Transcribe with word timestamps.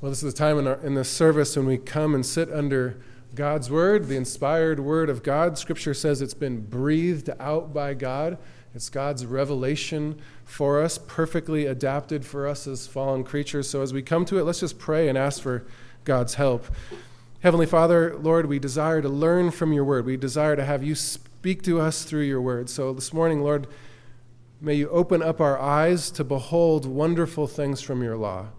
Well, 0.00 0.10
this 0.10 0.22
is 0.22 0.32
the 0.32 0.38
time 0.38 0.60
in, 0.60 0.68
our, 0.68 0.76
in 0.76 0.94
this 0.94 1.10
service 1.10 1.56
when 1.56 1.66
we 1.66 1.76
come 1.76 2.14
and 2.14 2.24
sit 2.24 2.52
under 2.52 3.00
God's 3.34 3.68
Word, 3.68 4.06
the 4.06 4.14
inspired 4.14 4.78
Word 4.78 5.10
of 5.10 5.24
God. 5.24 5.58
Scripture 5.58 5.92
says 5.92 6.22
it's 6.22 6.34
been 6.34 6.60
breathed 6.60 7.30
out 7.40 7.74
by 7.74 7.94
God. 7.94 8.38
It's 8.76 8.90
God's 8.90 9.26
revelation 9.26 10.20
for 10.44 10.80
us, 10.80 10.98
perfectly 10.98 11.66
adapted 11.66 12.24
for 12.24 12.46
us 12.46 12.68
as 12.68 12.86
fallen 12.86 13.24
creatures. 13.24 13.68
So 13.68 13.82
as 13.82 13.92
we 13.92 14.00
come 14.00 14.24
to 14.26 14.38
it, 14.38 14.44
let's 14.44 14.60
just 14.60 14.78
pray 14.78 15.08
and 15.08 15.18
ask 15.18 15.42
for 15.42 15.66
God's 16.04 16.34
help. 16.34 16.66
Heavenly 17.40 17.66
Father, 17.66 18.16
Lord, 18.16 18.46
we 18.46 18.60
desire 18.60 19.02
to 19.02 19.08
learn 19.08 19.50
from 19.50 19.72
your 19.72 19.82
Word. 19.82 20.06
We 20.06 20.16
desire 20.16 20.54
to 20.54 20.64
have 20.64 20.84
you 20.84 20.94
speak 20.94 21.62
to 21.62 21.80
us 21.80 22.04
through 22.04 22.22
your 22.22 22.40
Word. 22.40 22.70
So 22.70 22.92
this 22.92 23.12
morning, 23.12 23.42
Lord, 23.42 23.66
may 24.60 24.74
you 24.74 24.88
open 24.90 25.24
up 25.24 25.40
our 25.40 25.58
eyes 25.58 26.12
to 26.12 26.22
behold 26.22 26.86
wonderful 26.86 27.48
things 27.48 27.80
from 27.80 28.00
your 28.04 28.16
law. 28.16 28.50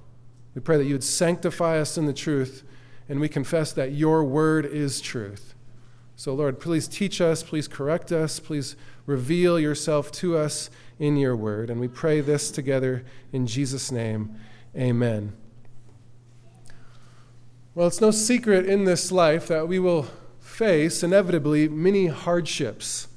We 0.60 0.64
pray 0.64 0.76
that 0.76 0.84
you 0.84 0.96
would 0.96 1.06
sanctify 1.06 1.80
us 1.80 1.98
in 1.98 2.06
the 2.06 2.12
truth, 2.12 2.66
and 3.08 3.22
we 3.22 3.30
confess 3.30 3.72
that 3.72 3.94
your 3.94 4.26
word 4.26 4.66
is 4.66 5.00
truth. 5.00 5.56
So, 6.18 6.34
Lord, 6.34 6.60
please 6.60 6.86
teach 6.86 7.22
us, 7.22 7.42
please 7.44 7.66
correct 7.66 8.12
us, 8.12 8.42
please 8.42 8.76
reveal 9.06 9.58
yourself 9.58 10.12
to 10.12 10.36
us 10.36 10.70
in 11.00 11.16
your 11.16 11.34
word. 11.34 11.70
And 11.70 11.80
we 11.80 11.88
pray 11.88 12.20
this 12.20 12.52
together 12.52 13.06
in 13.32 13.48
Jesus' 13.48 13.90
name. 13.90 14.36
Amen. 14.76 15.32
Well, 17.74 17.88
it's 17.88 18.02
no 18.02 18.12
secret 18.12 18.66
in 18.66 18.84
this 18.84 19.14
life 19.14 19.48
that 19.48 19.66
we 19.66 19.80
will 19.80 20.08
face 20.42 21.04
inevitably 21.04 21.70
many 21.70 22.08
hardships. 22.08 23.08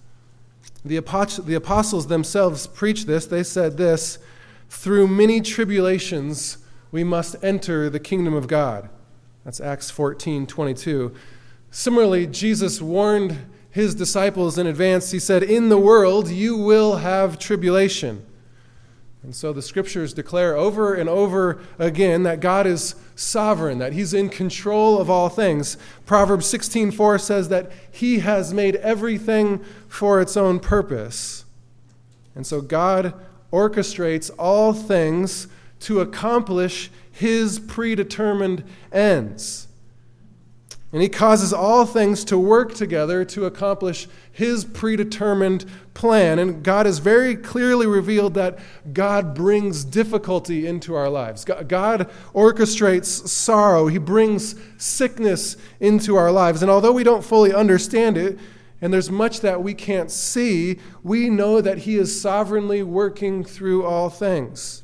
The, 0.84 0.97
apostles 0.97 2.06
themselves 2.06 2.69
preached 2.69 3.09
this. 3.09 3.27
They 3.27 3.43
said 3.43 3.79
this 3.79 4.20
through 4.70 5.09
many 5.09 5.41
tribulations 5.41 6.59
we 6.93 7.03
must 7.03 7.35
enter 7.43 7.91
the 7.91 7.99
kingdom 7.99 8.35
of 8.35 8.47
God. 8.47 8.89
That's 9.45 9.61
Acts 9.61 9.91
14 9.91 10.47
22. 10.47 11.12
Similarly, 11.71 12.27
Jesus 12.27 12.81
warned 12.81 13.47
his 13.71 13.95
disciples 13.95 14.59
in 14.59 14.67
advance. 14.67 15.11
He 15.11 15.19
said, 15.19 15.43
In 15.43 15.71
the 15.71 15.79
world 15.79 16.29
you 16.29 16.57
will 16.57 16.99
have 16.99 17.39
tribulation. 17.39 18.25
And 19.23 19.34
so 19.34 19.53
the 19.53 19.62
scriptures 19.62 20.12
declare 20.12 20.57
over 20.57 20.95
and 20.95 21.09
over 21.09 21.61
again 21.79 22.25
that 22.25 22.41
God 22.41 22.67
is 22.67 22.97
sovereign, 23.15 23.79
that 23.79 23.93
he's 23.93 24.12
in 24.12 24.29
control 24.29 25.01
of 25.01 25.09
all 25.09 25.29
things. 25.29 25.77
Proverbs 26.06 26.47
16:4 26.47 27.19
says 27.21 27.49
that 27.49 27.71
he 27.91 28.19
has 28.19 28.53
made 28.53 28.77
everything 28.77 29.61
for 29.89 30.21
its 30.21 30.37
own 30.37 30.59
purpose. 30.59 31.45
And 32.34 32.47
so 32.47 32.61
God 32.61 33.15
orchestrates 33.53 34.31
all 34.39 34.73
things 34.73 35.47
to 35.83 36.00
accomplish 36.00 36.91
his 37.11 37.58
predetermined 37.58 38.64
ends. 38.91 39.69
And 40.92 41.00
he 41.00 41.08
causes 41.08 41.55
all 41.55 41.86
things 41.86 42.22
to 42.25 42.36
work 42.36 42.75
together 42.75 43.25
to 43.25 43.47
accomplish 43.47 44.08
his 44.30 44.62
predetermined 44.62 45.64
plan. 45.94 46.38
And 46.38 46.62
God 46.62 46.84
has 46.84 46.98
very 46.98 47.34
clearly 47.34 47.86
revealed 47.86 48.34
that 48.34 48.58
God 48.92 49.34
brings 49.34 49.84
difficulty 49.84 50.66
into 50.66 50.94
our 50.94 51.08
lives. 51.08 51.47
God 51.47 52.10
orchestrates 52.34 53.06
sorrow, 53.27 53.86
he 53.86 53.97
brings 53.97 54.55
sickness 54.77 55.56
into 55.80 56.16
our 56.16 56.30
lives. 56.30 56.60
And 56.60 56.70
although 56.70 56.92
we 56.92 57.05
don't 57.05 57.25
fully 57.25 57.55
understand 57.55 58.19
it, 58.19 58.38
and 58.83 58.92
there's 58.92 59.10
much 59.10 59.41
that 59.41 59.62
we 59.62 59.72
can't 59.72 60.10
see, 60.10 60.78
we 61.03 61.30
know 61.30 61.62
that 61.62 61.78
he 61.78 61.97
is 61.97 62.20
sovereignly 62.20 62.83
working 62.83 63.44
through 63.44 63.86
all 63.86 64.10
things. 64.10 64.81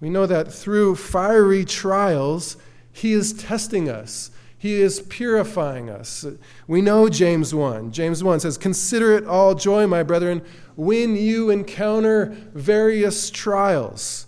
We 0.00 0.10
know 0.10 0.26
that 0.26 0.52
through 0.52 0.96
fiery 0.96 1.64
trials, 1.64 2.56
He 2.92 3.12
is 3.12 3.32
testing 3.32 3.88
us. 3.88 4.30
He 4.58 4.80
is 4.80 5.00
purifying 5.00 5.90
us. 5.90 6.24
We 6.66 6.80
know 6.80 7.08
James 7.08 7.54
1. 7.54 7.92
James 7.92 8.24
1 8.24 8.40
says, 8.40 8.58
Consider 8.58 9.12
it 9.12 9.26
all 9.26 9.54
joy, 9.54 9.86
my 9.86 10.02
brethren, 10.02 10.42
when 10.76 11.14
you 11.14 11.50
encounter 11.50 12.36
various 12.54 13.30
trials, 13.30 14.26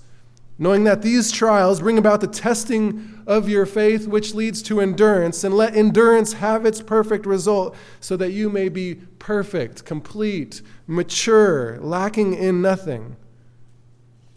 knowing 0.58 0.84
that 0.84 1.02
these 1.02 1.32
trials 1.32 1.80
bring 1.80 1.98
about 1.98 2.20
the 2.20 2.26
testing 2.26 3.22
of 3.26 3.48
your 3.48 3.66
faith, 3.66 4.06
which 4.06 4.34
leads 4.34 4.62
to 4.62 4.80
endurance, 4.80 5.44
and 5.44 5.54
let 5.54 5.76
endurance 5.76 6.34
have 6.34 6.64
its 6.64 6.82
perfect 6.82 7.26
result, 7.26 7.74
so 8.00 8.16
that 8.16 8.32
you 8.32 8.50
may 8.50 8.68
be 8.68 8.96
perfect, 9.18 9.84
complete, 9.84 10.62
mature, 10.86 11.78
lacking 11.80 12.34
in 12.34 12.62
nothing. 12.62 13.16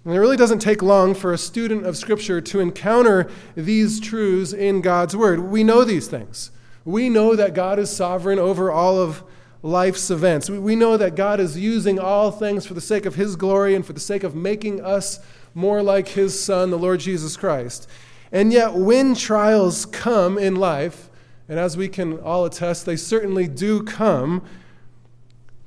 And 0.03 0.15
it 0.15 0.19
really 0.19 0.37
doesn't 0.37 0.59
take 0.59 0.81
long 0.81 1.13
for 1.13 1.31
a 1.31 1.37
student 1.37 1.85
of 1.85 1.95
Scripture 1.95 2.41
to 2.41 2.59
encounter 2.59 3.29
these 3.55 3.99
truths 3.99 4.51
in 4.51 4.81
God's 4.81 5.15
Word. 5.15 5.39
We 5.39 5.63
know 5.63 5.83
these 5.83 6.07
things. 6.07 6.49
We 6.83 7.07
know 7.07 7.35
that 7.35 7.53
God 7.53 7.77
is 7.77 7.95
sovereign 7.95 8.39
over 8.39 8.71
all 8.71 8.99
of 8.99 9.23
life's 9.61 10.09
events. 10.09 10.49
We 10.49 10.75
know 10.75 10.97
that 10.97 11.15
God 11.15 11.39
is 11.39 11.59
using 11.59 11.99
all 11.99 12.31
things 12.31 12.65
for 12.65 12.73
the 12.73 12.81
sake 12.81 13.05
of 13.05 13.13
His 13.13 13.35
glory 13.35 13.75
and 13.75 13.85
for 13.85 13.93
the 13.93 13.99
sake 13.99 14.23
of 14.23 14.33
making 14.33 14.81
us 14.81 15.19
more 15.53 15.83
like 15.83 16.07
His 16.07 16.41
Son, 16.41 16.71
the 16.71 16.79
Lord 16.79 16.99
Jesus 16.99 17.37
Christ. 17.37 17.87
And 18.31 18.51
yet, 18.51 18.73
when 18.73 19.13
trials 19.13 19.85
come 19.85 20.39
in 20.39 20.55
life, 20.55 21.09
and 21.47 21.59
as 21.59 21.77
we 21.77 21.87
can 21.87 22.17
all 22.19 22.45
attest, 22.45 22.85
they 22.87 22.95
certainly 22.95 23.47
do 23.47 23.83
come, 23.83 24.43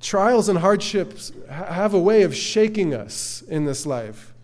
trials 0.05 0.51
and 0.51 0.59
hardships 0.59 1.33
have 1.49 1.95
a 1.95 1.99
way 1.99 2.23
of 2.23 2.37
shaking 2.37 2.95
us 2.95 3.43
in 3.49 3.65
this 3.65 3.87
life. 3.87 4.35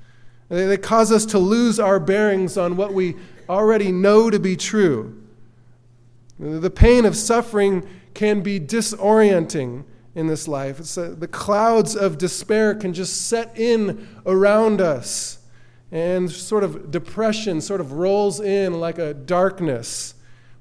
They 0.49 0.77
cause 0.79 1.13
us 1.13 1.27
to 1.27 1.39
lose 1.39 1.79
our 1.79 2.01
bearings 2.01 2.57
on 2.57 2.77
what 2.77 2.95
we 2.95 3.17
already 3.49 3.93
know 3.93 4.31
to 4.31 4.39
be 4.41 4.57
true. 4.57 5.23
The 6.39 6.71
pain 6.71 7.05
of 7.05 7.15
suffering 7.15 7.87
can 8.15 8.41
be 8.41 8.59
disorienting 8.59 9.85
in 10.15 10.27
this 10.27 10.49
life. 10.49 10.81
Uh, 10.97 11.11
the 11.11 11.29
clouds 11.29 11.95
of 11.95 12.17
despair 12.17 12.75
can 12.75 12.95
just 12.95 13.29
set 13.29 13.57
in 13.59 14.09
around 14.25 14.81
us, 14.81 15.39
and 15.93 16.31
sort 16.31 16.65
of 16.65 16.91
depression 16.91 17.61
sort 17.61 17.81
of 17.81 17.93
rolls 17.93 18.41
in 18.41 18.81
like 18.81 18.99
a 18.99 19.13
darkness 19.13 20.15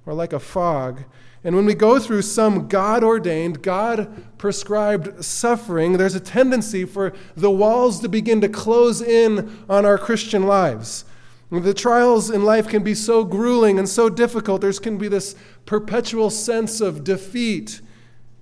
or 0.06 0.14
like 0.14 0.34
a 0.34 0.40
fog. 0.40 1.06
And 1.44 1.56
when 1.56 1.66
we 1.66 1.74
go 1.74 2.00
through 2.00 2.24
some 2.24 2.68
God 2.68 3.04
ordained, 3.04 3.62
God 3.62 4.24
prescribed 4.38 5.24
suffering, 5.24 5.94
there's 5.94 6.16
a 6.16 6.20
tendency 6.20 6.84
for 6.84 7.14
the 7.36 7.52
walls 7.52 8.02
to 8.02 8.10
begin 8.10 8.42
to 8.42 8.50
close 8.50 9.02
in 9.02 9.64
on 9.70 9.86
our 9.86 9.98
Christian 9.98 10.44
lives. 10.44 11.06
The 11.52 11.74
trials 11.74 12.30
in 12.30 12.44
life 12.44 12.68
can 12.68 12.84
be 12.84 12.94
so 12.94 13.24
grueling 13.24 13.80
and 13.80 13.90
so 13.90 14.10
difficult. 14.10 14.62
There 14.62 14.74
can 14.74 14.98
be 14.98 15.08
this 15.08 15.36
perpetual 15.66 16.30
sense 16.30 16.82
of 16.82 17.04
defeat 17.04 17.82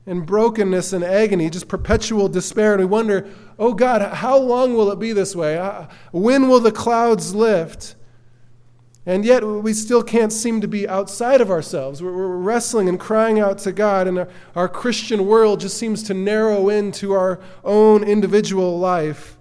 and 0.06 0.26
brokenness 0.26 0.92
and 0.92 1.04
agony, 1.04 1.50
just 1.50 1.68
perpetual 1.68 2.28
despair. 2.30 2.74
And 2.74 2.80
we 2.80 2.86
wonder, 2.86 3.30
oh 3.60 3.74
God, 3.74 4.02
how 4.16 4.38
long 4.38 4.76
will 4.76 4.92
it 4.92 5.00
be 5.00 5.14
this 5.14 5.36
way? 5.36 5.58
Uh, 5.58 5.88
when 6.12 6.50
will 6.50 6.60
the 6.60 6.72
clouds 6.72 7.36
lift? 7.36 7.96
And 9.08 9.24
yet, 9.24 9.42
we 9.42 9.72
still 9.72 10.04
can't 10.04 10.34
seem 10.34 10.60
to 10.60 10.68
be 10.68 10.86
outside 10.86 11.40
of 11.40 11.50
ourselves. 11.50 12.04
We're, 12.04 12.12
we're 12.12 12.36
wrestling 12.36 12.90
and 12.90 13.00
crying 13.00 13.40
out 13.40 13.58
to 13.60 13.72
God, 13.72 14.06
and 14.06 14.20
our, 14.20 14.28
our, 14.54 14.68
Christian 14.68 15.26
world 15.26 15.62
just 15.62 15.78
seems 15.78 16.04
to 16.04 16.14
narrow 16.14 16.68
into 16.68 17.14
our 17.14 17.40
own 17.64 18.04
individual 18.04 18.78
life. 18.78 19.38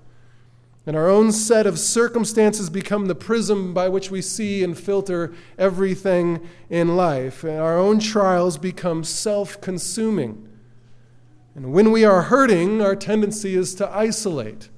And 0.87 0.95
our 0.95 1.09
own 1.09 1.33
set 1.33 1.67
of 1.67 1.81
circumstances 1.81 2.71
become 2.71 3.07
the 3.07 3.17
prism 3.17 3.75
by 3.75 3.89
which 3.89 4.09
we 4.09 4.23
see 4.23 4.63
and 4.63 4.79
filter 4.79 5.35
everything 5.59 6.49
in 6.71 6.97
life. 6.97 7.43
And 7.43 7.59
our 7.59 7.77
own 7.77 7.99
trials 7.99 8.59
become 8.59 9.03
self 9.03 9.61
consuming. 9.61 10.49
And 11.57 11.73
when 11.73 11.91
we 11.91 12.05
are 12.05 12.23
hurting, 12.23 12.81
our 12.81 12.95
tendency 12.95 13.57
is 13.57 13.75
to 13.75 13.91
isolate 13.91 14.69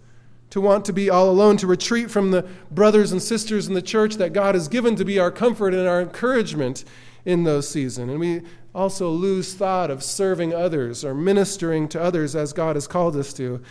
to 0.50 0.60
want 0.60 0.84
to 0.86 0.92
be 0.92 1.10
all 1.10 1.28
alone, 1.28 1.56
to 1.58 1.66
retreat 1.66 2.10
from 2.10 2.30
the 2.30 2.42
brothers 2.70 3.12
and 3.12 3.22
sisters 3.22 3.68
in 3.68 3.74
the 3.74 3.82
church 3.82 4.14
that 4.14 4.32
God 4.32 4.54
has 4.54 4.68
given 4.68 4.96
to 4.96 5.04
be 5.04 5.18
our 5.18 5.30
comfort 5.30 5.74
and 5.74 5.86
our 5.86 6.00
encouragement 6.00 6.84
in 7.24 7.44
those 7.44 7.68
seasons. 7.68 8.10
And 8.10 8.20
we 8.20 8.42
also 8.74 9.10
lose 9.10 9.54
thought 9.54 9.90
of 9.90 10.02
serving 10.02 10.54
others 10.54 11.04
or 11.04 11.14
ministering 11.14 11.88
to 11.88 12.00
others 12.00 12.34
as 12.34 12.52
God 12.52 12.76
has 12.76 12.86
called 12.86 13.16
us 13.16 13.32
to. 13.34 13.62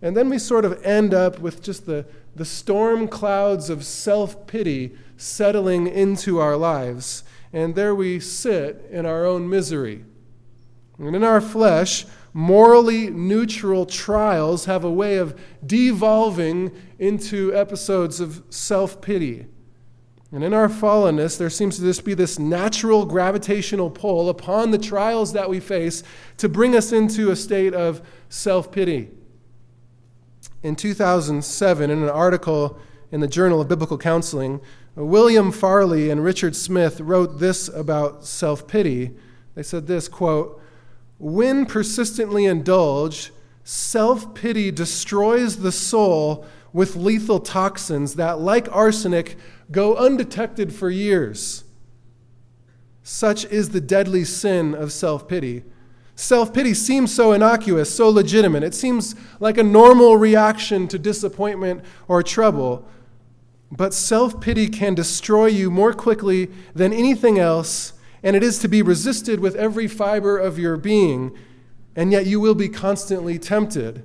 And 0.00 0.16
then 0.16 0.28
we 0.28 0.38
sort 0.38 0.64
of 0.64 0.82
end 0.84 1.14
up 1.14 1.38
with 1.38 1.62
just 1.62 1.86
the, 1.86 2.06
the 2.34 2.44
storm 2.44 3.08
clouds 3.08 3.70
of 3.70 3.84
self 3.84 4.46
pity 4.46 4.96
settling 5.16 5.86
into 5.86 6.40
our 6.40 6.56
lives. 6.56 7.24
And 7.52 7.74
there 7.74 7.94
we 7.94 8.20
sit 8.20 8.86
in 8.90 9.06
our 9.06 9.24
own 9.24 9.48
misery. 9.48 10.04
And 10.98 11.14
in 11.14 11.24
our 11.24 11.40
flesh, 11.40 12.06
morally 12.34 13.08
neutral 13.08 13.86
trials 13.86 14.64
have 14.64 14.84
a 14.84 14.90
way 14.90 15.16
of 15.16 15.40
devolving 15.64 16.72
into 16.98 17.54
episodes 17.54 18.20
of 18.20 18.42
self 18.50 19.00
pity. 19.00 19.46
And 20.32 20.42
in 20.42 20.52
our 20.52 20.68
fallenness, 20.68 21.38
there 21.38 21.48
seems 21.48 21.76
to 21.76 21.82
just 21.82 22.04
be 22.04 22.12
this 22.12 22.40
natural 22.40 23.06
gravitational 23.06 23.88
pull 23.88 24.28
upon 24.28 24.72
the 24.72 24.78
trials 24.78 25.32
that 25.32 25.48
we 25.48 25.60
face 25.60 26.02
to 26.38 26.48
bring 26.48 26.74
us 26.74 26.90
into 26.90 27.30
a 27.30 27.36
state 27.36 27.72
of 27.72 28.02
self 28.28 28.72
pity. 28.72 29.10
In 30.64 30.74
2007, 30.74 31.90
in 31.90 32.02
an 32.02 32.10
article 32.10 32.80
in 33.12 33.20
the 33.20 33.28
Journal 33.28 33.60
of 33.60 33.68
Biblical 33.68 33.96
Counseling, 33.96 34.60
William 34.96 35.52
Farley 35.52 36.10
and 36.10 36.24
Richard 36.24 36.56
Smith 36.56 37.00
wrote 37.00 37.38
this 37.38 37.68
about 37.68 38.24
self 38.24 38.66
pity. 38.66 39.12
They 39.54 39.62
said 39.62 39.86
this 39.86 40.08
quote, 40.08 40.60
When 41.18 41.66
persistently 41.66 42.44
indulged, 42.44 43.30
self 43.62 44.34
pity 44.34 44.70
destroys 44.70 45.58
the 45.58 45.72
soul 45.72 46.44
with 46.72 46.96
lethal 46.96 47.40
toxins 47.40 48.14
that, 48.14 48.40
like 48.40 48.68
arsenic, 48.74 49.36
go 49.70 49.94
undetected 49.96 50.74
for 50.74 50.90
years. 50.90 51.64
Such 53.02 53.44
is 53.46 53.70
the 53.70 53.80
deadly 53.80 54.24
sin 54.24 54.74
of 54.74 54.92
self 54.92 55.28
pity. 55.28 55.64
Self 56.16 56.54
pity 56.54 56.74
seems 56.74 57.12
so 57.12 57.32
innocuous, 57.32 57.92
so 57.92 58.08
legitimate. 58.08 58.62
It 58.62 58.74
seems 58.74 59.14
like 59.40 59.58
a 59.58 59.62
normal 59.62 60.16
reaction 60.16 60.86
to 60.88 60.98
disappointment 60.98 61.84
or 62.06 62.22
trouble. 62.22 62.86
But 63.70 63.92
self 63.92 64.40
pity 64.40 64.68
can 64.68 64.94
destroy 64.94 65.46
you 65.46 65.70
more 65.70 65.92
quickly 65.92 66.50
than 66.74 66.92
anything 66.92 67.38
else, 67.38 67.93
and 68.24 68.34
it 68.34 68.42
is 68.42 68.58
to 68.58 68.68
be 68.68 68.80
resisted 68.80 69.38
with 69.38 69.54
every 69.54 69.86
fiber 69.86 70.38
of 70.38 70.58
your 70.58 70.78
being, 70.78 71.36
and 71.94 72.10
yet 72.10 72.26
you 72.26 72.40
will 72.40 72.54
be 72.54 72.70
constantly 72.70 73.38
tempted. 73.38 74.02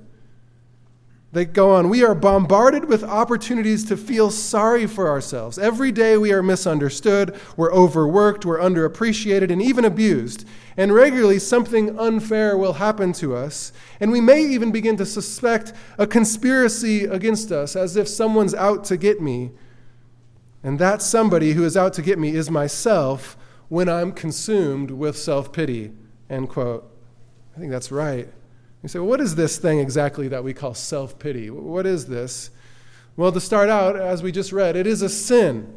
They 1.32 1.46
go 1.46 1.74
on, 1.74 1.88
we 1.88 2.04
are 2.04 2.14
bombarded 2.14 2.84
with 2.84 3.02
opportunities 3.02 3.84
to 3.84 3.96
feel 3.96 4.30
sorry 4.30 4.86
for 4.86 5.08
ourselves. 5.08 5.58
Every 5.58 5.90
day 5.90 6.18
we 6.18 6.32
are 6.32 6.42
misunderstood, 6.42 7.34
we're 7.56 7.72
overworked, 7.72 8.44
we're 8.44 8.58
underappreciated, 8.58 9.50
and 9.50 9.62
even 9.62 9.84
abused. 9.84 10.46
And 10.76 10.92
regularly 10.92 11.38
something 11.38 11.98
unfair 11.98 12.58
will 12.58 12.74
happen 12.74 13.12
to 13.14 13.34
us. 13.34 13.72
And 14.00 14.12
we 14.12 14.20
may 14.20 14.42
even 14.42 14.70
begin 14.70 14.96
to 14.98 15.06
suspect 15.06 15.72
a 15.98 16.06
conspiracy 16.06 17.04
against 17.04 17.52
us, 17.52 17.74
as 17.74 17.96
if 17.96 18.06
someone's 18.06 18.54
out 18.54 18.84
to 18.84 18.96
get 18.96 19.22
me. 19.22 19.52
And 20.62 20.78
that 20.78 21.00
somebody 21.00 21.52
who 21.52 21.64
is 21.64 21.76
out 21.76 21.94
to 21.94 22.02
get 22.02 22.18
me 22.18 22.34
is 22.34 22.50
myself 22.50 23.38
when 23.70 23.88
I'm 23.88 24.12
consumed 24.12 24.90
with 24.90 25.16
self 25.16 25.50
pity. 25.50 25.92
End 26.28 26.50
quote. 26.50 26.86
I 27.56 27.58
think 27.58 27.70
that's 27.70 27.90
right. 27.90 28.28
You 28.82 28.88
say, 28.88 28.98
well, 28.98 29.08
what 29.08 29.20
is 29.20 29.34
this 29.34 29.56
thing 29.56 29.78
exactly 29.78 30.28
that 30.28 30.44
we 30.44 30.52
call 30.52 30.74
self 30.74 31.18
pity? 31.18 31.48
What 31.48 31.86
is 31.86 32.06
this? 32.06 32.50
Well, 33.16 33.32
to 33.32 33.40
start 33.40 33.70
out, 33.70 33.96
as 33.96 34.22
we 34.22 34.32
just 34.32 34.52
read, 34.52 34.76
it 34.76 34.86
is 34.86 35.02
a 35.02 35.08
sin. 35.08 35.72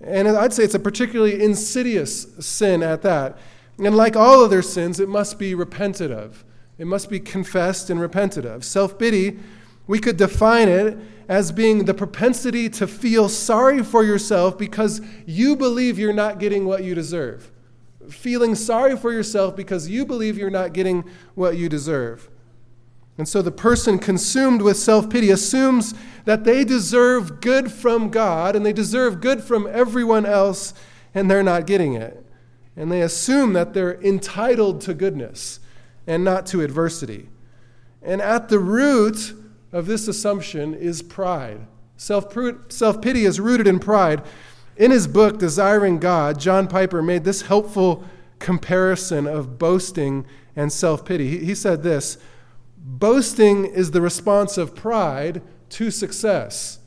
And 0.00 0.28
I'd 0.28 0.52
say 0.52 0.64
it's 0.64 0.74
a 0.74 0.80
particularly 0.80 1.42
insidious 1.42 2.26
sin 2.40 2.82
at 2.82 3.02
that. 3.02 3.38
And 3.78 3.96
like 3.96 4.16
all 4.16 4.44
other 4.44 4.62
sins, 4.62 5.00
it 5.00 5.08
must 5.08 5.38
be 5.38 5.54
repented 5.54 6.10
of. 6.10 6.44
It 6.78 6.86
must 6.86 7.08
be 7.08 7.20
confessed 7.20 7.90
and 7.90 8.00
repented 8.00 8.44
of. 8.44 8.64
Self 8.64 8.98
pity, 8.98 9.38
we 9.86 9.98
could 9.98 10.16
define 10.16 10.68
it 10.68 10.96
as 11.28 11.52
being 11.52 11.84
the 11.84 11.94
propensity 11.94 12.68
to 12.70 12.86
feel 12.86 13.28
sorry 13.28 13.82
for 13.82 14.04
yourself 14.04 14.58
because 14.58 15.00
you 15.26 15.56
believe 15.56 15.98
you're 15.98 16.12
not 16.12 16.38
getting 16.38 16.64
what 16.66 16.84
you 16.84 16.94
deserve 16.94 17.50
feeling 18.10 18.54
sorry 18.54 18.96
for 18.96 19.12
yourself 19.12 19.56
because 19.56 19.88
you 19.88 20.04
believe 20.04 20.36
you're 20.36 20.50
not 20.50 20.72
getting 20.72 21.04
what 21.34 21.56
you 21.56 21.68
deserve. 21.68 22.28
And 23.16 23.28
so 23.28 23.42
the 23.42 23.52
person 23.52 23.98
consumed 23.98 24.62
with 24.62 24.76
self 24.76 25.08
pity 25.08 25.30
assumes 25.30 25.94
that 26.24 26.44
they 26.44 26.64
deserve 26.64 27.40
good 27.40 27.70
from 27.70 28.10
God 28.10 28.56
and 28.56 28.66
they 28.66 28.72
deserve 28.72 29.20
good 29.20 29.42
from 29.42 29.68
everyone 29.70 30.26
else, 30.26 30.74
and 31.14 31.30
they're 31.30 31.42
not 31.42 31.66
getting 31.66 31.94
it. 31.94 32.24
And 32.76 32.90
they 32.90 33.02
assume 33.02 33.52
that 33.52 33.72
they're 33.72 34.00
entitled 34.02 34.80
to 34.82 34.94
goodness 34.94 35.60
and 36.08 36.24
not 36.24 36.44
to 36.46 36.60
adversity. 36.60 37.28
And 38.02 38.20
at 38.20 38.48
the 38.48 38.58
root 38.58 39.32
of 39.74 39.86
this 39.86 40.06
assumption 40.06 40.72
is 40.72 41.02
pride. 41.02 41.66
Self 41.96 42.30
pity 42.32 43.24
is 43.24 43.40
rooted 43.40 43.66
in 43.66 43.80
pride. 43.80 44.22
In 44.76 44.92
his 44.92 45.08
book, 45.08 45.38
Desiring 45.38 45.98
God, 45.98 46.38
John 46.38 46.68
Piper 46.68 47.02
made 47.02 47.24
this 47.24 47.42
helpful 47.42 48.04
comparison 48.38 49.26
of 49.26 49.58
boasting 49.58 50.26
and 50.54 50.72
self 50.72 51.04
pity. 51.04 51.44
He, 51.44 51.56
said 51.56 51.82
this 51.82 52.18
Boasting 52.78 53.64
is 53.64 53.90
the 53.90 54.00
response 54.00 54.56
of 54.56 54.76
pride 54.76 55.42
to 55.70 55.90
success, 55.90 56.78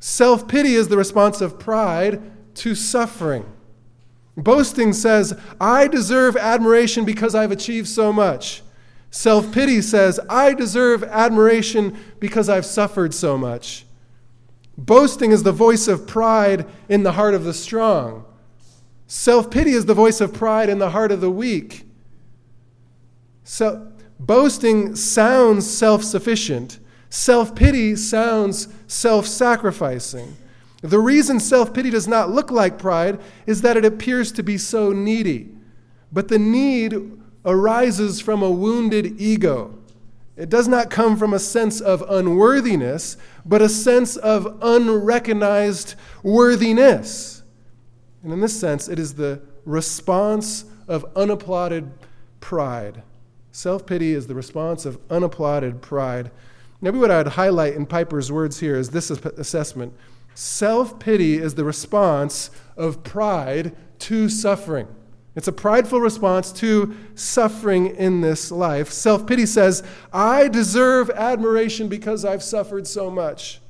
self 0.00 0.48
pity 0.48 0.74
is 0.74 0.88
the 0.88 0.96
response 0.96 1.42
of 1.42 1.58
pride 1.58 2.22
to 2.56 2.74
suffering. 2.74 3.44
Boasting 4.38 4.94
says, 4.94 5.38
I 5.60 5.86
deserve 5.86 6.36
admiration 6.36 7.04
because 7.04 7.34
I've 7.34 7.52
achieved 7.52 7.88
so 7.88 8.12
much. 8.12 8.62
Self 9.16 9.50
pity 9.50 9.80
says, 9.80 10.20
I 10.28 10.52
deserve 10.52 11.02
admiration 11.02 11.96
because 12.20 12.50
I've 12.50 12.66
suffered 12.66 13.14
so 13.14 13.38
much. 13.38 13.86
Boasting 14.76 15.30
is 15.30 15.42
the 15.42 15.52
voice 15.52 15.88
of 15.88 16.06
pride 16.06 16.66
in 16.90 17.02
the 17.02 17.12
heart 17.12 17.32
of 17.32 17.44
the 17.44 17.54
strong. 17.54 18.26
Self 19.06 19.50
pity 19.50 19.70
is 19.70 19.86
the 19.86 19.94
voice 19.94 20.20
of 20.20 20.34
pride 20.34 20.68
in 20.68 20.80
the 20.80 20.90
heart 20.90 21.10
of 21.12 21.22
the 21.22 21.30
weak. 21.30 21.86
So, 23.42 23.90
boasting 24.20 24.94
sounds 24.94 25.66
self 25.66 26.04
sufficient, 26.04 26.78
self 27.08 27.54
pity 27.54 27.96
sounds 27.96 28.68
self 28.86 29.26
sacrificing. 29.26 30.36
The 30.82 31.00
reason 31.00 31.40
self 31.40 31.72
pity 31.72 31.88
does 31.88 32.06
not 32.06 32.28
look 32.28 32.50
like 32.50 32.78
pride 32.78 33.18
is 33.46 33.62
that 33.62 33.78
it 33.78 33.84
appears 33.86 34.30
to 34.32 34.42
be 34.42 34.58
so 34.58 34.92
needy. 34.92 35.54
But 36.12 36.28
the 36.28 36.38
need 36.38 37.22
arises 37.46 38.20
from 38.20 38.42
a 38.42 38.50
wounded 38.50 39.20
ego. 39.20 39.78
It 40.36 40.50
does 40.50 40.68
not 40.68 40.90
come 40.90 41.16
from 41.16 41.32
a 41.32 41.38
sense 41.38 41.80
of 41.80 42.02
unworthiness, 42.10 43.16
but 43.46 43.62
a 43.62 43.68
sense 43.68 44.16
of 44.16 44.58
unrecognized 44.60 45.94
worthiness. 46.22 47.42
And 48.22 48.32
in 48.32 48.40
this 48.40 48.58
sense, 48.58 48.88
it 48.88 48.98
is 48.98 49.14
the 49.14 49.40
response 49.64 50.66
of 50.88 51.06
unapplauded 51.16 51.90
pride. 52.40 53.02
Self 53.50 53.86
pity 53.86 54.12
is 54.12 54.26
the 54.26 54.34
response 54.34 54.84
of 54.84 54.98
unapplauded 55.08 55.80
pride. 55.80 56.30
Maybe 56.82 56.98
what 56.98 57.10
I'd 57.10 57.28
highlight 57.28 57.74
in 57.74 57.86
Piper's 57.86 58.30
words 58.30 58.60
here 58.60 58.76
is 58.76 58.90
this 58.90 59.10
assessment 59.10 59.94
self 60.34 60.98
pity 60.98 61.38
is 61.38 61.54
the 61.54 61.64
response 61.64 62.50
of 62.76 63.02
pride 63.02 63.74
to 64.00 64.28
suffering. 64.28 64.86
It's 65.36 65.46
a 65.46 65.52
prideful 65.52 66.00
response 66.00 66.50
to 66.52 66.96
suffering 67.14 67.94
in 67.94 68.22
this 68.22 68.50
life. 68.50 68.90
Self 68.90 69.26
pity 69.26 69.44
says, 69.44 69.82
I 70.10 70.48
deserve 70.48 71.10
admiration 71.10 71.88
because 71.88 72.24
I've 72.24 72.42
suffered 72.42 72.86
so 72.86 73.10
much. 73.10 73.60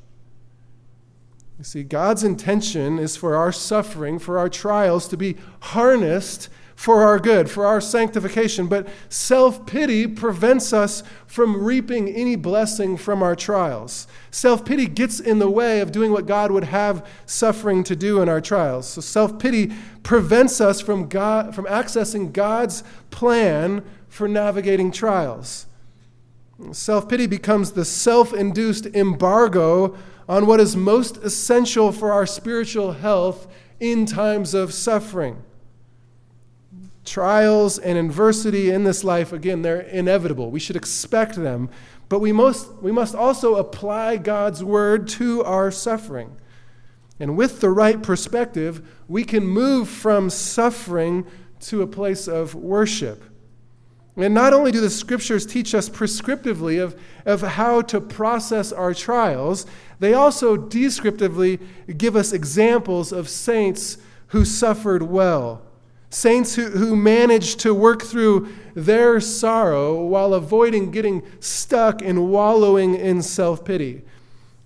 You 1.58 1.64
see, 1.64 1.82
God's 1.82 2.22
intention 2.22 3.00
is 3.00 3.16
for 3.16 3.34
our 3.34 3.50
suffering, 3.50 4.20
for 4.20 4.38
our 4.38 4.48
trials 4.48 5.08
to 5.08 5.16
be 5.16 5.36
harnessed 5.60 6.48
for 6.76 7.02
our 7.02 7.18
good, 7.18 7.50
for 7.50 7.66
our 7.66 7.80
sanctification. 7.80 8.66
But 8.68 8.86
self 9.08 9.66
pity 9.66 10.06
prevents 10.06 10.72
us 10.72 11.02
from 11.26 11.64
reaping 11.64 12.08
any 12.10 12.36
blessing 12.36 12.96
from 12.98 13.22
our 13.22 13.34
trials. 13.34 14.06
Self 14.30 14.64
pity 14.64 14.86
gets 14.86 15.18
in 15.18 15.38
the 15.38 15.50
way 15.50 15.80
of 15.80 15.90
doing 15.90 16.12
what 16.12 16.26
God 16.26 16.52
would 16.52 16.64
have 16.64 17.04
suffering 17.24 17.82
to 17.84 17.96
do 17.96 18.20
in 18.20 18.28
our 18.28 18.42
trials. 18.42 18.86
So 18.86 19.00
self 19.00 19.38
pity 19.38 19.72
prevents 20.02 20.60
us 20.60 20.80
from, 20.80 21.08
God, 21.08 21.54
from 21.54 21.64
accessing 21.64 22.32
God's 22.32 22.84
plan 23.10 23.82
for 24.08 24.28
navigating 24.28 24.92
trials. 24.92 25.66
Self 26.72 27.08
pity 27.08 27.26
becomes 27.26 27.72
the 27.72 27.86
self 27.86 28.34
induced 28.34 28.86
embargo 28.94 29.96
on 30.28 30.46
what 30.46 30.60
is 30.60 30.76
most 30.76 31.16
essential 31.18 31.90
for 31.90 32.12
our 32.12 32.26
spiritual 32.26 32.92
health 32.92 33.46
in 33.80 34.04
times 34.04 34.52
of 34.52 34.74
suffering. 34.74 35.42
Trials 37.06 37.78
and 37.78 37.96
adversity 37.96 38.70
in 38.70 38.84
this 38.84 39.04
life, 39.04 39.32
again, 39.32 39.62
they're 39.62 39.80
inevitable. 39.80 40.50
We 40.50 40.60
should 40.60 40.76
expect 40.76 41.36
them. 41.36 41.70
But 42.08 42.20
we 42.20 42.32
must, 42.32 42.72
we 42.82 42.92
must 42.92 43.14
also 43.14 43.56
apply 43.56 44.18
God's 44.18 44.62
word 44.62 45.08
to 45.08 45.42
our 45.44 45.70
suffering. 45.70 46.36
And 47.18 47.36
with 47.36 47.60
the 47.60 47.70
right 47.70 48.02
perspective, 48.02 48.86
we 49.08 49.24
can 49.24 49.46
move 49.46 49.88
from 49.88 50.30
suffering 50.30 51.26
to 51.60 51.82
a 51.82 51.86
place 51.86 52.28
of 52.28 52.54
worship. 52.54 53.24
And 54.16 54.34
not 54.34 54.52
only 54.52 54.72
do 54.72 54.80
the 54.80 54.90
scriptures 54.90 55.44
teach 55.44 55.74
us 55.74 55.88
prescriptively 55.88 56.82
of, 56.82 56.98
of 57.24 57.42
how 57.42 57.82
to 57.82 58.00
process 58.00 58.72
our 58.72 58.94
trials, 58.94 59.66
they 59.98 60.14
also 60.14 60.56
descriptively 60.56 61.58
give 61.96 62.16
us 62.16 62.32
examples 62.32 63.12
of 63.12 63.28
saints 63.28 63.98
who 64.28 64.44
suffered 64.44 65.02
well 65.02 65.65
Saints 66.10 66.54
who, 66.54 66.70
who 66.70 66.96
managed 66.96 67.60
to 67.60 67.74
work 67.74 68.02
through 68.02 68.48
their 68.74 69.20
sorrow 69.20 70.04
while 70.04 70.34
avoiding 70.34 70.90
getting 70.90 71.22
stuck 71.40 72.00
and 72.02 72.30
wallowing 72.30 72.94
in 72.94 73.22
self 73.22 73.64
pity. 73.64 74.02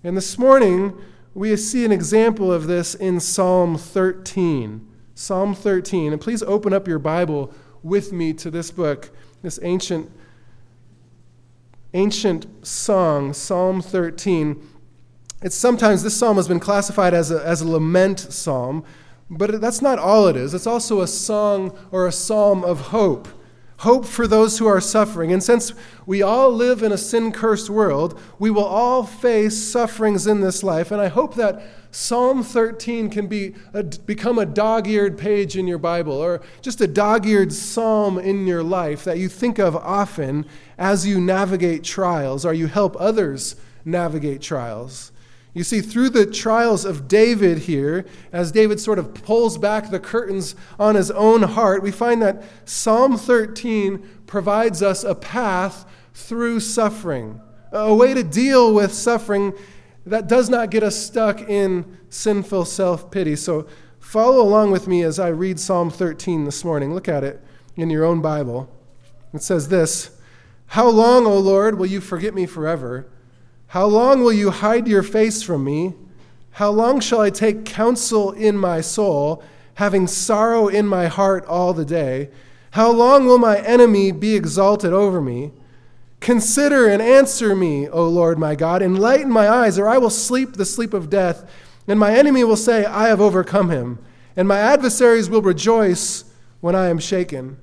And 0.03 0.15
this 0.15 0.37
morning, 0.37 0.97
we 1.33 1.55
see 1.55 1.85
an 1.85 1.91
example 1.91 2.51
of 2.51 2.67
this 2.67 2.95
in 2.95 3.19
Psalm 3.19 3.77
13. 3.77 4.87
Psalm 5.15 5.53
13. 5.53 6.13
And 6.13 6.21
please 6.21 6.43
open 6.43 6.73
up 6.73 6.87
your 6.87 6.99
Bible 6.99 7.53
with 7.83 8.11
me 8.11 8.33
to 8.33 8.51
this 8.51 8.71
book, 8.71 9.11
this 9.41 9.59
ancient, 9.63 10.11
ancient 11.93 12.65
song, 12.65 13.33
Psalm 13.33 13.81
13. 13.81 14.67
It's 15.41 15.55
sometimes 15.55 16.03
this 16.03 16.15
psalm 16.15 16.37
has 16.37 16.47
been 16.47 16.59
classified 16.59 17.13
as 17.13 17.31
a, 17.31 17.43
as 17.45 17.61
a 17.61 17.67
lament 17.67 18.19
psalm, 18.19 18.83
but 19.31 19.61
that's 19.61 19.81
not 19.81 19.97
all 19.97 20.27
it 20.27 20.35
is. 20.35 20.53
It's 20.53 20.67
also 20.67 21.01
a 21.01 21.07
song 21.07 21.75
or 21.91 22.05
a 22.05 22.11
psalm 22.11 22.63
of 22.63 22.79
hope 22.87 23.27
hope 23.81 24.05
for 24.05 24.27
those 24.27 24.59
who 24.59 24.67
are 24.67 24.79
suffering. 24.79 25.33
And 25.33 25.43
since 25.43 25.73
we 26.05 26.21
all 26.21 26.51
live 26.51 26.83
in 26.83 26.91
a 26.91 26.97
sin 26.99 27.31
cursed 27.31 27.67
world, 27.67 28.19
we 28.37 28.51
will 28.51 28.63
all 28.63 29.03
face 29.03 29.57
sufferings 29.57 30.27
in 30.27 30.41
this 30.41 30.61
life. 30.61 30.91
And 30.91 31.01
I 31.01 31.07
hope 31.07 31.33
that 31.33 31.63
Psalm 31.89 32.43
13 32.43 33.09
can 33.09 33.25
be 33.25 33.55
a, 33.73 33.81
become 33.83 34.37
a 34.37 34.45
dog 34.45 34.87
eared 34.87 35.17
page 35.17 35.57
in 35.57 35.65
your 35.65 35.79
Bible 35.79 36.13
or 36.13 36.41
just 36.61 36.79
a 36.79 36.87
dog 36.87 37.25
eared 37.25 37.51
psalm 37.51 38.19
in 38.19 38.45
your 38.45 38.63
life 38.63 39.03
that 39.03 39.17
you 39.17 39.27
think 39.27 39.57
of 39.57 39.75
often 39.75 40.45
as 40.77 41.07
you 41.07 41.19
navigate 41.19 41.83
trials 41.83 42.45
or 42.45 42.53
you 42.53 42.67
help 42.67 42.95
others 42.99 43.55
navigate 43.83 44.41
trials. 44.41 45.10
You 45.53 45.63
see, 45.65 45.81
through 45.81 46.11
the 46.11 46.25
trials 46.25 46.85
of 46.85 47.07
David 47.09 47.59
here, 47.59 48.05
as 48.31 48.53
David 48.53 48.79
sort 48.79 48.99
of 48.99 49.13
pulls 49.13 49.57
back 49.57 49.89
the 49.89 49.99
curtains 49.99 50.55
on 50.79 50.95
his 50.95 51.11
own 51.11 51.43
heart, 51.43 51.83
we 51.83 51.91
find 51.91 52.21
that 52.21 52.43
Psalm 52.63 53.17
13 53.17 53.97
provides 54.27 54.81
us 54.81 55.03
a 55.03 55.13
path 55.13 55.85
through 56.13 56.61
suffering, 56.61 57.41
a 57.73 57.93
way 57.93 58.13
to 58.13 58.23
deal 58.23 58.73
with 58.73 58.93
suffering 58.93 59.53
that 60.05 60.27
does 60.27 60.49
not 60.49 60.71
get 60.71 60.83
us 60.83 60.95
stuck 60.95 61.41
in 61.41 61.97
sinful 62.09 62.65
self 62.65 63.11
pity. 63.11 63.35
So 63.35 63.67
follow 63.99 64.41
along 64.41 64.71
with 64.71 64.87
me 64.87 65.03
as 65.03 65.19
I 65.19 65.27
read 65.27 65.59
Psalm 65.59 65.89
13 65.89 66.45
this 66.45 66.63
morning. 66.63 66.93
Look 66.93 67.09
at 67.09 67.23
it 67.23 67.43
in 67.75 67.89
your 67.89 68.05
own 68.05 68.21
Bible. 68.21 68.73
It 69.33 69.43
says 69.43 69.67
this 69.67 70.17
How 70.67 70.89
long, 70.89 71.25
O 71.25 71.37
Lord, 71.37 71.77
will 71.77 71.87
you 71.87 71.99
forget 72.01 72.33
me 72.33 72.45
forever? 72.45 73.07
How 73.71 73.85
long 73.85 74.19
will 74.21 74.33
you 74.33 74.49
hide 74.49 74.85
your 74.85 75.01
face 75.01 75.41
from 75.41 75.63
me? 75.63 75.93
How 76.51 76.71
long 76.71 76.99
shall 76.99 77.21
I 77.21 77.29
take 77.29 77.63
counsel 77.63 78.33
in 78.33 78.57
my 78.57 78.81
soul, 78.81 79.41
having 79.75 80.07
sorrow 80.07 80.67
in 80.67 80.85
my 80.85 81.07
heart 81.07 81.45
all 81.45 81.71
the 81.73 81.85
day? 81.85 82.31
How 82.71 82.91
long 82.91 83.25
will 83.25 83.37
my 83.37 83.59
enemy 83.59 84.11
be 84.11 84.35
exalted 84.35 84.91
over 84.91 85.21
me? 85.21 85.53
Consider 86.19 86.85
and 86.85 87.01
answer 87.01 87.55
me, 87.55 87.87
O 87.87 88.09
Lord 88.09 88.37
my 88.37 88.55
God. 88.55 88.81
Enlighten 88.81 89.31
my 89.31 89.47
eyes, 89.47 89.79
or 89.79 89.87
I 89.87 89.97
will 89.97 90.09
sleep 90.09 90.55
the 90.55 90.65
sleep 90.65 90.93
of 90.93 91.09
death. 91.09 91.49
And 91.87 91.97
my 91.97 92.13
enemy 92.13 92.43
will 92.43 92.57
say, 92.57 92.83
I 92.83 93.07
have 93.07 93.21
overcome 93.21 93.69
him. 93.69 93.99
And 94.35 94.49
my 94.49 94.57
adversaries 94.57 95.29
will 95.29 95.41
rejoice 95.41 96.25
when 96.59 96.75
I 96.75 96.89
am 96.89 96.99
shaken. 96.99 97.57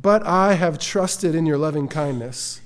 But 0.00 0.24
I 0.24 0.54
have 0.54 0.78
trusted 0.78 1.34
in 1.34 1.44
your 1.44 1.58
loving 1.58 1.86
kindness. 1.86 2.62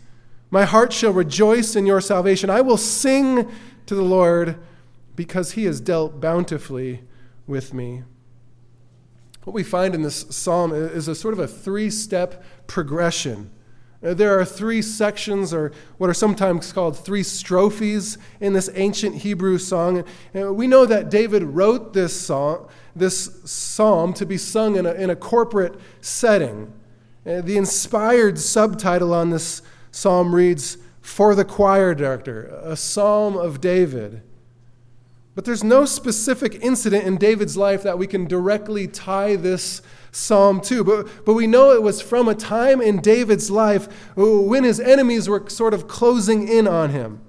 My 0.54 0.64
heart 0.64 0.92
shall 0.92 1.12
rejoice 1.12 1.74
in 1.74 1.84
your 1.84 2.00
salvation. 2.00 2.48
I 2.48 2.60
will 2.60 2.76
sing 2.76 3.50
to 3.86 3.94
the 3.96 4.02
Lord 4.02 4.56
because 5.16 5.52
he 5.52 5.64
has 5.64 5.80
dealt 5.80 6.20
bountifully 6.20 7.02
with 7.44 7.74
me. 7.74 8.04
What 9.42 9.52
we 9.52 9.64
find 9.64 9.96
in 9.96 10.02
this 10.02 10.24
psalm 10.30 10.72
is 10.72 11.08
a 11.08 11.14
sort 11.16 11.34
of 11.34 11.40
a 11.40 11.48
three 11.48 11.90
step 11.90 12.44
progression 12.68 13.50
uh, 14.04 14.12
there 14.12 14.38
are 14.38 14.44
three 14.44 14.82
sections, 14.82 15.54
or 15.54 15.72
what 15.96 16.10
are 16.10 16.14
sometimes 16.14 16.72
called 16.72 16.98
three 16.98 17.22
strophes, 17.22 18.18
in 18.38 18.52
this 18.52 18.68
ancient 18.74 19.16
Hebrew 19.16 19.56
song. 19.56 20.04
And 20.34 20.56
we 20.56 20.66
know 20.66 20.84
that 20.84 21.10
David 21.10 21.42
wrote 21.42 21.94
this 21.94 22.18
song, 22.18 22.68
this 22.94 23.40
psalm, 23.44 24.12
to 24.14 24.26
be 24.26 24.36
sung 24.36 24.76
in 24.76 24.84
a, 24.84 24.92
in 24.92 25.08
a 25.08 25.16
corporate 25.16 25.80
setting. 26.02 26.72
Uh, 27.26 27.40
the 27.40 27.56
inspired 27.56 28.38
subtitle 28.38 29.14
on 29.14 29.30
this 29.30 29.62
psalm 29.94 30.34
reads, 30.34 30.76
"For 31.00 31.34
the 31.34 31.44
choir 31.44 31.94
director, 31.94 32.50
a 32.62 32.76
psalm 32.76 33.36
of 33.36 33.60
David." 33.60 34.22
But 35.34 35.44
there's 35.44 35.64
no 35.64 35.84
specific 35.84 36.62
incident 36.62 37.04
in 37.04 37.16
David's 37.16 37.56
life 37.56 37.82
that 37.82 37.98
we 37.98 38.06
can 38.06 38.26
directly 38.26 38.86
tie 38.86 39.36
this 39.36 39.82
psalm 40.12 40.60
to. 40.60 40.84
But, 40.84 41.24
but 41.24 41.34
we 41.34 41.46
know 41.46 41.72
it 41.72 41.82
was 41.82 42.00
from 42.00 42.28
a 42.28 42.34
time 42.34 42.80
in 42.80 43.00
David's 43.00 43.50
life 43.50 43.88
when 44.16 44.62
his 44.62 44.78
enemies 44.78 45.28
were 45.28 45.48
sort 45.48 45.74
of 45.74 45.88
closing 45.88 46.46
in 46.46 46.68
on 46.68 46.90
him. 46.90 47.20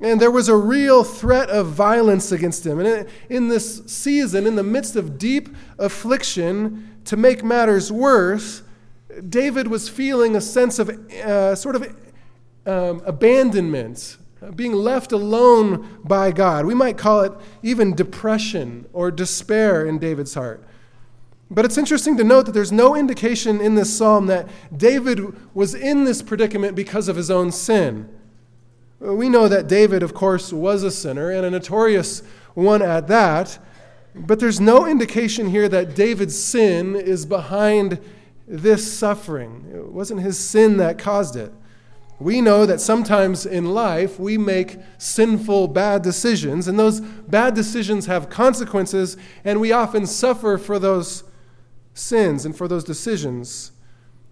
And 0.00 0.20
there 0.20 0.30
was 0.30 0.48
a 0.48 0.56
real 0.56 1.04
threat 1.04 1.50
of 1.50 1.68
violence 1.68 2.32
against 2.32 2.66
him. 2.66 2.80
And 2.80 3.06
in 3.28 3.48
this 3.48 3.82
season, 3.86 4.46
in 4.46 4.56
the 4.56 4.64
midst 4.64 4.96
of 4.96 5.18
deep 5.18 5.50
affliction, 5.78 6.88
to 7.04 7.16
make 7.16 7.44
matters 7.44 7.92
worse, 7.92 8.62
David 9.28 9.68
was 9.68 9.88
feeling 9.88 10.36
a 10.36 10.40
sense 10.40 10.78
of 10.78 10.88
uh, 10.88 11.54
sort 11.54 11.76
of 11.76 11.96
um, 12.66 13.02
abandonment, 13.04 14.16
being 14.54 14.72
left 14.72 15.12
alone 15.12 15.98
by 16.04 16.30
God. 16.30 16.66
We 16.66 16.74
might 16.74 16.96
call 16.96 17.22
it 17.22 17.32
even 17.62 17.94
depression 17.94 18.86
or 18.92 19.10
despair 19.10 19.84
in 19.84 19.98
David's 19.98 20.34
heart. 20.34 20.64
But 21.50 21.64
it's 21.64 21.76
interesting 21.76 22.16
to 22.16 22.24
note 22.24 22.46
that 22.46 22.52
there's 22.52 22.70
no 22.70 22.94
indication 22.94 23.60
in 23.60 23.74
this 23.74 23.94
psalm 23.96 24.26
that 24.26 24.48
David 24.74 25.34
was 25.54 25.74
in 25.74 26.04
this 26.04 26.22
predicament 26.22 26.76
because 26.76 27.08
of 27.08 27.16
his 27.16 27.30
own 27.30 27.50
sin. 27.50 28.08
We 29.00 29.28
know 29.28 29.48
that 29.48 29.66
David, 29.66 30.02
of 30.02 30.14
course, 30.14 30.52
was 30.52 30.84
a 30.84 30.90
sinner 30.90 31.30
and 31.30 31.44
a 31.44 31.50
notorious 31.50 32.22
one 32.54 32.82
at 32.82 33.08
that. 33.08 33.58
But 34.14 34.38
there's 34.38 34.60
no 34.60 34.86
indication 34.86 35.48
here 35.48 35.68
that 35.68 35.94
David's 35.94 36.38
sin 36.38 36.94
is 36.94 37.26
behind 37.26 37.98
this 38.50 38.92
suffering. 38.92 39.70
It 39.72 39.92
wasn't 39.92 40.20
his 40.20 40.36
sin 40.38 40.76
that 40.78 40.98
caused 40.98 41.36
it. 41.36 41.52
We 42.18 42.40
know 42.40 42.66
that 42.66 42.80
sometimes 42.80 43.46
in 43.46 43.72
life 43.72 44.18
we 44.18 44.36
make 44.36 44.78
sinful, 44.98 45.68
bad 45.68 46.02
decisions, 46.02 46.68
and 46.68 46.78
those 46.78 47.00
bad 47.00 47.54
decisions 47.54 48.06
have 48.06 48.28
consequences, 48.28 49.16
and 49.44 49.60
we 49.60 49.72
often 49.72 50.04
suffer 50.04 50.58
for 50.58 50.78
those 50.78 51.24
sins 51.94 52.44
and 52.44 52.54
for 52.54 52.68
those 52.68 52.84
decisions. 52.84 53.72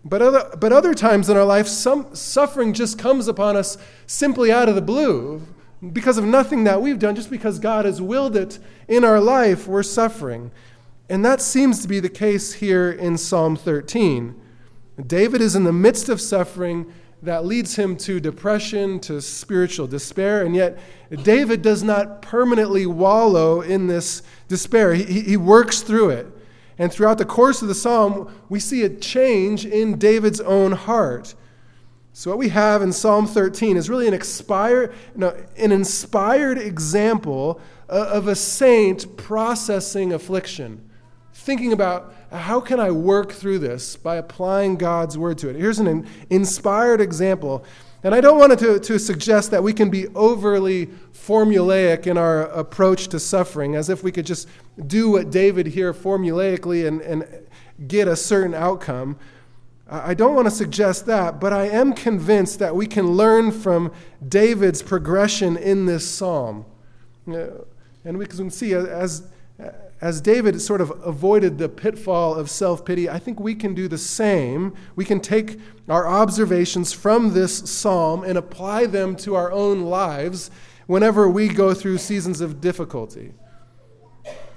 But 0.05 0.21
other, 0.21 0.51
but 0.59 0.73
other 0.73 0.95
times 0.95 1.31
in 1.31 1.37
our 1.37 1.45
life, 1.45 1.67
some 1.69 2.15
suffering 2.15 2.73
just 2.73 2.99
comes 2.99 3.29
upon 3.29 3.57
us 3.57 3.79
simply 4.07 4.51
out 4.53 4.69
of 4.69 4.75
the 4.75 4.83
blue 4.83 5.47
because 5.93 6.19
of 6.19 6.25
nothing 6.25 6.65
that 6.65 6.83
we've 6.83 6.99
done, 6.99 7.15
just 7.15 7.31
because 7.31 7.59
God 7.59 7.85
has 7.85 8.03
willed 8.03 8.37
it 8.37 8.59
in 8.89 9.05
our 9.05 9.21
life, 9.21 9.69
we're 9.69 9.83
suffering. 9.85 10.51
And 11.09 11.25
that 11.25 11.41
seems 11.41 11.81
to 11.83 11.89
be 11.89 12.01
the 12.01 12.09
case 12.09 12.55
here 12.55 12.91
in 12.91 13.17
Psalm 13.17 13.57
13. 13.57 14.39
David 15.07 15.41
is 15.41 15.55
in 15.55 15.65
the 15.65 15.73
midst 15.73 16.09
of 16.09 16.21
suffering 16.21 16.93
that 17.23 17.45
leads 17.45 17.77
him 17.77 17.97
to 17.97 18.21
depression, 18.21 19.01
to 19.01 19.21
spiritual 19.21 19.87
despair, 19.87 20.45
and 20.45 20.55
yet 20.55 20.79
David 21.23 21.63
does 21.63 21.83
not 21.83 22.23
permanently 22.23 22.87
wallow 22.87 23.61
in 23.61 23.87
this 23.87 24.23
despair. 24.47 24.95
He, 24.95 25.21
he 25.23 25.37
works 25.37 25.81
through 25.81 26.11
it. 26.11 26.27
And 26.79 26.93
throughout 26.93 27.19
the 27.19 27.25
course 27.25 27.61
of 27.61 27.69
the 27.69 27.75
psalm, 27.75 28.33
we 28.49 28.61
see 28.61 28.85
a 28.85 28.89
change 28.89 29.67
in 29.67 29.99
David's 29.99 30.41
own 30.41 30.73
heart. 30.73 31.35
So, 32.13 32.31
what 32.31 32.39
we 32.39 32.49
have 32.51 32.83
in 32.83 32.93
Psalm 32.93 33.27
13 33.27 33.77
is 33.77 33.91
really 33.91 34.09
an, 34.09 34.15
expire, 34.15 34.93
no, 35.15 35.37
an 35.57 35.73
inspired 35.73 36.59
example 36.59 37.61
of 37.89 38.29
a 38.29 38.35
saint 38.35 39.17
processing 39.17 40.13
affliction, 40.13 40.88
thinking 41.49 41.73
about 41.73 42.13
how 42.31 42.61
can 42.61 42.79
I 42.79 42.91
work 42.91 43.33
through 43.33 43.59
this 43.61 43.97
by 43.97 44.17
applying 44.17 44.77
God's 44.77 45.17
word 45.17 45.39
to 45.39 45.49
it. 45.49 45.57
Here's 45.57 45.79
an 45.79 46.07
inspired 46.29 47.01
example. 47.01 47.65
And 48.03 48.15
I 48.15 48.21
don't 48.21 48.39
want 48.39 48.59
to, 48.59 48.79
to 48.79 48.99
suggest 48.99 49.51
that 49.53 49.63
we 49.63 49.73
can 49.73 49.89
be 49.89 50.09
overly 50.09 50.89
formulaic 51.15 52.07
in 52.07 52.19
our 52.19 52.43
approach 52.49 53.09
to 53.09 53.19
suffering, 53.19 53.77
as 53.77 53.89
if 53.89 54.03
we 54.03 54.13
could 54.13 54.27
just 54.27 54.47
do 54.87 55.11
what 55.11 55.31
David 55.31 55.69
here 55.69 55.95
formulaically 55.95 56.87
and, 56.87 57.01
and 57.01 57.27
get 57.89 58.09
a 58.09 58.15
certain 58.15 58.53
outcome. 58.53 59.17
I 59.89 60.13
don't 60.13 60.35
want 60.35 60.49
to 60.49 60.55
suggest 60.55 61.07
that, 61.07 61.41
but 61.41 61.55
I 61.55 61.67
am 61.69 61.95
convinced 61.95 62.59
that 62.59 62.77
we 62.77 62.87
can 62.87 63.13
learn 63.13 63.53
from 63.53 63.91
David's 64.29 64.83
progression 64.83 65.57
in 65.57 65.87
this 65.87 66.07
psalm. 66.07 66.67
Uh, 67.27 67.47
and 68.05 68.19
we 68.19 68.27
can 68.27 68.51
see 68.51 68.75
as 68.75 69.29
as 70.01 70.21
David 70.21 70.61
sort 70.61 70.81
of 70.81 70.91
avoided 71.05 71.59
the 71.59 71.69
pitfall 71.69 72.35
of 72.35 72.51
self 72.51 72.85
pity, 72.85 73.11
I 73.11 73.19
think 73.19 73.41
we 73.41 73.55
can 73.55 73.75
do 73.75 73.89
the 73.89 73.99
same. 73.99 74.75
We 74.95 75.05
can 75.05 75.21
take 75.21 75.59
our 75.89 76.07
observations 76.07 76.93
from 76.93 77.35
this 77.35 77.59
psalm 77.71 78.23
and 78.23 78.39
apply 78.39 78.87
them 78.87 79.17
to 79.17 79.35
our 79.35 79.51
own 79.51 79.83
lives 79.83 80.51
whenever 80.87 81.29
we 81.29 81.49
go 81.49 81.75
through 81.75 81.99
seasons 81.99 82.41
of 82.41 82.61
difficulty. 82.61 83.35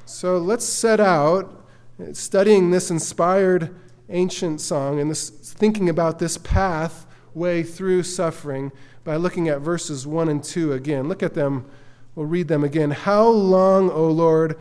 So 0.05 0.37
let's 0.37 0.65
set 0.65 0.99
out 0.99 1.65
studying 2.13 2.71
this 2.71 2.91
inspired 2.91 3.73
ancient 4.09 4.61
song 4.61 4.99
and 4.99 5.09
this, 5.09 5.29
thinking 5.29 5.89
about 5.89 6.19
this 6.19 6.37
pathway 6.37 7.63
through 7.63 8.03
suffering 8.03 8.71
by 9.03 9.15
looking 9.15 9.49
at 9.49 9.61
verses 9.61 10.05
1 10.05 10.29
and 10.29 10.43
2 10.43 10.73
again. 10.73 11.07
Look 11.07 11.23
at 11.23 11.33
them. 11.33 11.65
We'll 12.13 12.25
read 12.27 12.47
them 12.47 12.63
again. 12.63 12.91
How 12.91 13.27
long, 13.27 13.89
O 13.89 14.07
Lord? 14.07 14.57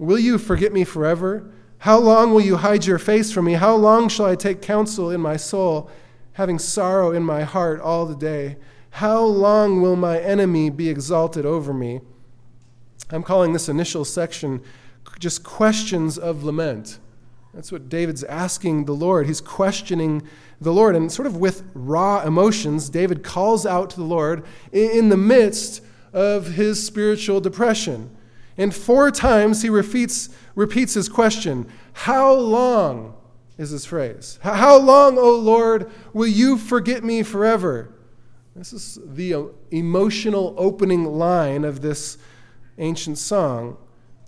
Will 0.00 0.18
you 0.18 0.38
forget 0.38 0.72
me 0.72 0.84
forever? 0.84 1.52
How 1.76 1.98
long 1.98 2.32
will 2.32 2.40
you 2.40 2.56
hide 2.56 2.86
your 2.86 2.98
face 2.98 3.30
from 3.30 3.44
me? 3.44 3.52
How 3.52 3.76
long 3.76 4.08
shall 4.08 4.24
I 4.24 4.34
take 4.34 4.62
counsel 4.62 5.10
in 5.10 5.20
my 5.20 5.36
soul, 5.36 5.90
having 6.32 6.58
sorrow 6.58 7.10
in 7.10 7.22
my 7.22 7.42
heart 7.42 7.82
all 7.82 8.06
the 8.06 8.16
day? 8.16 8.56
How 8.92 9.22
long 9.22 9.82
will 9.82 9.96
my 9.96 10.18
enemy 10.18 10.70
be 10.70 10.88
exalted 10.88 11.44
over 11.44 11.74
me? 11.74 12.00
I'm 13.10 13.22
calling 13.22 13.52
this 13.52 13.68
initial 13.68 14.06
section 14.06 14.62
just 15.18 15.44
questions 15.44 16.16
of 16.16 16.44
lament. 16.44 16.98
That's 17.52 17.70
what 17.70 17.90
David's 17.90 18.24
asking 18.24 18.86
the 18.86 18.94
Lord. 18.94 19.26
He's 19.26 19.42
questioning 19.42 20.22
the 20.62 20.72
Lord. 20.72 20.96
And 20.96 21.12
sort 21.12 21.26
of 21.26 21.36
with 21.36 21.62
raw 21.74 22.22
emotions, 22.22 22.88
David 22.88 23.22
calls 23.22 23.66
out 23.66 23.90
to 23.90 23.96
the 23.96 24.04
Lord 24.04 24.46
in 24.72 25.10
the 25.10 25.18
midst 25.18 25.82
of 26.14 26.52
his 26.52 26.82
spiritual 26.86 27.42
depression. 27.42 28.16
And 28.60 28.74
four 28.74 29.10
times 29.10 29.62
he 29.62 29.70
repeats, 29.70 30.28
repeats 30.54 30.92
his 30.92 31.08
question 31.08 31.66
How 31.94 32.30
long 32.34 33.14
is 33.56 33.70
his 33.70 33.86
phrase? 33.86 34.38
How 34.42 34.76
long, 34.76 35.16
O 35.16 35.34
Lord, 35.34 35.90
will 36.12 36.26
you 36.26 36.58
forget 36.58 37.02
me 37.02 37.22
forever? 37.22 37.94
This 38.54 38.74
is 38.74 38.98
the 39.02 39.32
uh, 39.32 39.44
emotional 39.70 40.54
opening 40.58 41.06
line 41.06 41.64
of 41.64 41.80
this 41.80 42.18
ancient 42.76 43.16
song. 43.16 43.78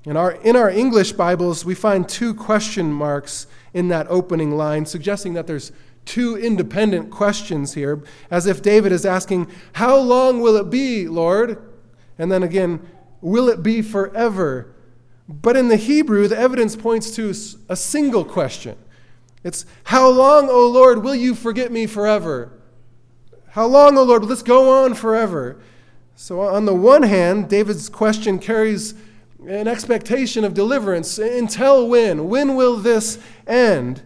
In 0.07 0.17
our, 0.17 0.33
in 0.33 0.57
our 0.57 0.71
English 0.71 1.13
Bibles, 1.13 1.67
we 1.67 1.75
find 1.75 2.09
two 2.09 2.33
question 2.33 2.91
marks 2.91 3.47
in 3.75 3.89
that 3.89 4.07
opening 4.09 4.57
line, 4.57 4.87
suggesting 4.87 5.35
that 5.35 5.47
there's 5.47 5.73
two 6.07 6.39
independent 6.39 7.11
questions 7.11 7.75
here, 7.75 8.03
as 8.31 8.47
if 8.47 8.63
David 8.63 8.93
is 8.93 9.05
asking, 9.05 9.51
How 9.75 9.99
long 9.99 10.41
will 10.41 10.57
it 10.57 10.71
be, 10.71 11.07
Lord? 11.07 11.63
And 12.19 12.33
then 12.33 12.43
again, 12.43 12.81
Will 13.23 13.49
it 13.49 13.63
be 13.63 13.81
forever? 13.81 14.75
But 15.29 15.57
in 15.57 15.69
the 15.69 15.77
Hebrew, 15.77 16.29
the 16.29 16.37
evidence 16.37 16.77
points 16.77 17.13
to 17.13 17.33
a 17.69 17.77
single 17.77 18.25
question. 18.25 18.77
It's, 19.43 19.65
How 19.85 20.09
long, 20.09 20.51
O 20.51 20.69
Lord, 20.69 21.03
will 21.03 21.15
you 21.15 21.35
forget 21.35 21.73
me 21.73 21.87
forever? 21.87 22.53
How 23.51 23.67
long, 23.67 23.97
O 23.97 24.03
Lord, 24.03 24.23
will 24.23 24.29
this 24.29 24.43
go 24.43 24.85
on 24.85 24.95
forever? 24.95 25.61
So, 26.15 26.41
on 26.41 26.67
the 26.67 26.75
one 26.75 27.05
hand, 27.05 27.49
David's 27.49 27.89
question 27.89 28.39
carries 28.39 28.95
an 29.47 29.67
expectation 29.67 30.45
of 30.45 30.55
deliverance. 30.55 31.19
Until 31.19 31.89
when? 31.89 32.29
When 32.29 32.55
will 32.55 32.77
this 32.77 33.19
end? 33.47 34.03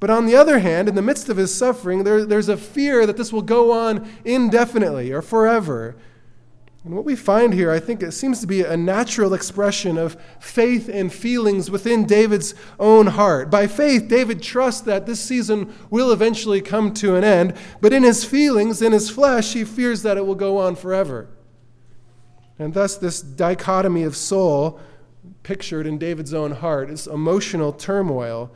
But 0.00 0.10
on 0.10 0.26
the 0.26 0.36
other 0.36 0.60
hand, 0.60 0.88
in 0.88 0.94
the 0.94 1.02
midst 1.02 1.28
of 1.28 1.36
his 1.36 1.54
suffering, 1.54 2.04
there, 2.04 2.24
there's 2.24 2.48
a 2.48 2.56
fear 2.56 3.04
that 3.04 3.16
this 3.16 3.32
will 3.32 3.42
go 3.42 3.72
on 3.72 4.08
indefinitely 4.24 5.12
or 5.12 5.22
forever. 5.22 5.96
And 6.84 6.94
what 6.94 7.04
we 7.04 7.16
find 7.16 7.52
here, 7.52 7.70
I 7.70 7.80
think 7.80 8.02
it 8.02 8.12
seems 8.12 8.40
to 8.40 8.46
be 8.46 8.62
a 8.62 8.76
natural 8.76 9.34
expression 9.34 9.98
of 9.98 10.16
faith 10.38 10.88
and 10.88 11.12
feelings 11.12 11.70
within 11.70 12.06
David's 12.06 12.54
own 12.78 13.08
heart. 13.08 13.50
By 13.50 13.66
faith, 13.66 14.08
David 14.08 14.42
trusts 14.42 14.80
that 14.82 15.04
this 15.04 15.20
season 15.20 15.74
will 15.90 16.12
eventually 16.12 16.62
come 16.62 16.94
to 16.94 17.16
an 17.16 17.24
end, 17.24 17.54
but 17.80 17.92
in 17.92 18.04
his 18.04 18.24
feelings, 18.24 18.80
in 18.80 18.92
his 18.92 19.10
flesh, 19.10 19.54
he 19.54 19.64
fears 19.64 20.02
that 20.02 20.16
it 20.16 20.24
will 20.24 20.36
go 20.36 20.58
on 20.58 20.76
forever. 20.76 21.28
And 22.60 22.74
thus, 22.74 22.96
this 22.96 23.20
dichotomy 23.20 24.04
of 24.04 24.16
soul, 24.16 24.80
pictured 25.42 25.86
in 25.86 25.98
David's 25.98 26.32
own 26.32 26.52
heart, 26.52 26.90
is 26.90 27.06
emotional 27.08 27.72
turmoil. 27.72 28.52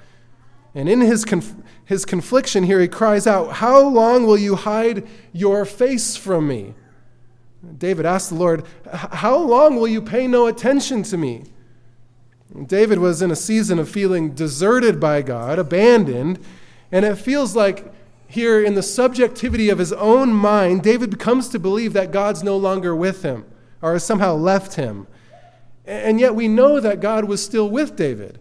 And 0.74 0.88
in 0.88 1.00
his, 1.00 1.24
conf- 1.24 1.54
his 1.84 2.04
confliction 2.04 2.64
here, 2.64 2.80
he 2.80 2.88
cries 2.88 3.26
out, 3.26 3.54
How 3.54 3.80
long 3.80 4.26
will 4.26 4.38
you 4.38 4.54
hide 4.56 5.06
your 5.32 5.64
face 5.64 6.16
from 6.16 6.48
me? 6.48 6.74
David 7.78 8.06
asked 8.06 8.30
the 8.30 8.36
Lord, 8.36 8.64
How 8.92 9.36
long 9.36 9.76
will 9.76 9.88
you 9.88 10.02
pay 10.02 10.26
no 10.26 10.46
attention 10.46 11.02
to 11.04 11.16
me? 11.16 11.44
David 12.66 12.98
was 12.98 13.22
in 13.22 13.30
a 13.30 13.36
season 13.36 13.78
of 13.78 13.88
feeling 13.88 14.34
deserted 14.34 15.00
by 15.00 15.22
God, 15.22 15.58
abandoned, 15.58 16.38
and 16.90 17.04
it 17.04 17.16
feels 17.16 17.56
like 17.56 17.92
here 18.26 18.62
in 18.62 18.74
the 18.74 18.82
subjectivity 18.82 19.68
of 19.68 19.78
his 19.78 19.92
own 19.92 20.32
mind, 20.32 20.82
David 20.82 21.18
comes 21.18 21.48
to 21.50 21.58
believe 21.58 21.92
that 21.92 22.10
God's 22.12 22.42
no 22.42 22.56
longer 22.56 22.96
with 22.96 23.22
him 23.22 23.44
or 23.82 23.92
has 23.92 24.04
somehow 24.04 24.34
left 24.34 24.74
him. 24.74 25.06
And 25.84 26.18
yet 26.18 26.34
we 26.34 26.48
know 26.48 26.80
that 26.80 27.00
God 27.00 27.26
was 27.26 27.44
still 27.44 27.68
with 27.68 27.94
David. 27.94 28.38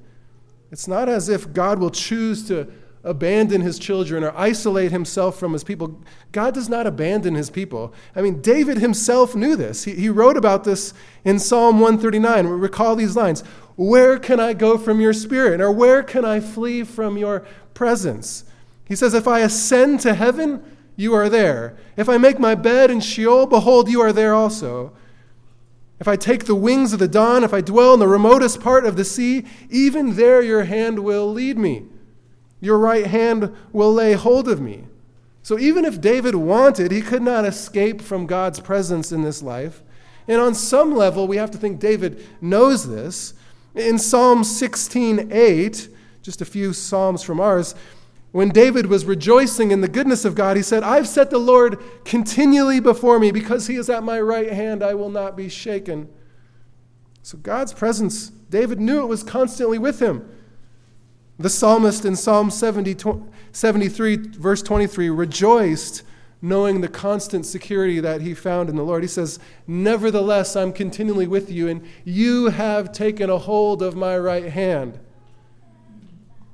It's 0.71 0.87
not 0.87 1.09
as 1.09 1.27
if 1.27 1.51
God 1.51 1.79
will 1.79 1.89
choose 1.89 2.47
to 2.47 2.71
abandon 3.03 3.61
his 3.61 3.79
children 3.79 4.23
or 4.23 4.35
isolate 4.37 4.91
himself 4.91 5.39
from 5.39 5.53
his 5.53 5.63
people. 5.63 6.01
God 6.31 6.53
does 6.53 6.69
not 6.69 6.85
abandon 6.85 7.35
his 7.35 7.49
people. 7.49 7.93
I 8.15 8.21
mean, 8.21 8.41
David 8.41 8.77
himself 8.77 9.35
knew 9.35 9.55
this. 9.55 9.85
He, 9.85 9.93
he 9.95 10.09
wrote 10.09 10.37
about 10.37 10.63
this 10.63 10.93
in 11.23 11.39
Psalm 11.39 11.79
139. 11.79 12.47
Recall 12.47 12.95
these 12.95 13.15
lines 13.15 13.41
Where 13.75 14.19
can 14.19 14.39
I 14.39 14.53
go 14.53 14.77
from 14.77 15.01
your 15.01 15.13
spirit? 15.13 15.61
Or 15.61 15.71
where 15.71 16.03
can 16.03 16.25
I 16.25 16.39
flee 16.39 16.83
from 16.83 17.17
your 17.17 17.45
presence? 17.73 18.43
He 18.85 18.95
says, 18.95 19.13
If 19.13 19.27
I 19.27 19.39
ascend 19.39 19.99
to 20.01 20.13
heaven, 20.13 20.63
you 20.95 21.13
are 21.13 21.29
there. 21.29 21.77
If 21.97 22.07
I 22.07 22.17
make 22.17 22.39
my 22.39 22.53
bed 22.53 22.91
in 22.91 22.99
Sheol, 22.99 23.47
behold, 23.47 23.89
you 23.89 24.01
are 24.01 24.13
there 24.13 24.35
also. 24.35 24.93
If 25.99 26.07
I 26.07 26.15
take 26.15 26.45
the 26.45 26.55
wings 26.55 26.93
of 26.93 26.99
the 26.99 27.07
dawn, 27.07 27.43
if 27.43 27.53
I 27.53 27.61
dwell 27.61 27.93
in 27.93 27.99
the 27.99 28.07
remotest 28.07 28.59
part 28.59 28.85
of 28.85 28.95
the 28.95 29.05
sea, 29.05 29.45
even 29.69 30.15
there 30.15 30.41
your 30.41 30.63
hand 30.63 30.99
will 30.99 31.31
lead 31.31 31.57
me. 31.57 31.85
Your 32.61 32.77
right 32.77 33.07
hand 33.07 33.53
will 33.73 33.93
lay 33.93 34.13
hold 34.13 34.47
of 34.47 34.61
me. 34.61 34.85
So 35.43 35.59
even 35.59 35.83
if 35.83 35.99
David 35.99 36.35
wanted, 36.35 36.91
he 36.91 37.01
could 37.01 37.23
not 37.23 37.43
escape 37.43 38.01
from 38.01 38.27
God's 38.27 38.59
presence 38.59 39.11
in 39.11 39.23
this 39.23 39.41
life. 39.41 39.81
And 40.27 40.39
on 40.39 40.53
some 40.53 40.95
level, 40.95 41.27
we 41.27 41.37
have 41.37 41.51
to 41.51 41.57
think 41.57 41.79
David 41.79 42.23
knows 42.39 42.87
this. 42.87 43.33
In 43.75 43.97
Psalm 43.97 44.43
16:8, 44.43 45.89
just 46.21 46.41
a 46.41 46.45
few 46.45 46.71
psalms 46.71 47.23
from 47.23 47.39
ours, 47.39 47.73
when 48.31 48.49
David 48.49 48.85
was 48.85 49.03
rejoicing 49.05 49.71
in 49.71 49.81
the 49.81 49.87
goodness 49.87 50.23
of 50.23 50.35
God, 50.35 50.55
he 50.55 50.63
said, 50.63 50.83
I've 50.83 51.07
set 51.07 51.31
the 51.31 51.37
Lord 51.37 51.79
continually 52.05 52.79
before 52.79 53.19
me 53.19 53.31
because 53.31 53.67
he 53.67 53.75
is 53.75 53.89
at 53.89 54.03
my 54.03 54.21
right 54.21 54.51
hand, 54.51 54.83
I 54.83 54.93
will 54.93 55.09
not 55.09 55.35
be 55.35 55.49
shaken. 55.49 56.07
So 57.23 57.37
God's 57.37 57.73
presence, 57.73 58.29
David 58.49 58.79
knew 58.79 59.01
it 59.01 59.07
was 59.07 59.23
constantly 59.23 59.77
with 59.77 60.01
him. 60.01 60.29
The 61.41 61.49
psalmist 61.49 62.05
in 62.05 62.15
Psalm 62.15 62.51
70, 62.51 62.97
73, 63.51 64.17
verse 64.17 64.61
23, 64.61 65.09
rejoiced 65.09 66.03
knowing 66.39 66.81
the 66.81 66.87
constant 66.87 67.45
security 67.45 67.99
that 67.99 68.21
he 68.21 68.33
found 68.33 68.69
in 68.69 68.75
the 68.75 68.83
Lord. 68.83 69.03
He 69.03 69.07
says, 69.07 69.39
Nevertheless, 69.65 70.55
I'm 70.55 70.71
continually 70.71 71.27
with 71.27 71.51
you, 71.51 71.67
and 71.67 71.83
you 72.05 72.49
have 72.49 72.91
taken 72.91 73.29
a 73.29 73.39
hold 73.39 73.81
of 73.81 73.95
my 73.95 74.17
right 74.17 74.51
hand. 74.51 74.99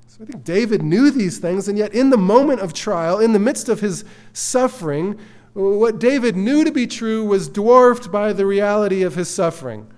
So 0.08 0.20
I 0.24 0.26
think 0.26 0.44
David 0.46 0.84
knew 0.84 1.12
these 1.12 1.38
things, 1.38 1.68
and 1.68 1.78
yet 1.78 1.94
in 1.94 2.10
the 2.10 2.18
moment 2.18 2.62
of 2.62 2.74
trial, 2.74 3.20
in 3.20 3.34
the 3.34 3.40
midst 3.40 3.68
of 3.68 3.82
his 3.82 4.06
suffering, 4.32 5.20
what 5.54 6.00
David 6.00 6.38
knew 6.38 6.64
to 6.64 6.72
be 6.72 6.88
true 6.88 7.26
was 7.26 7.50
dwarfed 7.50 8.12
by 8.12 8.32
the 8.32 8.46
reality 8.46 9.04
of 9.04 9.16
his 9.16 9.30
suffering. 9.30 9.92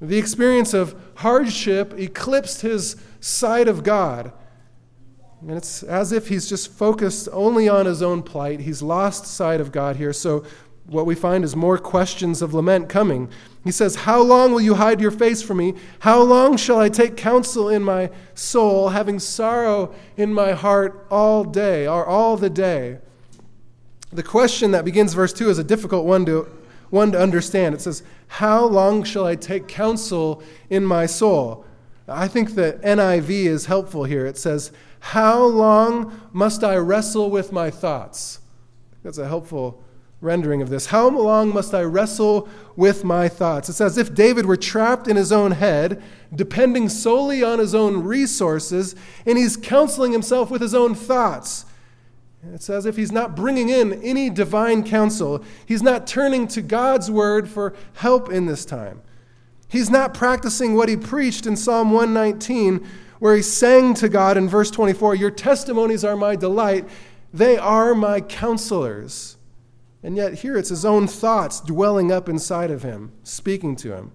The 0.00 0.18
experience 0.18 0.74
of 0.74 0.94
hardship 1.16 1.94
eclipsed 1.98 2.60
his 2.60 2.96
sight 3.20 3.68
of 3.68 3.82
God. 3.82 4.32
And 5.40 5.52
it's 5.52 5.82
as 5.82 6.12
if 6.12 6.28
he's 6.28 6.48
just 6.48 6.70
focused 6.70 7.28
only 7.32 7.68
on 7.68 7.86
his 7.86 8.02
own 8.02 8.22
plight. 8.22 8.60
He's 8.60 8.82
lost 8.82 9.26
sight 9.26 9.60
of 9.60 9.72
God 9.72 9.96
here. 9.96 10.12
So, 10.12 10.44
what 10.86 11.04
we 11.04 11.14
find 11.14 11.44
is 11.44 11.54
more 11.54 11.76
questions 11.76 12.40
of 12.40 12.54
lament 12.54 12.88
coming. 12.88 13.28
He 13.62 13.70
says, 13.70 13.94
How 13.94 14.22
long 14.22 14.52
will 14.52 14.60
you 14.60 14.74
hide 14.74 15.02
your 15.02 15.10
face 15.10 15.42
from 15.42 15.58
me? 15.58 15.74
How 15.98 16.22
long 16.22 16.56
shall 16.56 16.80
I 16.80 16.88
take 16.88 17.14
counsel 17.14 17.68
in 17.68 17.84
my 17.84 18.10
soul, 18.34 18.88
having 18.88 19.18
sorrow 19.18 19.94
in 20.16 20.32
my 20.32 20.52
heart 20.52 21.06
all 21.10 21.44
day, 21.44 21.86
or 21.86 22.06
all 22.06 22.38
the 22.38 22.48
day? 22.48 22.98
The 24.10 24.22
question 24.22 24.70
that 24.70 24.86
begins 24.86 25.12
verse 25.12 25.34
2 25.34 25.50
is 25.50 25.58
a 25.58 25.64
difficult 25.64 26.06
one 26.06 26.24
to, 26.24 26.48
one 26.90 27.12
to 27.12 27.20
understand. 27.20 27.74
It 27.74 27.80
says, 27.80 28.02
How 28.28 28.64
long 28.64 29.04
shall 29.04 29.26
I 29.26 29.36
take 29.36 29.68
counsel 29.68 30.42
in 30.70 30.84
my 30.84 31.06
soul? 31.06 31.64
I 32.06 32.28
think 32.28 32.54
the 32.54 32.80
NIV 32.82 33.30
is 33.30 33.66
helpful 33.66 34.04
here. 34.04 34.26
It 34.26 34.38
says, 34.38 34.72
How 35.00 35.42
long 35.42 36.28
must 36.32 36.64
I 36.64 36.76
wrestle 36.76 37.30
with 37.30 37.52
my 37.52 37.70
thoughts? 37.70 38.40
That's 39.02 39.18
a 39.18 39.28
helpful 39.28 39.82
rendering 40.20 40.62
of 40.62 40.68
this. 40.68 40.86
How 40.86 41.08
long 41.08 41.52
must 41.52 41.74
I 41.74 41.82
wrestle 41.82 42.48
with 42.76 43.04
my 43.04 43.28
thoughts? 43.28 43.68
It's 43.68 43.80
as 43.80 43.98
if 43.98 44.14
David 44.14 44.46
were 44.46 44.56
trapped 44.56 45.06
in 45.06 45.16
his 45.16 45.30
own 45.30 45.52
head, 45.52 46.02
depending 46.34 46.88
solely 46.88 47.42
on 47.42 47.58
his 47.58 47.74
own 47.74 48.02
resources, 48.02 48.96
and 49.26 49.38
he's 49.38 49.56
counseling 49.56 50.12
himself 50.12 50.50
with 50.50 50.60
his 50.60 50.74
own 50.74 50.94
thoughts. 50.94 51.64
It's 52.54 52.70
as 52.70 52.86
if 52.86 52.96
he's 52.96 53.12
not 53.12 53.34
bringing 53.34 53.68
in 53.68 54.02
any 54.02 54.30
divine 54.30 54.84
counsel. 54.84 55.44
He's 55.66 55.82
not 55.82 56.06
turning 56.06 56.46
to 56.48 56.62
God's 56.62 57.10
word 57.10 57.48
for 57.48 57.74
help 57.94 58.30
in 58.30 58.46
this 58.46 58.64
time. 58.64 59.02
He's 59.68 59.90
not 59.90 60.14
practicing 60.14 60.74
what 60.74 60.88
he 60.88 60.96
preached 60.96 61.46
in 61.46 61.56
Psalm 61.56 61.90
119, 61.90 62.86
where 63.18 63.36
he 63.36 63.42
sang 63.42 63.92
to 63.94 64.08
God 64.08 64.36
in 64.36 64.48
verse 64.48 64.70
24 64.70 65.16
Your 65.16 65.30
testimonies 65.30 66.04
are 66.04 66.16
my 66.16 66.36
delight, 66.36 66.88
they 67.34 67.58
are 67.58 67.94
my 67.94 68.20
counselors. 68.20 69.36
And 70.02 70.16
yet, 70.16 70.34
here 70.34 70.56
it's 70.56 70.68
his 70.68 70.84
own 70.84 71.08
thoughts 71.08 71.60
dwelling 71.60 72.12
up 72.12 72.28
inside 72.28 72.70
of 72.70 72.84
him, 72.84 73.12
speaking 73.24 73.74
to 73.76 73.94
him. 73.94 74.12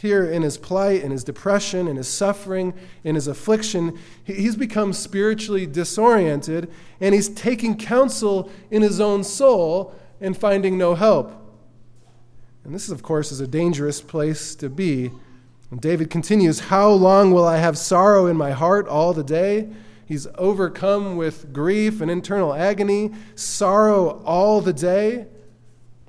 Here, 0.00 0.24
in 0.24 0.40
his 0.40 0.56
plight, 0.56 1.02
in 1.02 1.10
his 1.10 1.24
depression, 1.24 1.86
in 1.86 1.96
his 1.96 2.08
suffering, 2.08 2.72
in 3.04 3.16
his 3.16 3.26
affliction, 3.26 3.98
he's 4.24 4.56
become 4.56 4.94
spiritually 4.94 5.66
disoriented 5.66 6.70
and 7.02 7.14
he's 7.14 7.28
taking 7.28 7.76
counsel 7.76 8.50
in 8.70 8.80
his 8.80 8.98
own 8.98 9.24
soul 9.24 9.94
and 10.18 10.34
finding 10.34 10.78
no 10.78 10.94
help. 10.94 11.34
And 12.64 12.74
this, 12.74 12.88
of 12.88 13.02
course, 13.02 13.30
is 13.30 13.40
a 13.40 13.46
dangerous 13.46 14.00
place 14.00 14.54
to 14.54 14.70
be. 14.70 15.10
And 15.70 15.82
David 15.82 16.08
continues, 16.08 16.60
How 16.60 16.88
long 16.88 17.30
will 17.32 17.46
I 17.46 17.58
have 17.58 17.76
sorrow 17.76 18.24
in 18.24 18.38
my 18.38 18.52
heart 18.52 18.88
all 18.88 19.12
the 19.12 19.22
day? 19.22 19.68
He's 20.06 20.26
overcome 20.36 21.18
with 21.18 21.52
grief 21.52 22.00
and 22.00 22.10
internal 22.10 22.54
agony, 22.54 23.12
sorrow 23.34 24.22
all 24.24 24.62
the 24.62 24.72
day. 24.72 25.26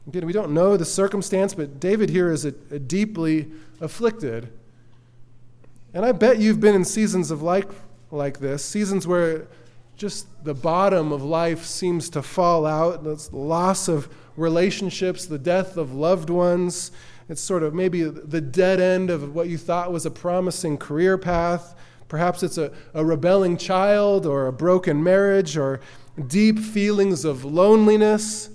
Again, 0.07 0.25
we 0.25 0.33
don't 0.33 0.53
know 0.53 0.77
the 0.77 0.85
circumstance, 0.85 1.53
but 1.53 1.79
David 1.79 2.09
here 2.09 2.31
is 2.31 2.45
a, 2.45 2.53
a 2.71 2.79
deeply 2.79 3.51
afflicted. 3.79 4.51
And 5.93 6.05
I 6.05 6.11
bet 6.11 6.39
you've 6.39 6.59
been 6.59 6.75
in 6.75 6.85
seasons 6.85 7.31
of 7.31 7.41
like, 7.41 7.69
like 8.09 8.39
this, 8.39 8.63
seasons 8.63 9.05
where 9.05 9.47
just 9.95 10.25
the 10.43 10.53
bottom 10.53 11.11
of 11.11 11.21
life 11.21 11.65
seems 11.65 12.09
to 12.09 12.23
fall 12.23 12.65
out. 12.65 13.05
It's 13.05 13.27
the 13.27 13.37
loss 13.37 13.87
of 13.87 14.09
relationships, 14.35 15.25
the 15.25 15.37
death 15.37 15.77
of 15.77 15.93
loved 15.93 16.29
ones. 16.29 16.91
It's 17.29 17.41
sort 17.41 17.61
of 17.61 17.73
maybe 17.73 18.03
the 18.03 18.41
dead 18.41 18.79
end 18.79 19.09
of 19.09 19.35
what 19.35 19.47
you 19.47 19.57
thought 19.57 19.91
was 19.91 20.05
a 20.05 20.11
promising 20.11 20.77
career 20.77 21.17
path. 21.17 21.75
Perhaps 22.07 22.41
it's 22.43 22.57
a, 22.57 22.71
a 22.93 23.05
rebelling 23.05 23.57
child 23.57 24.25
or 24.25 24.47
a 24.47 24.53
broken 24.53 25.03
marriage 25.03 25.55
or 25.55 25.79
deep 26.27 26.59
feelings 26.59 27.23
of 27.23 27.45
loneliness. 27.45 28.49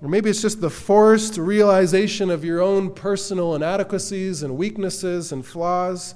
Or 0.00 0.08
maybe 0.08 0.30
it's 0.30 0.42
just 0.42 0.60
the 0.60 0.70
forced 0.70 1.38
realization 1.38 2.30
of 2.30 2.44
your 2.44 2.60
own 2.60 2.92
personal 2.92 3.54
inadequacies 3.54 4.42
and 4.42 4.56
weaknesses 4.56 5.32
and 5.32 5.44
flaws. 5.44 6.14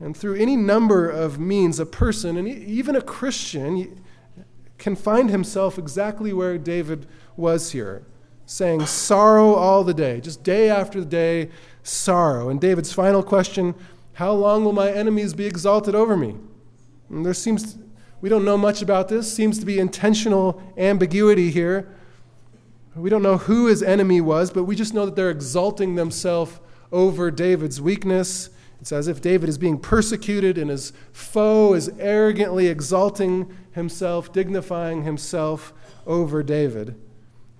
And 0.00 0.16
through 0.16 0.34
any 0.34 0.56
number 0.56 1.08
of 1.08 1.38
means, 1.38 1.78
a 1.78 1.86
person, 1.86 2.36
and 2.36 2.48
even 2.48 2.96
a 2.96 3.00
Christian, 3.00 4.02
can 4.78 4.96
find 4.96 5.30
himself 5.30 5.78
exactly 5.78 6.32
where 6.32 6.58
David 6.58 7.06
was 7.36 7.70
here, 7.70 8.04
saying, 8.46 8.84
Sorrow 8.86 9.54
all 9.54 9.84
the 9.84 9.94
day, 9.94 10.20
just 10.20 10.42
day 10.42 10.68
after 10.68 11.04
day, 11.04 11.50
sorrow. 11.84 12.48
And 12.48 12.60
David's 12.60 12.92
final 12.92 13.22
question 13.22 13.76
How 14.14 14.32
long 14.32 14.64
will 14.64 14.72
my 14.72 14.90
enemies 14.90 15.34
be 15.34 15.46
exalted 15.46 15.94
over 15.94 16.16
me? 16.16 16.34
And 17.08 17.24
there 17.24 17.32
seems, 17.32 17.78
we 18.20 18.28
don't 18.28 18.44
know 18.44 18.58
much 18.58 18.82
about 18.82 19.06
this, 19.06 19.32
seems 19.32 19.60
to 19.60 19.66
be 19.66 19.78
intentional 19.78 20.60
ambiguity 20.76 21.52
here. 21.52 21.88
We 22.94 23.10
don't 23.10 23.22
know 23.22 23.38
who 23.38 23.66
his 23.66 23.82
enemy 23.82 24.20
was, 24.20 24.50
but 24.50 24.64
we 24.64 24.76
just 24.76 24.94
know 24.94 25.06
that 25.06 25.16
they're 25.16 25.30
exalting 25.30 25.94
themselves 25.94 26.60
over 26.90 27.30
David's 27.30 27.80
weakness 27.80 28.50
it's 28.82 28.90
as 28.90 29.06
if 29.06 29.20
David 29.20 29.48
is 29.48 29.58
being 29.58 29.78
persecuted 29.78 30.58
and 30.58 30.68
his 30.68 30.92
foe 31.12 31.72
is 31.72 31.88
arrogantly 32.00 32.66
exalting 32.66 33.56
himself, 33.70 34.32
dignifying 34.32 35.04
himself 35.04 35.72
over 36.04 36.42
David. 36.42 36.96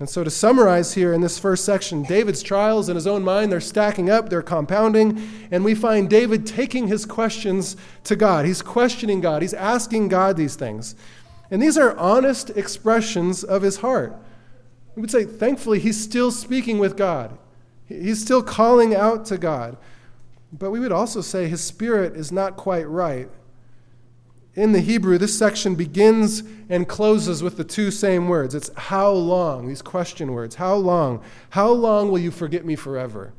And 0.01 0.11
so, 0.11 0.25
to 0.25 0.31
summarize 0.31 0.95
here 0.95 1.13
in 1.13 1.21
this 1.21 1.39
first 1.39 1.65
section, 1.65 2.03
David's 2.03 2.43
trials 2.43 2.89
in 2.89 2.97
his 2.97 3.07
own 3.07 3.23
mind, 3.23 3.53
they're 3.53 3.61
stacking 3.61 4.11
up, 4.11 4.31
they're 4.31 4.43
compounding, 4.43 5.23
and 5.53 5.65
we 5.65 5.77
find 5.77 6.11
David 6.11 6.45
taking 6.45 6.89
his 6.89 7.07
questions 7.07 7.77
to 8.03 8.17
God. 8.17 8.45
He's 8.45 8.61
questioning 8.61 9.21
God, 9.21 9.43
he's 9.43 9.55
asking 9.55 10.09
God 10.09 10.37
these 10.37 10.57
things. 10.57 10.97
And 11.53 11.63
these 11.63 11.79
are 11.79 11.97
honest 11.97 12.51
expressions 12.51 13.45
of 13.45 13.63
his 13.63 13.77
heart. 13.77 14.17
We 14.95 15.01
would 15.03 15.11
say, 15.11 15.25
thankfully, 15.25 15.79
he's 15.79 16.01
still 16.01 16.31
speaking 16.31 16.79
with 16.79 16.97
God, 16.97 17.37
he's 17.87 18.21
still 18.21 18.43
calling 18.43 18.95
out 18.95 19.25
to 19.27 19.39
God. 19.39 19.77
But 20.53 20.71
we 20.71 20.81
would 20.81 20.93
also 20.93 21.23
say 21.23 21.49
his 21.49 21.63
spirit 21.63 22.15
is 22.15 22.31
not 22.31 22.57
quite 22.57 22.87
right. 22.87 23.29
In 24.55 24.73
the 24.73 24.81
Hebrew, 24.81 25.17
this 25.17 25.37
section 25.37 25.75
begins 25.75 26.43
and 26.69 26.87
closes 26.87 27.43
with 27.43 27.57
the 27.57 27.65
two 27.65 27.91
same 27.91 28.29
words. 28.29 28.55
It's 28.55 28.71
how 28.77 29.11
long, 29.11 29.67
these 29.67 29.81
question 29.81 30.33
words. 30.33 30.57
How 30.57 30.75
long? 30.75 31.23
How 31.51 31.71
long 31.71 32.11
will 32.11 32.19
you 32.19 32.31
forget 32.31 32.67
me 32.67 32.77
forever? 32.77 33.33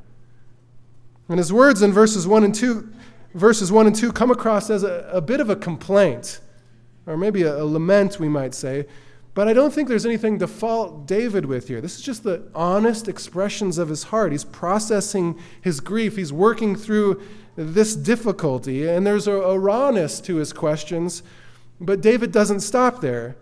And 1.29 1.37
his 1.37 1.53
words 1.53 1.83
in 1.83 1.91
verses 1.91 2.27
1 2.27 2.43
and 2.43 2.55
2, 2.55 2.91
verses 3.35 3.71
1 3.71 3.87
and 3.87 3.95
2 3.95 4.11
come 4.11 4.31
across 4.31 4.71
as 4.71 4.83
a, 4.83 5.07
a 5.11 5.21
bit 5.21 5.39
of 5.39 5.51
a 5.51 5.55
complaint, 5.55 6.39
or 7.05 7.15
maybe 7.15 7.43
a, 7.43 7.61
a 7.61 7.65
lament, 7.65 8.19
we 8.19 8.27
might 8.27 8.55
say. 8.55 8.87
But 9.33 9.47
I 9.47 9.53
don't 9.53 9.73
think 9.73 9.87
there's 9.87 10.05
anything 10.05 10.37
to 10.39 10.47
fault 10.47 11.07
David 11.07 11.45
with 11.45 11.67
here. 11.67 11.81
This 11.81 11.95
is 11.95 12.01
just 12.03 12.23
the 12.23 12.47
honest 12.53 13.07
expressions 13.07 13.77
of 13.77 13.89
his 13.89 14.03
heart. 14.03 14.31
He's 14.31 14.43
processing 14.43 15.39
his 15.61 15.79
grief, 15.79 16.15
he's 16.15 16.31
working 16.31 16.75
through 16.75 17.21
this 17.55 17.95
difficulty, 17.95 18.87
and 18.87 19.05
there's 19.05 19.27
a, 19.27 19.33
a 19.33 19.57
rawness 19.57 20.19
to 20.21 20.35
his 20.35 20.53
questions. 20.53 21.23
But 21.79 22.01
David 22.01 22.31
doesn't 22.31 22.61
stop 22.61 23.01
there. 23.01 23.35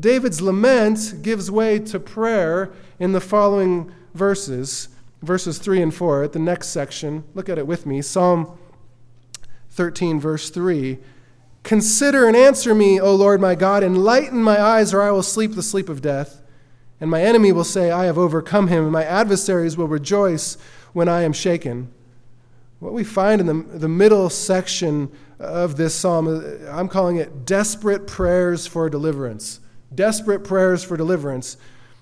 David's 0.00 0.40
lament 0.40 1.22
gives 1.22 1.50
way 1.50 1.78
to 1.78 2.00
prayer 2.00 2.72
in 2.98 3.12
the 3.12 3.20
following 3.20 3.92
verses, 4.14 4.88
verses 5.22 5.58
3 5.58 5.82
and 5.82 5.94
4, 5.94 6.24
at 6.24 6.32
the 6.32 6.38
next 6.38 6.68
section. 6.68 7.24
Look 7.34 7.48
at 7.48 7.58
it 7.58 7.66
with 7.66 7.86
me 7.86 8.02
Psalm 8.02 8.58
13, 9.70 10.18
verse 10.20 10.50
3. 10.50 10.98
Consider 11.62 12.26
and 12.26 12.36
answer 12.36 12.74
me, 12.74 13.00
O 13.00 13.14
Lord 13.14 13.40
my 13.40 13.54
God. 13.54 13.82
Enlighten 13.82 14.42
my 14.42 14.60
eyes, 14.60 14.94
or 14.94 15.02
I 15.02 15.10
will 15.10 15.22
sleep 15.22 15.54
the 15.54 15.62
sleep 15.62 15.88
of 15.88 16.00
death. 16.00 16.42
And 17.00 17.10
my 17.10 17.22
enemy 17.22 17.52
will 17.52 17.64
say, 17.64 17.90
I 17.90 18.06
have 18.06 18.18
overcome 18.18 18.68
him, 18.68 18.84
and 18.84 18.92
my 18.92 19.04
adversaries 19.04 19.76
will 19.76 19.88
rejoice 19.88 20.56
when 20.92 21.08
I 21.08 21.22
am 21.22 21.32
shaken. 21.32 21.92
What 22.80 22.92
we 22.92 23.04
find 23.04 23.40
in 23.40 23.46
the, 23.46 23.78
the 23.78 23.88
middle 23.88 24.30
section 24.30 25.10
of 25.38 25.76
this 25.76 25.94
psalm, 25.94 26.28
uh, 26.28 26.70
I'm 26.70 26.88
calling 26.88 27.16
it 27.16 27.44
desperate 27.44 28.06
prayers 28.06 28.66
for 28.66 28.88
deliverance. 28.88 29.60
Desperate 29.94 30.44
prayers 30.44 30.84
for 30.84 30.96
deliverance. 30.96 31.56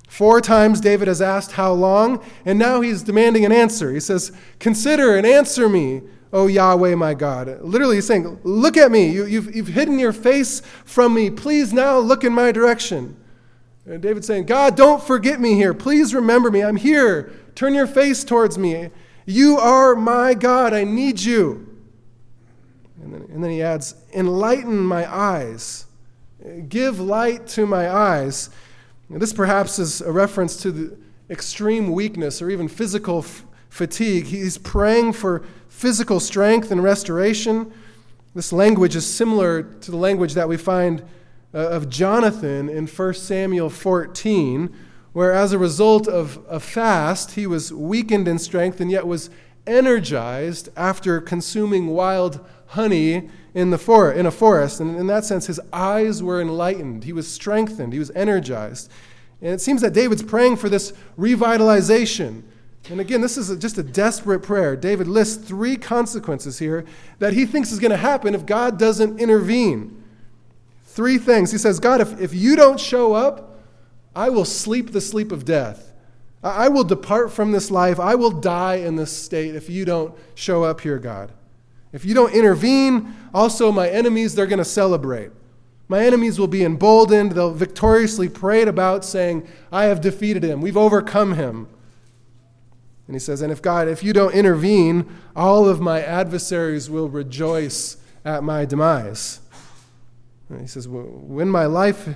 Four 0.08 0.40
times 0.40 0.80
David 0.80 1.08
has 1.08 1.20
asked, 1.20 1.52
How 1.52 1.72
long? 1.72 2.24
And 2.44 2.58
now 2.58 2.80
he's 2.80 3.02
demanding 3.02 3.44
an 3.44 3.52
answer. 3.52 3.92
He 3.92 4.00
says, 4.00 4.32
Consider 4.58 5.16
and 5.16 5.26
answer 5.26 5.68
me. 5.68 6.02
O 6.36 6.48
Yahweh 6.48 6.94
my 6.96 7.14
God. 7.14 7.62
Literally, 7.62 7.96
he's 7.96 8.06
saying, 8.06 8.38
Look 8.44 8.76
at 8.76 8.92
me. 8.92 9.08
You, 9.08 9.22
have 9.22 9.30
you've, 9.30 9.56
you've 9.56 9.68
hidden 9.68 9.98
your 9.98 10.12
face 10.12 10.60
from 10.84 11.14
me. 11.14 11.30
Please 11.30 11.72
now 11.72 11.96
look 11.98 12.24
in 12.24 12.32
my 12.34 12.52
direction. 12.52 13.16
And 13.86 14.02
David's 14.02 14.26
saying, 14.26 14.44
God, 14.44 14.76
don't 14.76 15.02
forget 15.02 15.40
me 15.40 15.54
here. 15.54 15.72
Please 15.72 16.12
remember 16.12 16.50
me. 16.50 16.62
I'm 16.62 16.76
here. 16.76 17.32
Turn 17.54 17.72
your 17.72 17.86
face 17.86 18.22
towards 18.22 18.58
me. 18.58 18.90
You 19.24 19.56
are 19.56 19.96
my 19.96 20.34
God. 20.34 20.74
I 20.74 20.84
need 20.84 21.20
you. 21.20 21.74
And 23.02 23.14
then, 23.14 23.28
and 23.32 23.42
then 23.42 23.50
he 23.50 23.62
adds, 23.62 23.94
Enlighten 24.12 24.78
my 24.78 25.10
eyes. 25.10 25.86
Give 26.68 27.00
light 27.00 27.46
to 27.48 27.64
my 27.64 27.90
eyes. 27.90 28.50
And 29.08 29.22
this 29.22 29.32
perhaps 29.32 29.78
is 29.78 30.02
a 30.02 30.12
reference 30.12 30.58
to 30.58 30.70
the 30.70 30.98
extreme 31.30 31.92
weakness 31.92 32.42
or 32.42 32.50
even 32.50 32.68
physical 32.68 33.20
f- 33.20 33.46
fatigue. 33.70 34.26
He's 34.26 34.58
praying 34.58 35.14
for 35.14 35.44
physical 35.76 36.18
strength 36.18 36.70
and 36.70 36.82
restoration. 36.82 37.70
This 38.34 38.50
language 38.50 38.96
is 38.96 39.04
similar 39.06 39.62
to 39.62 39.90
the 39.90 39.96
language 39.98 40.32
that 40.32 40.48
we 40.48 40.56
find 40.56 41.02
uh, 41.52 41.58
of 41.68 41.90
Jonathan 41.90 42.70
in 42.70 42.86
1 42.86 43.14
Samuel 43.14 43.68
14, 43.68 44.74
where 45.12 45.32
as 45.32 45.52
a 45.52 45.58
result 45.58 46.08
of 46.08 46.42
a 46.48 46.58
fast, 46.60 47.32
he 47.32 47.46
was 47.46 47.74
weakened 47.74 48.26
in 48.26 48.38
strength 48.38 48.80
and 48.80 48.90
yet 48.90 49.06
was 49.06 49.28
energized 49.66 50.70
after 50.78 51.20
consuming 51.20 51.88
wild 51.88 52.42
honey 52.68 53.28
in, 53.52 53.68
the 53.68 53.78
for- 53.78 54.10
in 54.10 54.24
a 54.24 54.30
forest. 54.30 54.80
And 54.80 54.96
in 54.96 55.06
that 55.08 55.26
sense, 55.26 55.46
his 55.46 55.60
eyes 55.74 56.22
were 56.22 56.40
enlightened. 56.40 57.04
He 57.04 57.12
was 57.12 57.30
strengthened. 57.30 57.92
He 57.92 57.98
was 57.98 58.10
energized. 58.12 58.90
And 59.42 59.52
it 59.52 59.60
seems 59.60 59.82
that 59.82 59.92
David's 59.92 60.22
praying 60.22 60.56
for 60.56 60.70
this 60.70 60.94
revitalization 61.18 62.44
and 62.90 63.00
again, 63.00 63.20
this 63.20 63.36
is 63.36 63.50
a, 63.50 63.56
just 63.56 63.78
a 63.78 63.82
desperate 63.82 64.40
prayer. 64.40 64.76
David 64.76 65.08
lists 65.08 65.46
three 65.46 65.76
consequences 65.76 66.58
here 66.58 66.84
that 67.18 67.32
he 67.32 67.46
thinks 67.46 67.72
is 67.72 67.78
going 67.78 67.90
to 67.90 67.96
happen 67.96 68.34
if 68.34 68.46
God 68.46 68.78
doesn't 68.78 69.20
intervene. 69.20 70.02
Three 70.84 71.18
things. 71.18 71.52
He 71.52 71.58
says, 71.58 71.80
God, 71.80 72.00
if, 72.00 72.20
if 72.20 72.32
you 72.32 72.56
don't 72.56 72.80
show 72.80 73.12
up, 73.12 73.58
I 74.14 74.30
will 74.30 74.44
sleep 74.44 74.92
the 74.92 75.00
sleep 75.00 75.32
of 75.32 75.44
death. 75.44 75.92
I, 76.42 76.66
I 76.66 76.68
will 76.68 76.84
depart 76.84 77.32
from 77.32 77.52
this 77.52 77.70
life. 77.70 78.00
I 78.00 78.14
will 78.14 78.30
die 78.30 78.76
in 78.76 78.96
this 78.96 79.14
state 79.14 79.54
if 79.54 79.68
you 79.68 79.84
don't 79.84 80.14
show 80.34 80.62
up 80.64 80.80
here, 80.80 80.98
God. 80.98 81.32
If 81.92 82.04
you 82.04 82.14
don't 82.14 82.34
intervene, 82.34 83.14
also 83.34 83.72
my 83.72 83.88
enemies, 83.88 84.34
they're 84.34 84.46
going 84.46 84.58
to 84.58 84.64
celebrate. 84.64 85.30
My 85.88 86.04
enemies 86.04 86.38
will 86.38 86.48
be 86.48 86.64
emboldened. 86.64 87.32
They'll 87.32 87.52
victoriously 87.54 88.28
parade 88.28 88.68
about 88.68 89.04
saying, 89.04 89.46
I 89.70 89.84
have 89.84 90.00
defeated 90.00 90.42
him. 90.42 90.60
We've 90.60 90.76
overcome 90.76 91.34
him. 91.34 91.68
And 93.06 93.14
he 93.14 93.20
says, 93.20 93.40
And 93.40 93.52
if 93.52 93.62
God, 93.62 93.88
if 93.88 94.02
you 94.02 94.12
don't 94.12 94.34
intervene, 94.34 95.06
all 95.34 95.68
of 95.68 95.80
my 95.80 96.02
adversaries 96.02 96.90
will 96.90 97.08
rejoice 97.08 97.96
at 98.24 98.42
my 98.42 98.64
demise. 98.64 99.40
And 100.48 100.60
he 100.60 100.66
says, 100.66 100.88
When 100.88 101.48
my 101.48 101.66
life 101.66 102.08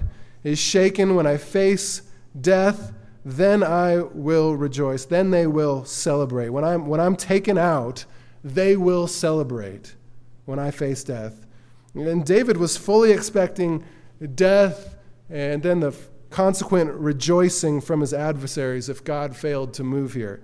is 0.42 0.59
shaken, 0.59 1.14
when 1.14 1.26
I 1.26 1.37
face 1.37 2.03
death, 2.40 2.92
then 3.24 3.62
I 3.62 3.98
will 3.98 4.57
rejoice. 4.57 5.05
Then 5.05 5.31
they 5.31 5.46
will 5.46 5.85
celebrate. 5.85 6.50
When 6.50 6.64
I'm, 6.64 6.87
when 6.87 7.00
I'm 7.00 7.16
taken 7.16 7.59
out, 7.59 8.05
they 8.42 8.76
will 8.76 9.07
celebrate 9.07 9.94
when 10.46 10.59
I 10.59 10.70
face 10.70 11.05
death. 11.05 11.46
And 11.94 12.24
David 12.24 12.57
was 12.57 12.76
fully 12.76 13.12
expecting 13.12 13.85
death 14.35 14.96
and 15.29 15.62
then 15.62 15.81
the 15.81 15.94
consequent 16.31 16.92
rejoicing 16.92 17.81
from 17.81 18.00
his 18.00 18.14
adversaries 18.14 18.88
if 18.88 19.05
God 19.05 19.37
failed 19.37 19.74
to 19.74 19.85
move 19.85 20.14
here. 20.14 20.40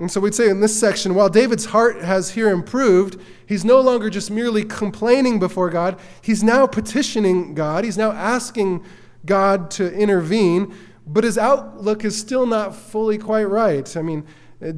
And 0.00 0.10
so 0.10 0.18
we'd 0.18 0.34
say 0.34 0.48
in 0.48 0.60
this 0.60 0.78
section, 0.78 1.14
while 1.14 1.28
David's 1.28 1.66
heart 1.66 2.00
has 2.00 2.30
here 2.30 2.48
improved, 2.48 3.20
he's 3.46 3.66
no 3.66 3.80
longer 3.80 4.08
just 4.08 4.30
merely 4.30 4.64
complaining 4.64 5.38
before 5.38 5.68
God. 5.68 6.00
He's 6.22 6.42
now 6.42 6.66
petitioning 6.66 7.54
God. 7.54 7.84
He's 7.84 7.98
now 7.98 8.12
asking 8.12 8.82
God 9.26 9.70
to 9.72 9.92
intervene, 9.92 10.74
but 11.06 11.22
his 11.22 11.36
outlook 11.36 12.02
is 12.02 12.18
still 12.18 12.46
not 12.46 12.74
fully 12.74 13.18
quite 13.18 13.44
right. 13.44 13.94
I 13.94 14.00
mean, 14.00 14.26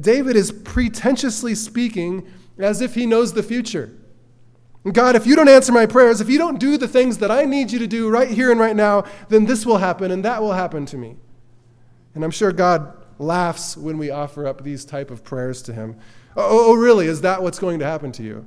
David 0.01 0.35
is 0.35 0.51
pretentiously 0.51 1.55
speaking 1.55 2.27
as 2.59 2.81
if 2.81 2.93
he 2.93 3.05
knows 3.05 3.31
the 3.31 3.43
future. 3.43 3.97
God, 4.91 5.15
if 5.15 5.25
you 5.25 5.37
don't 5.37 5.47
answer 5.47 5.71
my 5.71 5.85
prayers, 5.85 6.19
if 6.19 6.29
you 6.29 6.37
don't 6.37 6.59
do 6.59 6.77
the 6.77 6.89
things 6.89 7.19
that 7.19 7.31
I 7.31 7.45
need 7.45 7.71
you 7.71 7.79
to 7.79 7.87
do 7.87 8.09
right 8.09 8.27
here 8.27 8.51
and 8.51 8.59
right 8.59 8.75
now, 8.75 9.05
then 9.29 9.45
this 9.45 9.65
will 9.65 9.77
happen 9.77 10.11
and 10.11 10.25
that 10.25 10.41
will 10.41 10.51
happen 10.51 10.85
to 10.87 10.97
me. 10.97 11.15
And 12.13 12.25
I'm 12.25 12.31
sure 12.31 12.51
God 12.51 12.93
laughs 13.19 13.77
when 13.77 13.97
we 13.97 14.09
offer 14.09 14.47
up 14.47 14.63
these 14.63 14.85
type 14.85 15.11
of 15.11 15.23
prayers 15.23 15.61
to 15.63 15.73
him. 15.73 15.95
Oh, 16.35 16.41
oh, 16.41 16.71
oh, 16.71 16.73
really? 16.75 17.07
Is 17.07 17.21
that 17.21 17.41
what's 17.41 17.59
going 17.59 17.79
to 17.79 17.85
happen 17.85 18.11
to 18.13 18.23
you? 18.23 18.45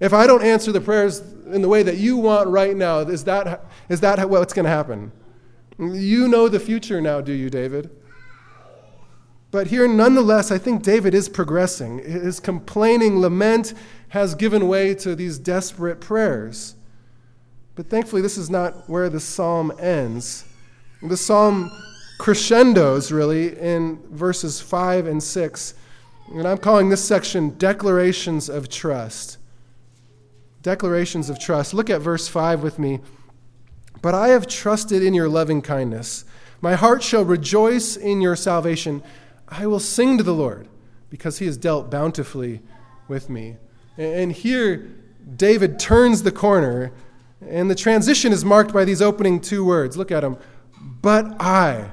If 0.00 0.12
I 0.12 0.26
don't 0.26 0.42
answer 0.42 0.72
the 0.72 0.80
prayers 0.80 1.20
in 1.46 1.62
the 1.62 1.68
way 1.68 1.82
that 1.82 1.96
you 1.96 2.16
want 2.16 2.48
right 2.48 2.76
now, 2.76 3.00
is 3.00 3.24
that, 3.24 3.64
is 3.88 4.00
that 4.00 4.28
what's 4.28 4.52
going 4.52 4.64
to 4.64 4.70
happen? 4.70 5.12
You 5.78 6.28
know 6.28 6.48
the 6.48 6.60
future 6.60 7.00
now, 7.00 7.20
do 7.20 7.32
you, 7.32 7.50
David? 7.50 7.90
But 9.50 9.68
here, 9.68 9.88
nonetheless, 9.88 10.50
I 10.50 10.58
think 10.58 10.82
David 10.82 11.14
is 11.14 11.28
progressing. 11.28 11.98
His 11.98 12.40
complaining 12.40 13.20
lament 13.20 13.74
has 14.08 14.34
given 14.34 14.68
way 14.68 14.94
to 14.96 15.14
these 15.14 15.38
desperate 15.38 16.00
prayers. 16.00 16.74
But 17.74 17.88
thankfully, 17.88 18.22
this 18.22 18.36
is 18.36 18.50
not 18.50 18.88
where 18.88 19.08
the 19.08 19.20
psalm 19.20 19.72
ends. 19.78 20.44
The 21.02 21.16
psalm 21.16 21.70
crescendos, 22.18 23.12
really, 23.12 23.58
in 23.58 24.00
verses 24.10 24.60
5 24.60 25.06
and 25.06 25.22
6. 25.22 25.74
And 26.32 26.46
I'm 26.46 26.58
calling 26.58 26.88
this 26.88 27.04
section 27.04 27.56
Declarations 27.58 28.48
of 28.48 28.68
Trust. 28.68 29.38
Declarations 30.62 31.30
of 31.30 31.38
Trust. 31.38 31.74
Look 31.74 31.90
at 31.90 32.00
verse 32.00 32.28
5 32.28 32.62
with 32.62 32.78
me. 32.78 33.00
But 34.02 34.14
I 34.14 34.28
have 34.28 34.46
trusted 34.46 35.02
in 35.02 35.14
your 35.14 35.28
loving 35.28 35.62
kindness. 35.62 36.24
My 36.60 36.74
heart 36.74 37.02
shall 37.02 37.24
rejoice 37.24 37.96
in 37.96 38.20
your 38.20 38.36
salvation. 38.36 39.02
I 39.48 39.66
will 39.66 39.80
sing 39.80 40.18
to 40.18 40.24
the 40.24 40.34
Lord 40.34 40.68
because 41.10 41.38
he 41.38 41.46
has 41.46 41.56
dealt 41.56 41.90
bountifully 41.90 42.62
with 43.08 43.30
me. 43.30 43.56
And 43.96 44.32
here, 44.32 44.90
David 45.36 45.78
turns 45.78 46.22
the 46.22 46.32
corner, 46.32 46.92
and 47.46 47.70
the 47.70 47.74
transition 47.74 48.32
is 48.32 48.44
marked 48.44 48.72
by 48.72 48.84
these 48.84 49.00
opening 49.00 49.40
two 49.40 49.64
words. 49.64 49.96
Look 49.96 50.10
at 50.10 50.20
them. 50.20 50.36
But 50.80 51.40
I. 51.40 51.90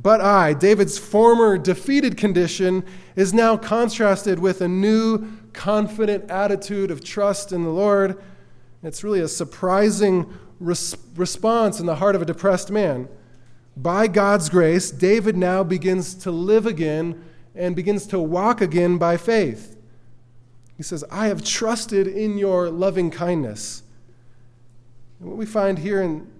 But 0.00 0.20
I, 0.20 0.54
David's 0.54 0.96
former 0.96 1.58
defeated 1.58 2.16
condition, 2.16 2.84
is 3.16 3.34
now 3.34 3.56
contrasted 3.56 4.38
with 4.38 4.60
a 4.60 4.68
new, 4.68 5.26
confident 5.52 6.30
attitude 6.30 6.92
of 6.92 7.02
trust 7.02 7.50
in 7.50 7.64
the 7.64 7.70
Lord. 7.70 8.16
It's 8.84 9.02
really 9.02 9.20
a 9.20 9.28
surprising 9.28 10.32
res- 10.60 10.96
response 11.16 11.80
in 11.80 11.86
the 11.86 11.96
heart 11.96 12.14
of 12.14 12.22
a 12.22 12.26
depressed 12.26 12.70
man. 12.70 13.08
By 13.76 14.06
God's 14.06 14.48
grace, 14.48 14.92
David 14.92 15.36
now 15.36 15.64
begins 15.64 16.14
to 16.16 16.30
live 16.30 16.64
again 16.64 17.24
and 17.56 17.74
begins 17.74 18.06
to 18.08 18.20
walk 18.20 18.60
again 18.60 18.98
by 18.98 19.16
faith. 19.16 19.76
He 20.76 20.84
says, 20.84 21.02
I 21.10 21.26
have 21.26 21.42
trusted 21.42 22.06
in 22.06 22.38
your 22.38 22.70
loving 22.70 23.10
kindness. 23.10 23.82
And 25.18 25.28
what 25.28 25.36
we 25.36 25.46
find 25.46 25.80
here 25.80 26.00
in 26.00 26.30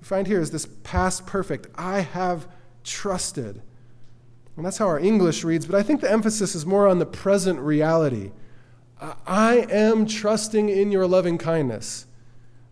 we 0.00 0.06
find 0.06 0.26
here 0.26 0.40
is 0.40 0.50
this 0.50 0.66
past 0.82 1.26
perfect. 1.26 1.68
I 1.76 2.00
have 2.00 2.46
trusted. 2.84 3.62
And 4.56 4.64
that's 4.64 4.78
how 4.78 4.86
our 4.86 5.00
English 5.00 5.42
reads, 5.42 5.66
but 5.66 5.74
I 5.74 5.82
think 5.82 6.00
the 6.00 6.10
emphasis 6.10 6.54
is 6.54 6.64
more 6.64 6.86
on 6.86 6.98
the 7.00 7.06
present 7.06 7.58
reality. 7.58 8.30
I 9.26 9.66
am 9.70 10.06
trusting 10.06 10.68
in 10.68 10.92
your 10.92 11.06
loving 11.06 11.38
kindness. 11.38 12.06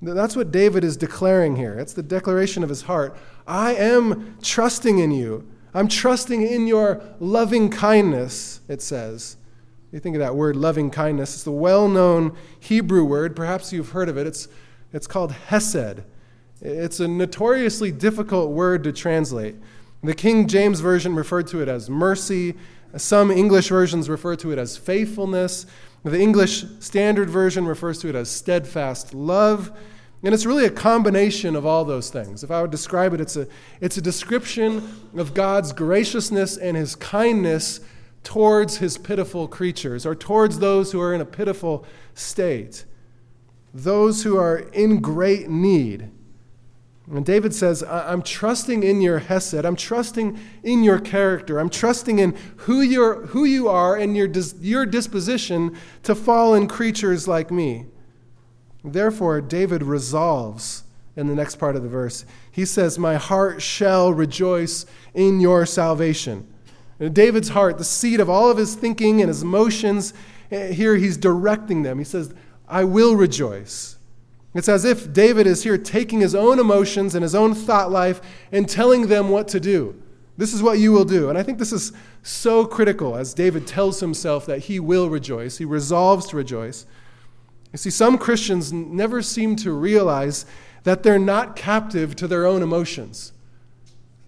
That's 0.00 0.36
what 0.36 0.50
David 0.50 0.84
is 0.84 0.96
declaring 0.96 1.56
here. 1.56 1.78
It's 1.78 1.92
the 1.92 2.02
declaration 2.02 2.62
of 2.62 2.68
his 2.68 2.82
heart. 2.82 3.16
I 3.46 3.74
am 3.74 4.36
trusting 4.42 4.98
in 4.98 5.10
you. 5.10 5.48
I'm 5.74 5.88
trusting 5.88 6.42
in 6.42 6.66
your 6.66 7.02
loving 7.18 7.70
kindness, 7.70 8.60
it 8.68 8.82
says. 8.82 9.36
You 9.90 10.00
think 10.00 10.16
of 10.16 10.20
that 10.20 10.34
word 10.34 10.56
loving 10.56 10.90
kindness. 10.90 11.34
It's 11.34 11.44
the 11.44 11.52
well 11.52 11.88
known 11.88 12.36
Hebrew 12.60 13.04
word. 13.04 13.36
Perhaps 13.36 13.72
you've 13.72 13.90
heard 13.90 14.08
of 14.08 14.16
it. 14.16 14.26
It's, 14.26 14.48
it's 14.92 15.06
called 15.06 15.32
hesed. 15.32 16.02
It's 16.60 17.00
a 17.00 17.08
notoriously 17.08 17.92
difficult 17.92 18.50
word 18.50 18.84
to 18.84 18.92
translate. 18.92 19.56
The 20.02 20.14
King 20.14 20.48
James 20.48 20.80
Version 20.80 21.14
referred 21.14 21.46
to 21.48 21.62
it 21.62 21.68
as 21.68 21.88
mercy. 21.88 22.54
Some 22.96 23.30
English 23.30 23.68
versions 23.68 24.08
refer 24.08 24.34
to 24.36 24.50
it 24.50 24.58
as 24.58 24.76
faithfulness. 24.76 25.64
The 26.02 26.20
English 26.20 26.64
Standard 26.80 27.30
Version 27.30 27.66
refers 27.66 28.00
to 28.00 28.08
it 28.08 28.16
as 28.16 28.28
steadfast 28.28 29.14
love. 29.14 29.70
And 30.24 30.34
it's 30.34 30.46
really 30.46 30.66
a 30.66 30.70
combination 30.70 31.54
of 31.54 31.64
all 31.64 31.84
those 31.84 32.10
things. 32.10 32.42
If 32.42 32.50
I 32.50 32.60
would 32.62 32.70
describe 32.70 33.14
it, 33.14 33.20
it's 33.20 33.36
a, 33.36 33.46
it's 33.80 33.96
a 33.96 34.02
description 34.02 34.88
of 35.16 35.34
God's 35.34 35.72
graciousness 35.72 36.56
and 36.56 36.76
his 36.76 36.96
kindness 36.96 37.80
towards 38.24 38.78
his 38.78 38.98
pitiful 38.98 39.48
creatures 39.48 40.04
or 40.06 40.14
towards 40.14 40.58
those 40.58 40.92
who 40.92 41.00
are 41.00 41.14
in 41.14 41.20
a 41.20 41.24
pitiful 41.24 41.84
state, 42.14 42.84
those 43.74 44.22
who 44.22 44.36
are 44.36 44.58
in 44.58 45.00
great 45.00 45.48
need. 45.48 46.10
And 47.10 47.26
David 47.26 47.52
says, 47.54 47.82
I'm 47.82 48.22
trusting 48.22 48.82
in 48.82 49.00
your 49.00 49.18
Hesed. 49.18 49.64
I'm 49.64 49.76
trusting 49.76 50.38
in 50.62 50.84
your 50.84 51.00
character. 51.00 51.58
I'm 51.58 51.68
trusting 51.68 52.18
in 52.18 52.36
who, 52.58 52.80
you're, 52.80 53.26
who 53.26 53.44
you 53.44 53.68
are 53.68 53.96
and 53.96 54.16
your, 54.16 54.30
your 54.60 54.86
disposition 54.86 55.76
to 56.04 56.14
fallen 56.14 56.68
creatures 56.68 57.26
like 57.26 57.50
me. 57.50 57.86
Therefore, 58.84 59.40
David 59.40 59.82
resolves 59.82 60.84
in 61.16 61.26
the 61.26 61.34
next 61.34 61.56
part 61.56 61.76
of 61.76 61.82
the 61.82 61.88
verse. 61.88 62.24
He 62.50 62.64
says, 62.64 62.98
My 62.98 63.16
heart 63.16 63.62
shall 63.62 64.12
rejoice 64.12 64.86
in 65.12 65.40
your 65.40 65.66
salvation. 65.66 66.46
And 66.98 67.14
David's 67.14 67.50
heart, 67.50 67.78
the 67.78 67.84
seat 67.84 68.20
of 68.20 68.30
all 68.30 68.50
of 68.50 68.58
his 68.58 68.74
thinking 68.74 69.20
and 69.20 69.28
his 69.28 69.42
emotions, 69.42 70.14
eh, 70.50 70.72
here 70.72 70.96
he's 70.96 71.16
directing 71.16 71.82
them. 71.82 71.98
He 71.98 72.04
says, 72.04 72.32
I 72.68 72.84
will 72.84 73.16
rejoice. 73.16 73.96
It's 74.54 74.68
as 74.68 74.84
if 74.84 75.12
David 75.12 75.46
is 75.46 75.62
here 75.62 75.78
taking 75.78 76.20
his 76.20 76.34
own 76.34 76.58
emotions 76.58 77.14
and 77.14 77.22
his 77.22 77.34
own 77.34 77.54
thought 77.54 77.90
life 77.90 78.20
and 78.50 78.68
telling 78.68 79.06
them 79.06 79.30
what 79.30 79.48
to 79.48 79.60
do. 79.60 80.00
This 80.36 80.52
is 80.52 80.62
what 80.62 80.78
you 80.78 80.92
will 80.92 81.04
do. 81.04 81.28
And 81.28 81.38
I 81.38 81.42
think 81.42 81.58
this 81.58 81.72
is 81.72 81.92
so 82.22 82.66
critical 82.66 83.16
as 83.16 83.34
David 83.34 83.66
tells 83.66 84.00
himself 84.00 84.46
that 84.46 84.60
he 84.60 84.78
will 84.80 85.08
rejoice. 85.08 85.58
He 85.58 85.64
resolves 85.64 86.26
to 86.28 86.36
rejoice. 86.36 86.86
You 87.72 87.78
see, 87.78 87.90
some 87.90 88.18
Christians 88.18 88.72
never 88.72 89.22
seem 89.22 89.56
to 89.56 89.72
realize 89.72 90.44
that 90.84 91.02
they're 91.02 91.18
not 91.18 91.56
captive 91.56 92.14
to 92.16 92.26
their 92.26 92.44
own 92.44 92.62
emotions. 92.62 93.32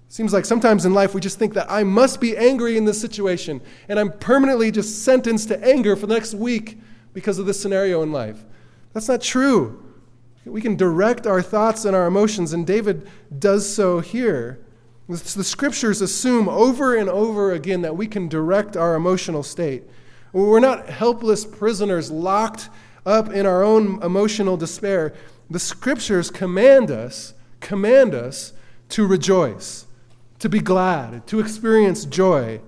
Seems 0.09 0.33
like 0.33 0.45
sometimes 0.45 0.87
in 0.87 0.95
life 0.95 1.13
we 1.13 1.21
just 1.21 1.39
think 1.39 1.55
that 1.55 1.71
I 1.71 1.83
must 1.83 2.21
be 2.21 2.37
angry 2.37 2.77
in 2.77 2.85
this 2.85 3.01
situation, 3.01 3.61
and 3.89 3.99
I'm 3.99 4.13
permanently 4.13 4.71
just 4.71 5.05
sentenced 5.05 5.49
to 5.49 5.63
anger 5.67 5.97
for 5.97 6.07
the 6.07 6.15
next 6.15 6.35
week 6.35 6.79
because 7.13 7.39
of 7.39 7.47
this 7.47 7.61
scenario 7.61 8.03
in 8.03 8.13
life. 8.13 8.45
That's 8.93 9.09
not 9.09 9.21
true. 9.21 9.84
We 10.45 10.61
can 10.61 10.77
direct 10.77 11.27
our 11.27 11.43
thoughts 11.43 11.85
and 11.85 11.97
our 11.97 12.07
emotions, 12.07 12.53
and 12.53 12.67
David 12.67 13.09
does 13.39 13.73
so 13.73 14.01
here. 14.01 14.59
The 15.09 15.45
scriptures 15.45 16.01
assume 16.01 16.49
over 16.49 16.97
and 16.97 17.09
over 17.09 17.53
again 17.53 17.83
that 17.83 17.97
we 17.97 18.07
can 18.07 18.29
direct 18.29 18.77
our 18.77 18.95
emotional 18.95 19.43
state. 19.43 19.85
We're 20.33 20.61
not 20.61 20.89
helpless 20.89 21.45
prisoners 21.45 22.11
locked 22.11 22.71
up 23.05 23.31
in 23.31 23.47
our 23.47 23.63
own 23.63 24.03
emotional 24.03 24.57
despair. 24.57 25.15
The 25.51 25.59
scriptures 25.59 26.31
command 26.31 26.91
us, 26.91 27.35
command 27.61 28.15
us 28.15 28.53
to 28.91 29.07
rejoice 29.07 29.87
to 30.45 30.49
be 30.51 30.61
glad, 30.61 31.27
to 31.27 31.41
experience 31.41 32.05
joy. 32.05 32.61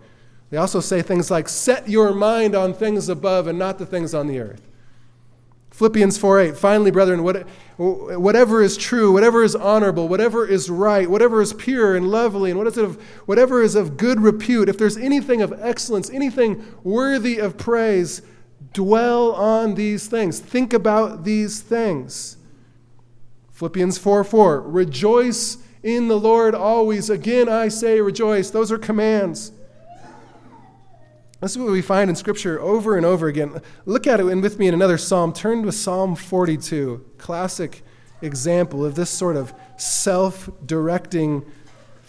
They 0.49 0.57
also 0.57 0.81
say 0.81 1.03
things 1.03 1.31
like, 1.31 1.47
set 1.47 1.91
your 1.91 2.15
mind 2.15 2.55
on 2.55 2.73
things 2.73 3.11
above 3.11 3.47
and 3.47 3.59
not 3.59 3.79
the 3.79 3.85
things 3.85 4.15
on 4.15 4.29
the 4.29 4.41
earth. 4.41 4.66
Philippians 5.77 6.17
4:8 6.17 6.57
finally, 6.57 6.91
brethren, 6.91 7.23
whatever 7.77 8.63
is 8.63 8.79
true, 8.79 9.13
whatever 9.13 9.43
is 9.43 9.55
honorable, 9.55 10.09
whatever 10.09 10.47
is 10.47 10.71
right, 10.71 11.11
whatever 11.11 11.43
is 11.43 11.53
pure 11.53 11.95
and 11.95 12.11
lovely, 12.11 12.51
and 12.51 12.59
whatever 12.59 13.61
is 13.61 13.75
of 13.75 13.97
good 13.99 14.23
repute, 14.23 14.71
if 14.71 14.79
there's 14.79 14.97
anything 14.97 15.43
of 15.43 15.53
excellence, 15.61 16.09
anything 16.09 16.65
worthy 16.83 17.37
of 17.37 17.59
praise, 17.59 18.23
dwell 18.73 19.33
on 19.33 19.75
these 19.75 20.07
things. 20.07 20.39
Think 20.39 20.73
about 20.73 21.25
these 21.25 21.61
things. 21.61 22.39
Philippians 23.53 23.99
4 23.99 24.25
4, 24.25 24.63
rejoice 24.63 25.59
in 25.83 26.09
the 26.09 26.19
Lord 26.19 26.55
always. 26.55 27.11
Again, 27.11 27.51
I 27.51 27.69
say 27.69 28.01
rejoice. 28.01 28.49
Those 28.49 28.73
are 28.73 28.79
commands. 28.79 29.53
This 31.41 31.51
is 31.51 31.59
what 31.59 31.71
we 31.71 31.83
find 31.83 32.09
in 32.09 32.17
Scripture 32.17 32.59
over 32.61 32.97
and 32.97 33.05
over 33.05 33.27
again. 33.27 33.61
Look 33.85 34.07
at 34.07 34.21
it 34.21 34.27
and 34.27 34.43
with 34.43 34.59
me 34.59 34.69
in 34.69 34.75
another 34.75 34.97
psalm. 34.97 35.35
Turn 35.35 35.63
to 35.65 35.73
Psalm 35.73 36.17
42, 36.17 37.05
classic 37.19 37.83
example 38.23 38.87
of 38.87 38.95
this 38.95 39.11
sort 39.11 39.37
of 39.37 39.53
self 39.77 40.49
directing 40.65 41.45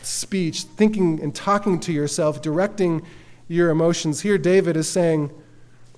speech, 0.01 0.63
thinking 0.63 1.21
and 1.21 1.35
talking 1.35 1.77
to 1.81 1.91
yourself, 1.91 2.41
directing 2.41 3.05
your 3.49 3.69
emotions. 3.69 4.21
Here, 4.21 4.37
David 4.37 4.77
is 4.77 4.87
saying, 4.87 5.29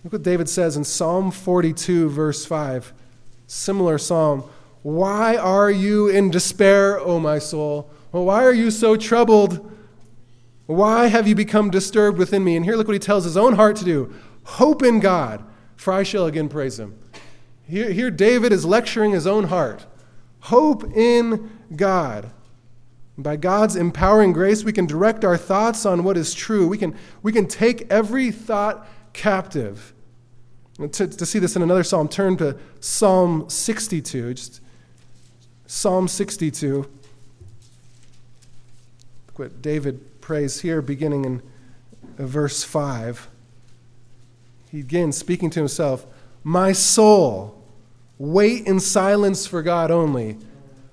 look 0.04 0.14
what 0.14 0.24
David 0.24 0.50
says 0.50 0.76
in 0.76 0.84
Psalm 0.84 1.30
42, 1.30 2.10
verse 2.10 2.46
5, 2.46 2.94
similar 3.46 4.00
psalm. 4.00 4.44
Why 4.82 5.38
are 5.38 5.70
you 5.70 6.08
in 6.08 6.32
despair, 6.32 7.00
O 7.00 7.20
my 7.20 7.38
soul? 7.38 7.92
Well, 8.12 8.26
why 8.26 8.44
are 8.44 8.54
you 8.54 8.72
so 8.72 8.96
troubled? 8.96 9.72
Why 10.70 11.08
have 11.08 11.28
you 11.28 11.34
become 11.34 11.72
disturbed 11.72 12.20
within 12.20 12.44
me? 12.44 12.56
And 12.56 12.64
here, 12.64 12.76
look 12.76 12.88
what 12.88 12.94
he 12.94 13.00
tells 13.00 13.24
his 13.24 13.36
own 13.36 13.56
heart 13.56 13.76
to 13.78 13.84
do 13.84 14.14
Hope 14.44 14.84
in 14.84 15.00
God, 15.00 15.44
for 15.76 15.92
I 15.92 16.04
shall 16.04 16.28
again 16.28 16.48
praise 16.48 16.80
him. 16.80 16.96
Here, 17.68 17.92
here 17.92 18.12
David 18.12 18.52
is 18.52 18.66
lecturing 18.66 19.12
his 19.12 19.26
own 19.26 19.46
heart. 19.46 19.88
Hope 20.42 20.84
in 20.96 21.50
God. 21.76 22.30
By 23.18 23.36
God's 23.36 23.76
empowering 23.76 24.32
grace, 24.32 24.64
we 24.64 24.72
can 24.72 24.86
direct 24.86 25.26
our 25.26 25.38
thoughts 25.38 25.88
on 25.88 26.04
what 26.04 26.18
is 26.18 26.36
true. 26.36 26.68
We 26.68 26.78
can, 26.78 26.96
we 27.24 27.32
can 27.32 27.48
take 27.48 27.92
every 27.92 28.30
thought 28.30 28.88
captive. 29.12 29.96
To, 30.78 31.08
to 31.08 31.26
see 31.26 31.40
this 31.40 31.56
in 31.56 31.64
another 31.64 31.84
psalm, 31.84 32.08
turn 32.08 32.38
to 32.38 32.56
Psalm 32.80 33.50
62. 33.50 34.36
Just 34.36 34.62
Psalm 35.66 36.08
62. 36.08 36.88
Look 39.26 39.40
what 39.40 39.64
David 39.64 40.06
prays 40.30 40.62
here, 40.62 40.80
beginning 40.80 41.26
in 41.26 41.42
uh, 42.20 42.24
verse 42.28 42.64
5. 42.64 43.30
He 44.70 44.84
begins 44.84 45.18
speaking 45.18 45.50
to 45.50 45.60
himself 45.60 46.06
My 46.44 46.72
soul, 46.72 47.60
wait 48.20 48.68
in 48.68 48.80
silence 48.80 49.48
for 49.48 49.64
God 49.64 49.90
only. 49.90 50.38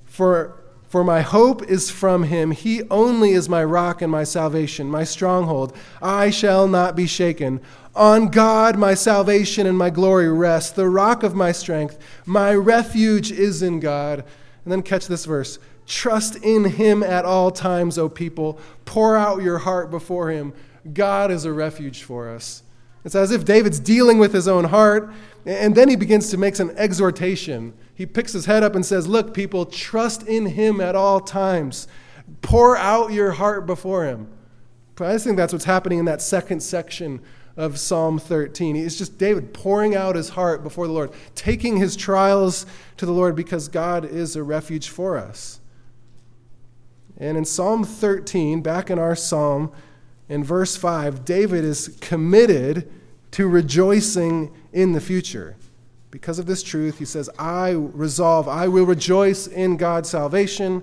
For 0.07 0.57
for 0.89 1.05
my 1.05 1.21
hope 1.21 1.63
is 1.65 1.91
from 1.91 2.23
him. 2.23 2.51
He 2.51 2.85
only 2.89 3.33
is 3.33 3.47
my 3.47 3.63
rock 3.63 4.01
and 4.01 4.11
my 4.11 4.25
salvation, 4.25 4.89
my 4.89 5.05
stronghold. 5.05 5.77
I 6.01 6.31
shall 6.31 6.67
not 6.67 6.97
be 6.97 7.07
shaken. 7.07 7.61
On 7.95 8.29
God 8.29 8.79
my 8.79 8.95
salvation 8.95 9.67
and 9.67 9.77
my 9.77 9.91
glory 9.91 10.31
rest, 10.31 10.77
the 10.77 10.89
rock 10.89 11.23
of 11.23 11.35
my 11.35 11.53
strength. 11.53 11.99
My 12.25 12.55
refuge 12.55 13.31
is 13.31 13.61
in 13.61 13.81
God. 13.81 14.21
And 14.65 14.73
then 14.73 14.83
catch 14.83 15.07
this 15.07 15.27
verse 15.27 15.59
Trust 15.87 16.37
in 16.37 16.65
him 16.65 17.03
at 17.03 17.25
all 17.25 17.51
times, 17.51 17.99
O 17.99 18.09
people. 18.09 18.59
Pour 18.85 19.17
out 19.17 19.43
your 19.43 19.59
heart 19.59 19.91
before 19.91 20.31
him. 20.31 20.53
God 20.93 21.31
is 21.31 21.45
a 21.45 21.53
refuge 21.53 22.03
for 22.03 22.29
us. 22.29 22.63
It's 23.05 23.15
as 23.15 23.31
if 23.31 23.45
David's 23.45 23.79
dealing 23.79 24.19
with 24.19 24.33
his 24.33 24.49
own 24.49 24.65
heart, 24.65 25.13
and 25.45 25.75
then 25.77 25.89
he 25.89 25.97
begins 25.97 26.31
to 26.31 26.37
make 26.37 26.59
an 26.59 26.71
exhortation 26.77 27.73
he 27.97 28.05
picks 28.05 28.35
his 28.35 28.45
head 28.45 28.63
up 28.63 28.75
and 28.75 28.85
says, 28.85 29.09
Look, 29.09 29.33
people, 29.33 29.65
trust 29.65 30.23
in 30.25 30.47
him 30.47 30.83
at 30.83 30.95
all 30.95 31.19
times. 31.19 31.89
Pour 32.43 32.77
out 32.77 33.11
your 33.11 33.33
heart 33.33 33.67
before 33.67 34.05
him. 34.05 34.29
I 35.01 35.17
think 35.17 35.39
that's 35.39 35.53
what's 35.53 35.65
happening 35.65 35.99
in 35.99 36.05
that 36.05 36.21
second 36.21 36.61
section 36.61 37.23
of 37.57 37.79
Psalm 37.79 38.19
13. 38.19 38.77
It's 38.77 38.99
just 38.99 39.17
David 39.17 39.55
pouring 39.55 39.97
out 39.97 40.15
his 40.15 40.29
heart 40.29 40.63
before 40.63 40.87
the 40.87 40.93
Lord, 40.93 41.13
taking 41.35 41.79
his 41.79 41.97
trials 41.97 42.67
to 42.99 43.07
the 43.07 43.13
Lord 43.13 43.35
because 43.35 43.69
God 43.69 44.05
is 44.05 44.37
a 44.37 44.43
refuge 44.43 44.91
for 44.91 45.17
us. 45.17 45.61
And 47.19 47.37
in 47.37 47.45
Psalm 47.45 47.85
13, 47.85 48.61
back 48.61 48.91
in 48.91 48.99
our 48.99 49.17
psalm, 49.17 49.73
in 50.29 50.45
verse 50.45 50.77
5, 50.77 51.25
David 51.25 51.65
is 51.65 51.97
committed 52.01 52.91
to 53.33 53.49
rejoicing 53.49 54.53
in 54.73 54.93
the 54.93 55.01
future. 55.01 55.57
Because 56.11 56.39
of 56.39 56.47
this 56.47 56.63
truth, 56.63 56.99
he 56.99 57.05
says, 57.05 57.31
I 57.39 57.71
resolve, 57.71 58.49
I 58.49 58.69
will 58.69 58.87
rejoice 58.87 59.47
in 59.47 59.77
God's 59.77 60.09
salvation. 60.09 60.83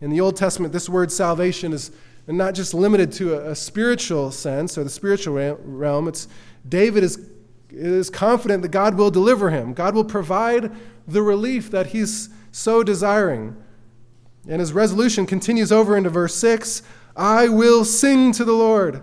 In 0.00 0.10
the 0.10 0.20
Old 0.20 0.36
Testament, 0.36 0.72
this 0.72 0.88
word 0.88 1.10
salvation 1.10 1.72
is 1.72 1.90
not 2.26 2.54
just 2.54 2.74
limited 2.74 3.10
to 3.12 3.34
a, 3.34 3.52
a 3.52 3.54
spiritual 3.54 4.30
sense 4.30 4.76
or 4.76 4.84
the 4.84 4.90
spiritual 4.90 5.34
realm. 5.64 6.08
It's 6.08 6.28
David 6.68 7.02
is, 7.02 7.30
is 7.70 8.10
confident 8.10 8.62
that 8.62 8.68
God 8.68 8.96
will 8.96 9.10
deliver 9.10 9.50
him. 9.50 9.72
God 9.72 9.94
will 9.94 10.04
provide 10.04 10.72
the 11.06 11.22
relief 11.22 11.70
that 11.70 11.88
he's 11.88 12.28
so 12.52 12.82
desiring. 12.82 13.56
And 14.48 14.60
his 14.60 14.72
resolution 14.72 15.26
continues 15.26 15.70
over 15.70 15.96
into 15.96 16.10
verse 16.10 16.34
6 16.34 16.82
I 17.14 17.48
will 17.48 17.84
sing 17.84 18.32
to 18.32 18.44
the 18.44 18.52
Lord. 18.52 19.02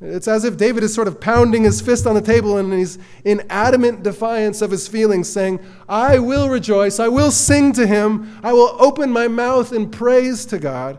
It's 0.00 0.28
as 0.28 0.44
if 0.44 0.56
David 0.56 0.82
is 0.82 0.92
sort 0.92 1.08
of 1.08 1.20
pounding 1.20 1.64
his 1.64 1.80
fist 1.80 2.06
on 2.06 2.14
the 2.14 2.20
table 2.20 2.58
and 2.58 2.72
he's 2.72 2.98
in 3.24 3.46
adamant 3.48 4.02
defiance 4.02 4.60
of 4.60 4.70
his 4.70 4.88
feelings, 4.88 5.28
saying, 5.28 5.60
I 5.88 6.18
will 6.18 6.48
rejoice, 6.48 6.98
I 6.98 7.08
will 7.08 7.30
sing 7.30 7.72
to 7.74 7.86
him, 7.86 8.38
I 8.42 8.52
will 8.52 8.76
open 8.78 9.10
my 9.10 9.28
mouth 9.28 9.72
in 9.72 9.90
praise 9.90 10.44
to 10.46 10.58
God. 10.58 10.98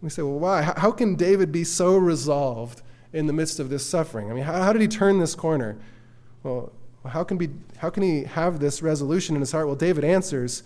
We 0.00 0.08
say, 0.08 0.22
well, 0.22 0.38
why? 0.38 0.62
How 0.62 0.90
can 0.90 1.14
David 1.14 1.52
be 1.52 1.62
so 1.62 1.96
resolved 1.96 2.82
in 3.12 3.26
the 3.26 3.32
midst 3.32 3.60
of 3.60 3.68
this 3.68 3.86
suffering? 3.86 4.30
I 4.30 4.34
mean, 4.34 4.44
how, 4.44 4.62
how 4.62 4.72
did 4.72 4.82
he 4.82 4.88
turn 4.88 5.18
this 5.18 5.34
corner? 5.34 5.78
Well, 6.42 6.72
how 7.06 7.22
can, 7.22 7.36
be, 7.36 7.50
how 7.76 7.90
can 7.90 8.02
he 8.02 8.24
have 8.24 8.60
this 8.60 8.82
resolution 8.82 9.36
in 9.36 9.40
his 9.40 9.52
heart? 9.52 9.66
Well, 9.66 9.76
David 9.76 10.04
answers, 10.04 10.62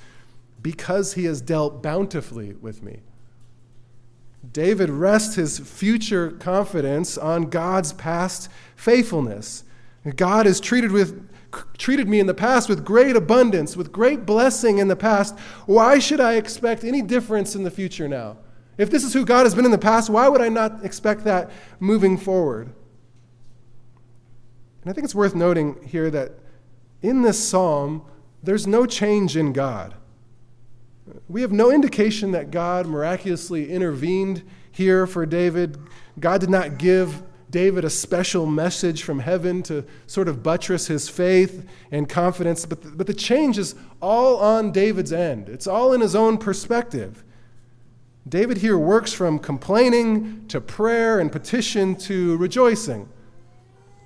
because 0.64 1.12
he 1.12 1.26
has 1.26 1.42
dealt 1.42 1.82
bountifully 1.82 2.54
with 2.54 2.82
me. 2.82 3.00
David 4.50 4.88
rests 4.88 5.34
his 5.34 5.58
future 5.58 6.30
confidence 6.30 7.18
on 7.18 7.50
God's 7.50 7.92
past 7.92 8.48
faithfulness. 8.74 9.64
God 10.16 10.46
has 10.46 10.60
treated, 10.60 10.90
with, 10.90 11.28
treated 11.76 12.08
me 12.08 12.18
in 12.18 12.26
the 12.26 12.32
past 12.32 12.70
with 12.70 12.82
great 12.82 13.14
abundance, 13.14 13.76
with 13.76 13.92
great 13.92 14.24
blessing 14.24 14.78
in 14.78 14.88
the 14.88 14.96
past. 14.96 15.38
Why 15.66 15.98
should 15.98 16.20
I 16.20 16.36
expect 16.36 16.82
any 16.82 17.02
difference 17.02 17.54
in 17.54 17.62
the 17.62 17.70
future 17.70 18.08
now? 18.08 18.38
If 18.78 18.88
this 18.88 19.04
is 19.04 19.12
who 19.12 19.26
God 19.26 19.44
has 19.44 19.54
been 19.54 19.66
in 19.66 19.70
the 19.70 19.76
past, 19.76 20.08
why 20.08 20.28
would 20.28 20.40
I 20.40 20.48
not 20.48 20.82
expect 20.82 21.24
that 21.24 21.50
moving 21.78 22.16
forward? 22.16 22.72
And 24.82 24.90
I 24.90 24.94
think 24.94 25.04
it's 25.04 25.14
worth 25.14 25.34
noting 25.34 25.76
here 25.84 26.10
that 26.10 26.32
in 27.02 27.20
this 27.20 27.38
psalm, 27.38 28.06
there's 28.42 28.66
no 28.66 28.86
change 28.86 29.36
in 29.36 29.52
God. 29.52 29.94
We 31.28 31.42
have 31.42 31.52
no 31.52 31.70
indication 31.70 32.32
that 32.32 32.50
God 32.50 32.86
miraculously 32.86 33.70
intervened 33.70 34.42
here 34.72 35.06
for 35.06 35.26
David. 35.26 35.78
God 36.18 36.40
did 36.40 36.50
not 36.50 36.78
give 36.78 37.22
David 37.50 37.84
a 37.84 37.90
special 37.90 38.46
message 38.46 39.04
from 39.04 39.20
heaven 39.20 39.62
to 39.62 39.84
sort 40.08 40.26
of 40.26 40.42
buttress 40.42 40.88
his 40.88 41.08
faith 41.08 41.68
and 41.92 42.08
confidence, 42.08 42.66
but 42.66 42.82
the, 42.82 42.90
but 42.90 43.06
the 43.06 43.14
change 43.14 43.58
is 43.58 43.76
all 44.02 44.38
on 44.38 44.72
David's 44.72 45.12
end. 45.12 45.48
It's 45.48 45.68
all 45.68 45.92
in 45.92 46.00
his 46.00 46.16
own 46.16 46.36
perspective. 46.36 47.22
David 48.28 48.56
here 48.56 48.76
works 48.76 49.12
from 49.12 49.38
complaining 49.38 50.48
to 50.48 50.60
prayer 50.60 51.20
and 51.20 51.30
petition 51.30 51.94
to 51.96 52.36
rejoicing. 52.38 53.08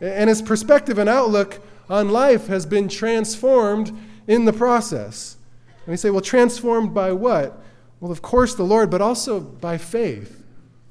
And 0.02 0.28
his 0.28 0.42
perspective 0.42 0.98
and 0.98 1.08
outlook 1.08 1.60
on 1.88 2.10
life 2.10 2.48
has 2.48 2.66
been 2.66 2.86
transformed 2.88 3.98
in 4.26 4.44
the 4.44 4.52
process. 4.52 5.37
And 5.88 5.94
we 5.94 5.96
say, 5.96 6.10
well, 6.10 6.20
transformed 6.20 6.92
by 6.92 7.12
what? 7.12 7.62
Well, 7.98 8.12
of 8.12 8.20
course, 8.20 8.54
the 8.54 8.62
Lord, 8.62 8.90
but 8.90 9.00
also 9.00 9.40
by 9.40 9.78
faith, 9.78 10.44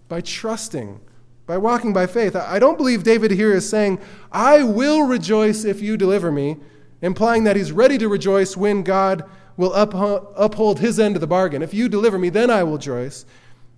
by 0.08 0.22
trusting, 0.22 1.00
by 1.46 1.60
walking 1.60 1.94
by 1.94 2.08
faith. 2.08 2.36
I 2.36 2.58
don't 2.58 2.80
believe 2.80 3.04
David 3.04 3.30
here 3.30 3.54
is 3.54 3.70
saying, 3.70 4.00
I 4.32 4.64
will 4.64 5.04
rejoice 5.04 5.66
if 5.66 5.84
you 5.84 5.98
deliver 5.98 6.32
me, 6.32 6.58
implying 7.04 7.44
that 7.44 7.56
he's 7.56 7.72
ready 7.72 8.00
to 8.00 8.10
rejoice 8.10 8.58
when 8.58 8.82
God 8.82 9.24
will 9.56 9.72
uphold 9.72 10.80
his 10.80 11.00
end 11.00 11.16
of 11.16 11.22
the 11.22 11.28
bargain. 11.28 11.62
If 11.62 11.76
you 11.76 11.90
deliver 11.90 12.18
me, 12.18 12.30
then 12.30 12.50
I 12.50 12.64
will 12.64 12.78
rejoice. 12.78 13.24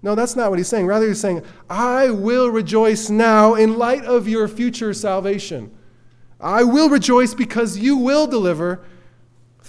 No, 0.01 0.15
that's 0.15 0.38
not 0.38 0.49
what 0.49 0.58
he's 0.58 0.69
saying. 0.69 0.86
Rather, 0.88 1.10
he's 1.10 1.19
saying, 1.19 1.43
I 1.69 2.12
will 2.12 2.49
rejoice 2.49 3.10
now 3.10 3.55
in 3.55 3.77
light 3.77 4.05
of 4.05 4.25
your 4.25 4.47
future 4.47 4.93
salvation. 4.93 5.69
I 6.39 6.63
will 6.63 6.89
rejoice 6.89 7.34
because 7.34 7.77
you 7.77 7.97
will 7.97 8.25
deliver 8.25 8.86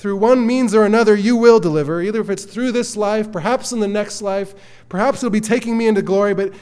through 0.01 0.17
one 0.17 0.47
means 0.47 0.75
or 0.75 0.85
another, 0.85 1.15
you 1.15 1.37
will 1.37 1.61
deliver, 1.61 2.01
either 2.01 2.23
if 2.23 2.31
it's 2.31 2.45
through 2.45 2.73
this 2.73 2.97
life, 2.97 3.31
perhaps 3.31 3.71
in 3.71 3.81
the 3.81 3.87
next 3.87 4.23
life, 4.23 4.55
perhaps 4.89 5.19
it'll 5.19 5.29
be 5.29 5.43
taking 5.43 5.77
me 5.77 5.87
into 5.87 6.01
glory, 6.01 6.33
but 6.33 6.55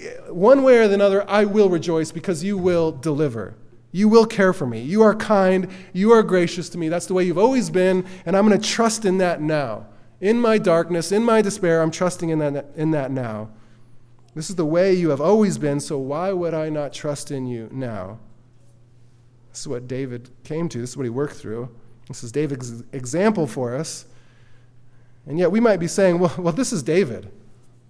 eh, 0.00 0.14
one 0.30 0.62
way 0.62 0.78
or 0.78 0.82
another, 0.82 1.28
I 1.28 1.44
will 1.44 1.68
rejoice 1.68 2.10
because 2.10 2.42
you 2.42 2.56
will 2.56 2.90
deliver. 2.90 3.54
You 3.92 4.08
will 4.08 4.24
care 4.24 4.54
for 4.54 4.66
me. 4.66 4.80
You 4.80 5.02
are 5.02 5.14
kind. 5.14 5.68
You 5.92 6.12
are 6.12 6.22
gracious 6.22 6.70
to 6.70 6.78
me. 6.78 6.88
That's 6.88 7.04
the 7.04 7.12
way 7.12 7.24
you've 7.24 7.36
always 7.36 7.68
been, 7.68 8.06
and 8.24 8.34
I'm 8.34 8.48
going 8.48 8.58
to 8.58 8.66
trust 8.66 9.04
in 9.04 9.18
that 9.18 9.42
now. 9.42 9.86
In 10.22 10.40
my 10.40 10.56
darkness, 10.56 11.12
in 11.12 11.22
my 11.22 11.42
despair, 11.42 11.82
I'm 11.82 11.90
trusting 11.90 12.30
in 12.30 12.38
that, 12.38 12.66
in 12.76 12.92
that 12.92 13.10
now. 13.10 13.50
This 14.34 14.48
is 14.48 14.56
the 14.56 14.64
way 14.64 14.94
you 14.94 15.10
have 15.10 15.20
always 15.20 15.58
been, 15.58 15.80
so 15.80 15.98
why 15.98 16.32
would 16.32 16.54
I 16.54 16.70
not 16.70 16.94
trust 16.94 17.30
in 17.30 17.46
you 17.46 17.68
now? 17.70 18.18
This 19.50 19.60
is 19.60 19.68
what 19.68 19.86
David 19.86 20.30
came 20.44 20.70
to. 20.70 20.80
This 20.80 20.90
is 20.90 20.96
what 20.96 21.04
he 21.04 21.10
worked 21.10 21.36
through. 21.36 21.68
This 22.08 22.22
is 22.22 22.32
David's 22.32 22.82
example 22.92 23.46
for 23.46 23.74
us. 23.74 24.06
And 25.26 25.38
yet 25.38 25.50
we 25.50 25.60
might 25.60 25.78
be 25.78 25.88
saying, 25.88 26.18
well, 26.18 26.34
well, 26.38 26.52
this 26.52 26.72
is 26.72 26.82
David. 26.82 27.30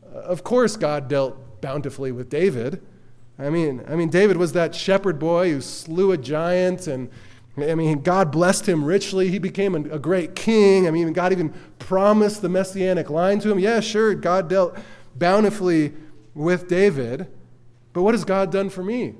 Uh, 0.04 0.20
of 0.20 0.42
course, 0.42 0.76
God 0.76 1.08
dealt 1.08 1.60
bountifully 1.60 2.12
with 2.12 2.30
David. 2.30 2.80
I 3.38 3.50
mean, 3.50 3.84
I 3.86 3.96
mean, 3.96 4.08
David 4.08 4.38
was 4.38 4.52
that 4.52 4.74
shepherd 4.74 5.18
boy 5.18 5.50
who 5.50 5.60
slew 5.60 6.12
a 6.12 6.16
giant 6.16 6.86
and 6.86 7.10
I 7.58 7.74
mean, 7.74 8.02
God 8.02 8.30
blessed 8.30 8.68
him 8.68 8.84
richly. 8.84 9.28
He 9.30 9.38
became 9.38 9.74
a, 9.74 9.94
a 9.94 9.98
great 9.98 10.34
king. 10.34 10.86
I 10.86 10.90
mean, 10.90 11.10
God 11.14 11.32
even 11.32 11.54
promised 11.78 12.42
the 12.42 12.50
messianic 12.50 13.08
line 13.08 13.40
to 13.40 13.50
him. 13.50 13.58
Yeah, 13.58 13.80
sure, 13.80 14.14
God 14.14 14.48
dealt 14.48 14.76
bountifully 15.14 15.94
with 16.34 16.68
David. 16.68 17.28
But 17.94 18.02
what 18.02 18.12
has 18.12 18.26
God 18.26 18.52
done 18.52 18.68
for 18.68 18.82
me? 18.82 19.14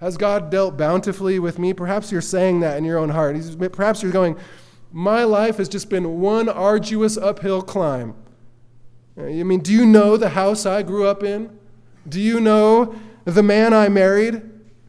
Has 0.00 0.16
God 0.16 0.50
dealt 0.50 0.76
bountifully 0.76 1.38
with 1.38 1.58
me? 1.58 1.72
Perhaps 1.74 2.12
you're 2.12 2.20
saying 2.20 2.60
that 2.60 2.76
in 2.78 2.84
your 2.84 2.98
own 2.98 3.08
heart. 3.08 3.36
Perhaps 3.72 4.02
you're 4.02 4.12
going, 4.12 4.36
My 4.92 5.24
life 5.24 5.56
has 5.56 5.68
just 5.68 5.90
been 5.90 6.20
one 6.20 6.48
arduous 6.48 7.16
uphill 7.16 7.62
climb. 7.62 8.14
I 9.16 9.42
mean, 9.42 9.60
do 9.60 9.72
you 9.72 9.84
know 9.84 10.16
the 10.16 10.30
house 10.30 10.64
I 10.64 10.82
grew 10.82 11.06
up 11.06 11.24
in? 11.24 11.58
Do 12.08 12.20
you 12.20 12.40
know 12.40 12.94
the 13.24 13.42
man 13.42 13.74
I 13.74 13.88
married? 13.88 14.42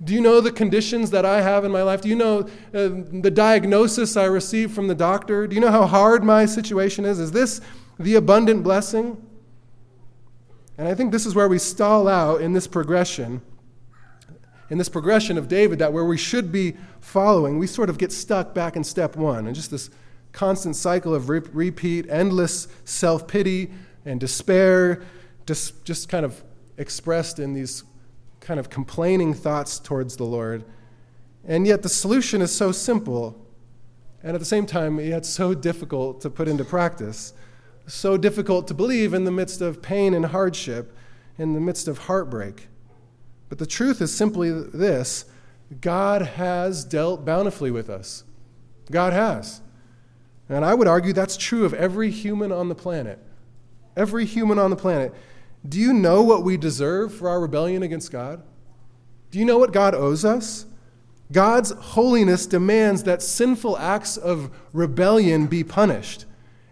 Do 0.04 0.14
you 0.14 0.22
know 0.22 0.40
the 0.40 0.52
conditions 0.52 1.10
that 1.12 1.26
I 1.26 1.42
have 1.42 1.66
in 1.66 1.72
my 1.72 1.82
life? 1.82 2.02
Do 2.02 2.10
you 2.10 2.16
know 2.16 2.42
uh, 2.74 2.90
the 3.12 3.32
diagnosis 3.34 4.16
I 4.16 4.26
received 4.26 4.74
from 4.74 4.88
the 4.88 4.96
doctor? 4.96 5.48
Do 5.48 5.56
you 5.56 5.62
know 5.62 5.72
how 5.72 5.88
hard 5.88 6.24
my 6.24 6.46
situation 6.46 7.04
is? 7.04 7.20
Is 7.20 7.32
this 7.32 7.60
the 8.00 8.16
abundant 8.16 8.64
blessing? 8.64 9.22
And 10.78 10.88
I 10.88 10.94
think 10.94 11.12
this 11.12 11.26
is 11.26 11.36
where 11.36 11.50
we 11.50 11.58
stall 11.58 12.08
out 12.08 12.40
in 12.40 12.54
this 12.54 12.68
progression 12.68 13.42
in 14.70 14.78
this 14.78 14.90
progression 14.90 15.38
of 15.38 15.48
David 15.48 15.80
that 15.80 15.92
where 15.94 16.06
we 16.06 16.18
should 16.18 16.52
be 16.52 16.76
following, 17.02 17.58
we 17.58 17.68
sort 17.68 17.90
of 17.90 17.98
get 17.98 18.12
stuck 18.12 18.54
back 18.54 18.76
in 18.76 18.84
step 18.84 19.16
one 19.16 19.48
and 19.48 19.56
just 19.56 19.72
this 19.72 19.90
constant 20.32 20.76
cycle 20.76 21.14
of 21.16 21.30
re- 21.30 21.42
repeat, 21.52 22.08
endless 22.10 22.68
self 22.86 23.28
pity 23.28 23.72
and 24.06 24.20
despair, 24.20 25.02
just, 25.46 25.84
just 25.86 26.08
kind 26.10 26.26
of 26.26 26.44
expressed 26.78 27.40
in 27.40 27.54
these 27.54 27.84
kind 28.40 28.60
of 28.60 28.70
complaining 28.70 29.34
thoughts 29.34 29.80
towards 29.80 30.16
the 30.18 30.24
Lord. 30.24 30.64
And 31.46 31.66
yet 31.66 31.82
the 31.82 31.90
solution 31.90 32.42
is 32.42 32.56
so 32.56 32.72
simple, 32.72 33.36
and 34.24 34.34
at 34.34 34.40
the 34.40 34.46
same 34.46 34.66
time, 34.66 35.00
yet 35.00 35.26
so 35.26 35.54
difficult 35.54 36.22
to 36.22 36.30
put 36.30 36.48
into 36.48 36.64
practice, 36.64 37.34
so 37.88 38.18
difficult 38.18 38.68
to 38.68 38.74
believe 38.74 39.14
in 39.14 39.24
the 39.24 39.32
midst 39.32 39.62
of 39.62 39.82
pain 39.82 40.14
and 40.14 40.28
hardship, 40.28 40.96
in 41.38 41.54
the 41.54 41.60
midst 41.60 41.88
of 41.88 41.98
heartbreak. 42.00 42.69
But 43.50 43.58
the 43.58 43.66
truth 43.66 44.02
is 44.02 44.14
simply 44.14 44.52
this 44.52 45.26
God 45.82 46.22
has 46.22 46.86
dealt 46.86 47.26
bountifully 47.26 47.72
with 47.72 47.90
us. 47.90 48.24
God 48.90 49.14
has. 49.14 49.62
And 50.48 50.66
I 50.66 50.74
would 50.74 50.88
argue 50.88 51.14
that's 51.14 51.38
true 51.38 51.66
of 51.66 51.74
every 51.74 52.10
human 52.10 52.52
on 52.52 52.70
the 52.70 52.76
planet. 52.76 53.20
Every 53.96 54.26
human 54.26 54.58
on 54.58 54.70
the 54.72 54.76
planet. 54.76 55.14
Do 55.68 55.80
you 55.80 55.94
know 55.94 56.24
what 56.24 56.44
we 56.44 56.58
deserve 56.58 57.14
for 57.14 57.30
our 57.30 57.40
rebellion 57.40 57.84
against 57.84 58.12
God? 58.12 58.42
Do 59.30 59.38
you 59.38 59.46
know 59.46 59.58
what 59.58 59.74
God 59.74 59.94
owes 59.94 60.26
us? 60.26 60.66
God's 61.32 61.72
holiness 61.72 62.48
demands 62.48 63.04
that 63.04 63.22
sinful 63.22 63.78
acts 63.78 64.18
of 64.18 64.50
rebellion 64.74 65.46
be 65.46 65.64
punished. 65.64 66.26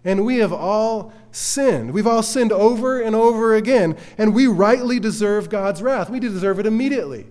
And 0.04 0.26
we 0.26 0.38
have 0.38 0.54
all 0.54 1.14
sinned. 1.38 1.92
We've 1.92 2.08
all 2.08 2.24
sinned 2.24 2.52
over 2.52 3.00
and 3.00 3.16
over 3.16 3.56
again, 3.56 3.96
and 4.18 4.34
we 4.34 4.48
rightly 4.48 5.00
deserve 5.00 5.50
God's 5.50 5.82
wrath. 5.82 6.10
We 6.10 6.20
deserve 6.20 6.60
it 6.60 6.66
immediately. 6.66 7.28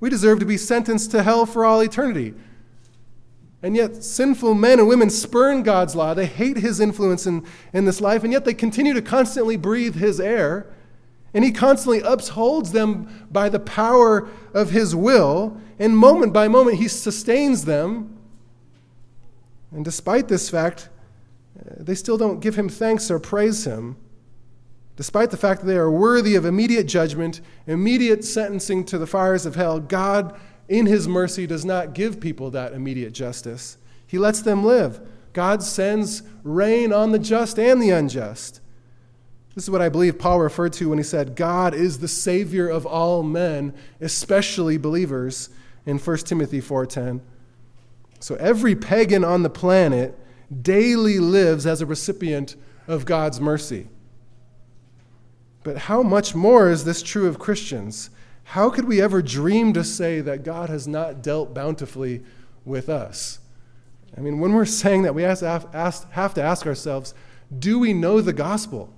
We 0.00 0.10
deserve 0.10 0.40
to 0.40 0.46
be 0.46 0.56
sentenced 0.56 1.10
to 1.12 1.22
hell 1.22 1.46
for 1.46 1.64
all 1.64 1.80
eternity. 1.80 2.34
And 3.62 3.76
yet, 3.76 4.02
sinful 4.02 4.54
men 4.54 4.78
and 4.78 4.88
women 4.88 5.08
spurn 5.08 5.62
God's 5.62 5.94
law. 5.94 6.12
They 6.12 6.26
hate 6.26 6.58
his 6.58 6.80
influence 6.80 7.26
in, 7.26 7.46
in 7.72 7.84
this 7.84 8.00
life, 8.00 8.24
and 8.24 8.32
yet 8.32 8.44
they 8.44 8.54
continue 8.54 8.92
to 8.94 9.02
constantly 9.02 9.56
breathe 9.56 9.94
his 9.94 10.20
air. 10.20 10.66
And 11.32 11.44
he 11.44 11.50
constantly 11.50 12.00
upholds 12.00 12.72
them 12.72 13.26
by 13.30 13.48
the 13.48 13.58
power 13.58 14.28
of 14.52 14.70
his 14.70 14.94
will. 14.94 15.60
And 15.78 15.96
moment 15.96 16.32
by 16.32 16.48
moment, 16.48 16.78
he 16.78 16.88
sustains 16.88 17.64
them. 17.64 18.16
And 19.72 19.84
despite 19.84 20.28
this 20.28 20.48
fact, 20.48 20.88
they 21.64 21.94
still 21.94 22.18
don't 22.18 22.40
give 22.40 22.56
him 22.56 22.68
thanks 22.68 23.10
or 23.10 23.18
praise 23.18 23.64
him, 23.64 23.96
despite 24.96 25.30
the 25.30 25.36
fact 25.36 25.60
that 25.60 25.66
they 25.66 25.76
are 25.76 25.90
worthy 25.90 26.34
of 26.34 26.44
immediate 26.44 26.84
judgment, 26.84 27.40
immediate 27.66 28.24
sentencing 28.24 28.84
to 28.84 28.98
the 28.98 29.06
fires 29.06 29.46
of 29.46 29.54
hell. 29.54 29.80
God, 29.80 30.38
in 30.68 30.86
his 30.86 31.08
mercy, 31.08 31.46
does 31.46 31.64
not 31.64 31.94
give 31.94 32.20
people 32.20 32.50
that 32.50 32.72
immediate 32.72 33.12
justice. 33.12 33.78
He 34.06 34.18
lets 34.18 34.42
them 34.42 34.64
live. 34.64 35.00
God 35.32 35.62
sends 35.62 36.22
rain 36.42 36.92
on 36.92 37.12
the 37.12 37.18
just 37.18 37.58
and 37.58 37.82
the 37.82 37.90
unjust. 37.90 38.60
This 39.54 39.64
is 39.64 39.70
what 39.70 39.82
I 39.82 39.88
believe 39.88 40.18
Paul 40.18 40.40
referred 40.40 40.72
to 40.74 40.88
when 40.88 40.98
he 40.98 41.04
said, 41.04 41.36
God 41.36 41.74
is 41.74 41.98
the 41.98 42.08
Savior 42.08 42.68
of 42.68 42.86
all 42.86 43.22
men, 43.22 43.72
especially 44.00 44.78
believers, 44.78 45.48
in 45.86 45.98
1 45.98 46.16
Timothy 46.18 46.60
4.10. 46.60 47.20
So 48.18 48.34
every 48.36 48.74
pagan 48.74 49.24
on 49.24 49.42
the 49.42 49.50
planet 49.50 50.18
daily 50.62 51.18
lives 51.18 51.66
as 51.66 51.80
a 51.80 51.86
recipient 51.86 52.56
of 52.86 53.04
God's 53.04 53.40
mercy. 53.40 53.88
But 55.62 55.78
how 55.78 56.02
much 56.02 56.34
more 56.34 56.70
is 56.70 56.84
this 56.84 57.02
true 57.02 57.26
of 57.26 57.38
Christians? 57.38 58.10
How 58.44 58.68
could 58.68 58.84
we 58.84 59.00
ever 59.00 59.22
dream 59.22 59.72
to 59.72 59.82
say 59.82 60.20
that 60.20 60.44
God 60.44 60.68
has 60.68 60.86
not 60.86 61.22
dealt 61.22 61.54
bountifully 61.54 62.22
with 62.64 62.88
us? 62.90 63.38
I 64.16 64.20
mean, 64.20 64.38
when 64.38 64.52
we're 64.52 64.66
saying 64.66 65.02
that, 65.02 65.14
we 65.14 65.22
have 65.22 65.38
to 65.40 66.42
ask 66.42 66.66
ourselves 66.66 67.14
do 67.58 67.78
we 67.78 67.92
know 67.92 68.20
the 68.20 68.32
gospel? 68.32 68.92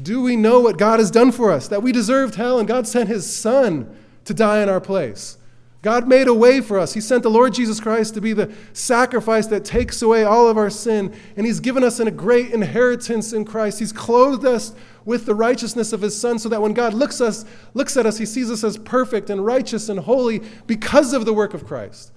Do 0.00 0.22
we 0.22 0.36
know 0.36 0.60
what 0.60 0.78
God 0.78 0.98
has 0.98 1.10
done 1.10 1.32
for 1.32 1.50
us? 1.50 1.68
That 1.68 1.82
we 1.82 1.92
deserved 1.92 2.34
hell 2.34 2.58
and 2.58 2.68
God 2.68 2.86
sent 2.86 3.08
his 3.08 3.34
son 3.34 3.96
to 4.24 4.34
die 4.34 4.62
in 4.62 4.68
our 4.68 4.80
place. 4.80 5.36
God 5.82 6.06
made 6.06 6.28
a 6.28 6.34
way 6.34 6.60
for 6.60 6.78
us. 6.78 6.92
He 6.92 7.00
sent 7.00 7.22
the 7.22 7.30
Lord 7.30 7.54
Jesus 7.54 7.80
Christ 7.80 8.12
to 8.14 8.20
be 8.20 8.34
the 8.34 8.52
sacrifice 8.74 9.46
that 9.46 9.64
takes 9.64 10.02
away 10.02 10.24
all 10.24 10.46
of 10.46 10.58
our 10.58 10.68
sin. 10.68 11.14
And 11.36 11.46
He's 11.46 11.60
given 11.60 11.82
us 11.82 12.00
a 12.00 12.10
great 12.10 12.50
inheritance 12.50 13.32
in 13.32 13.46
Christ. 13.46 13.78
He's 13.78 13.92
clothed 13.92 14.44
us 14.44 14.74
with 15.06 15.24
the 15.24 15.34
righteousness 15.34 15.94
of 15.94 16.02
His 16.02 16.18
Son 16.18 16.38
so 16.38 16.50
that 16.50 16.60
when 16.60 16.74
God 16.74 16.92
looks, 16.92 17.22
us, 17.22 17.46
looks 17.72 17.96
at 17.96 18.04
us, 18.04 18.18
He 18.18 18.26
sees 18.26 18.50
us 18.50 18.62
as 18.62 18.76
perfect 18.76 19.30
and 19.30 19.44
righteous 19.44 19.88
and 19.88 20.00
holy 20.00 20.42
because 20.66 21.14
of 21.14 21.24
the 21.24 21.32
work 21.32 21.54
of 21.54 21.66
Christ. 21.66 22.12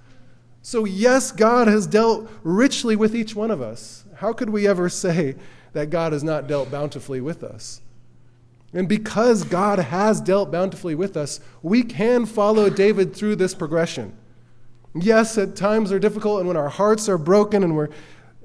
So, 0.60 0.84
yes, 0.84 1.32
God 1.32 1.66
has 1.66 1.86
dealt 1.86 2.30
richly 2.42 2.96
with 2.96 3.14
each 3.14 3.34
one 3.34 3.50
of 3.50 3.62
us. 3.62 4.04
How 4.16 4.34
could 4.34 4.50
we 4.50 4.66
ever 4.66 4.88
say 4.90 5.36
that 5.72 5.88
God 5.88 6.12
has 6.12 6.22
not 6.22 6.46
dealt 6.46 6.70
bountifully 6.70 7.22
with 7.22 7.42
us? 7.42 7.80
And 8.74 8.88
because 8.88 9.44
God 9.44 9.78
has 9.78 10.20
dealt 10.20 10.50
bountifully 10.50 10.96
with 10.96 11.16
us, 11.16 11.40
we 11.62 11.84
can 11.84 12.26
follow 12.26 12.68
David 12.68 13.14
through 13.14 13.36
this 13.36 13.54
progression. 13.54 14.12
Yes, 14.94 15.38
at 15.38 15.54
times 15.54 15.92
are 15.92 16.00
difficult, 16.00 16.40
and 16.40 16.48
when 16.48 16.56
our 16.56 16.68
hearts 16.68 17.08
are 17.08 17.18
broken 17.18 17.62
and 17.62 17.76
we're, 17.76 17.88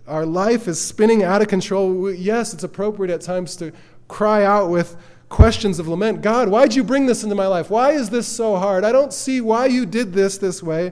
our 0.08 0.26
life 0.26 0.68
is 0.68 0.80
spinning 0.80 1.24
out 1.24 1.42
of 1.42 1.48
control, 1.48 2.12
yes, 2.12 2.54
it's 2.54 2.64
appropriate 2.64 3.12
at 3.12 3.22
times 3.22 3.56
to 3.58 3.72
cry 4.08 4.44
out 4.44 4.70
with 4.70 4.96
questions 5.30 5.78
of 5.78 5.88
lament 5.88 6.22
God, 6.22 6.50
why'd 6.50 6.74
you 6.74 6.84
bring 6.84 7.06
this 7.06 7.24
into 7.24 7.36
my 7.36 7.48
life? 7.48 7.70
Why 7.70 7.92
is 7.92 8.10
this 8.10 8.28
so 8.28 8.56
hard? 8.56 8.84
I 8.84 8.92
don't 8.92 9.14
see 9.14 9.42
why 9.42 9.68
you 9.68 9.86
did 9.86 10.14
this 10.14 10.38
this 10.38 10.62
way. 10.62 10.92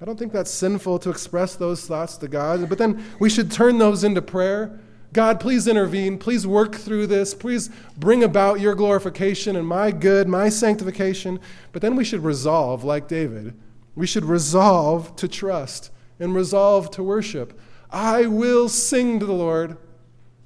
I 0.00 0.04
don't 0.04 0.18
think 0.18 0.32
that's 0.32 0.50
sinful 0.50 0.98
to 1.00 1.10
express 1.10 1.56
those 1.56 1.86
thoughts 1.86 2.16
to 2.18 2.28
God, 2.28 2.68
but 2.68 2.78
then 2.78 3.02
we 3.18 3.30
should 3.30 3.50
turn 3.50 3.78
those 3.78 4.04
into 4.04 4.20
prayer 4.20 4.78
God, 5.16 5.40
please 5.40 5.66
intervene. 5.66 6.18
Please 6.18 6.46
work 6.46 6.74
through 6.74 7.06
this. 7.06 7.32
Please 7.32 7.70
bring 7.96 8.22
about 8.22 8.60
your 8.60 8.74
glorification 8.74 9.56
and 9.56 9.66
my 9.66 9.90
good, 9.90 10.28
my 10.28 10.50
sanctification. 10.50 11.40
But 11.72 11.80
then 11.80 11.96
we 11.96 12.04
should 12.04 12.22
resolve, 12.22 12.84
like 12.84 13.08
David, 13.08 13.54
we 13.94 14.06
should 14.06 14.26
resolve 14.26 15.16
to 15.16 15.26
trust 15.26 15.90
and 16.20 16.34
resolve 16.34 16.90
to 16.90 17.02
worship. 17.02 17.58
I 17.90 18.26
will 18.26 18.68
sing 18.68 19.18
to 19.18 19.24
the 19.24 19.32
Lord. 19.32 19.78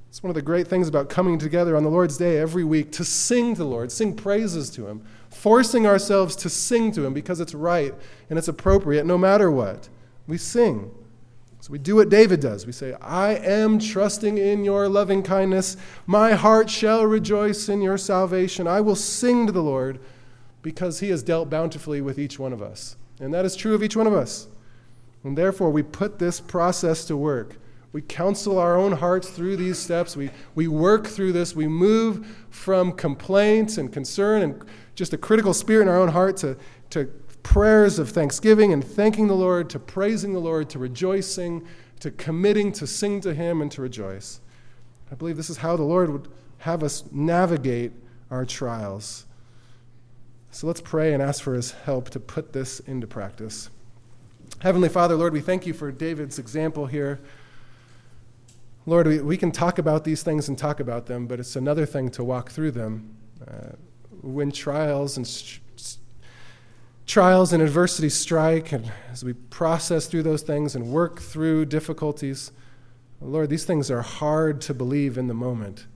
It's 0.09 0.23
one 0.23 0.31
of 0.31 0.37
the 0.37 0.43
great 0.43 0.68
things 0.68 0.87
about 0.87 1.09
coming 1.09 1.37
together 1.37 1.77
on 1.77 1.83
the 1.83 1.91
Lord's 1.91 2.16
Day 2.16 2.39
every 2.39 2.62
week 2.62 2.93
to 2.93 3.05
sing 3.05 3.57
to 3.57 3.59
the 3.59 3.68
Lord, 3.68 3.91
sing 3.91 4.14
praises 4.14 4.71
to 4.71 4.87
Him, 4.87 5.03
forcing 5.31 5.85
ourselves 5.85 6.37
to 6.37 6.49
sing 6.49 6.93
to 6.93 7.05
Him 7.05 7.12
because 7.12 7.41
it's 7.41 7.55
right 7.55 7.93
and 8.29 8.39
it's 8.39 8.47
appropriate 8.47 9.05
no 9.05 9.18
matter 9.18 9.51
what. 9.51 9.89
We 10.29 10.39
sing. 10.39 10.93
So 11.61 11.73
we 11.73 11.79
do 11.79 11.97
what 11.97 12.09
David 12.09 12.41
does. 12.41 12.67
We 12.67 12.73
say, 12.73 12.95
I 13.03 13.35
am 13.35 13.79
trusting 13.79 14.39
in 14.39 14.65
your 14.65 14.89
loving 14.89 15.23
kindness. 15.23 15.77
My 16.07 16.33
heart 16.33 16.71
shall 16.71 17.05
rejoice 17.05 17.69
in 17.69 17.83
your 17.83 17.99
salvation. 17.99 18.67
I 18.67 18.81
will 18.81 18.97
sing 18.97 19.47
to 19.47 19.53
the 19.53 19.63
Lord 19.63 20.01
because 20.63 21.01
he 21.01 21.11
has 21.11 21.23
dealt 21.23 21.51
bountifully 21.51 22.01
with 22.01 22.19
each 22.19 22.39
one 22.39 22.55
of 22.55 22.63
us. 22.63 22.97
And 23.21 23.33
that 23.35 23.45
is 23.45 23.57
true 23.57 23.75
of 23.75 23.83
each 23.83 23.97
one 23.97 24.07
of 24.07 24.15
us. 24.15 24.49
And 25.23 25.37
therefore, 25.37 25.71
we 25.71 25.83
put 25.83 26.19
this 26.19 26.41
process 26.41 27.05
to 27.07 27.17
work. 27.17 27.57
We 27.93 28.01
counsel 28.03 28.59
our 28.59 28.79
own 28.79 28.93
hearts 28.93 29.29
through 29.29 29.57
these 29.57 29.79
steps. 29.79 30.17
We, 30.17 30.31
we 30.55 30.69
work 30.69 31.07
through 31.07 31.33
this. 31.33 31.55
We 31.55 31.69
move 31.69 32.47
from 32.49 32.93
complaints 32.93 33.77
and 33.77 33.93
concern 33.93 34.43
and 34.43 34.65
just 34.95 35.13
a 35.13 35.19
critical 35.19 35.53
spirit 35.53 35.83
in 35.83 35.89
our 35.89 35.99
own 35.99 36.09
heart 36.09 36.37
to, 36.39 36.57
to 36.91 37.11
prayers 37.43 37.99
of 37.99 38.11
thanksgiving 38.11 38.72
and 38.72 38.84
thanking 38.84 39.26
the 39.26 39.34
Lord, 39.34 39.70
to 39.70 39.78
praising 39.78 40.32
the 40.32 40.41
Lord, 40.41 40.70
to 40.70 40.78
rejoicing, 40.78 41.66
to 42.01 42.11
committing 42.11 42.72
to 42.72 42.86
sing 42.86 43.20
to 43.22 43.34
Him 43.34 43.61
and 43.61 43.70
to 43.72 43.82
rejoice. 43.82 44.41
I 45.11 45.14
believe 45.14 45.36
this 45.36 45.51
is 45.51 45.59
how 45.59 45.76
the 45.76 45.82
Lord 45.82 46.11
would 46.11 46.28
have 46.59 46.82
us 46.82 47.05
navigate 47.11 47.93
our 48.30 48.45
trials. 48.45 49.26
So 50.51 50.66
let's 50.66 50.80
pray 50.80 51.12
and 51.12 51.22
ask 51.22 51.43
for 51.43 51.55
His 51.55 51.72
help 51.72 52.11
to 52.11 52.20
put 52.20 52.53
this 52.53 52.80
into 52.80 53.07
practice. 53.07 53.70
Heavenly 54.61 54.88
Father, 54.88 55.14
Lord, 55.14 55.32
we 55.32 55.41
thank 55.41 55.66
you 55.66 55.72
for 55.72 55.91
David's 55.91 56.38
example 56.38 56.86
here. 56.86 57.20
Lord, 58.86 59.07
we, 59.07 59.20
we 59.20 59.36
can 59.36 59.53
talk 59.53 59.78
about 59.78 60.05
these 60.05 60.22
things 60.22 60.49
and 60.49 60.59
talk 60.59 60.80
about 60.80 61.07
them, 61.07 61.26
but 61.26 61.38
it's 61.38 61.57
another 61.57 61.86
thing 61.86 62.11
to 62.11 62.24
walk 62.24 62.51
through 62.51 62.72
them. 62.72 63.16
Uh, 63.47 63.76
when 64.22 64.53
trials 64.53 65.16
and 65.16 65.60
trials 67.11 67.53
and 67.53 67.61
adversity 67.61 68.09
strike, 68.09 68.71
and 68.71 68.93
as 69.11 69.25
we 69.25 69.33
process 69.33 70.07
through 70.07 70.23
those 70.23 70.43
things 70.43 70.77
and 70.77 70.87
work 70.87 71.21
through 71.21 71.65
difficulties, 71.65 72.53
Lord, 73.21 73.51
these 73.51 73.65
things 73.65 73.91
are 73.91 74.01
hard 74.01 74.61
to 74.61 74.75
believe 74.75 75.19
in 75.19 75.27
the 75.27 75.35
moment. 75.35 75.87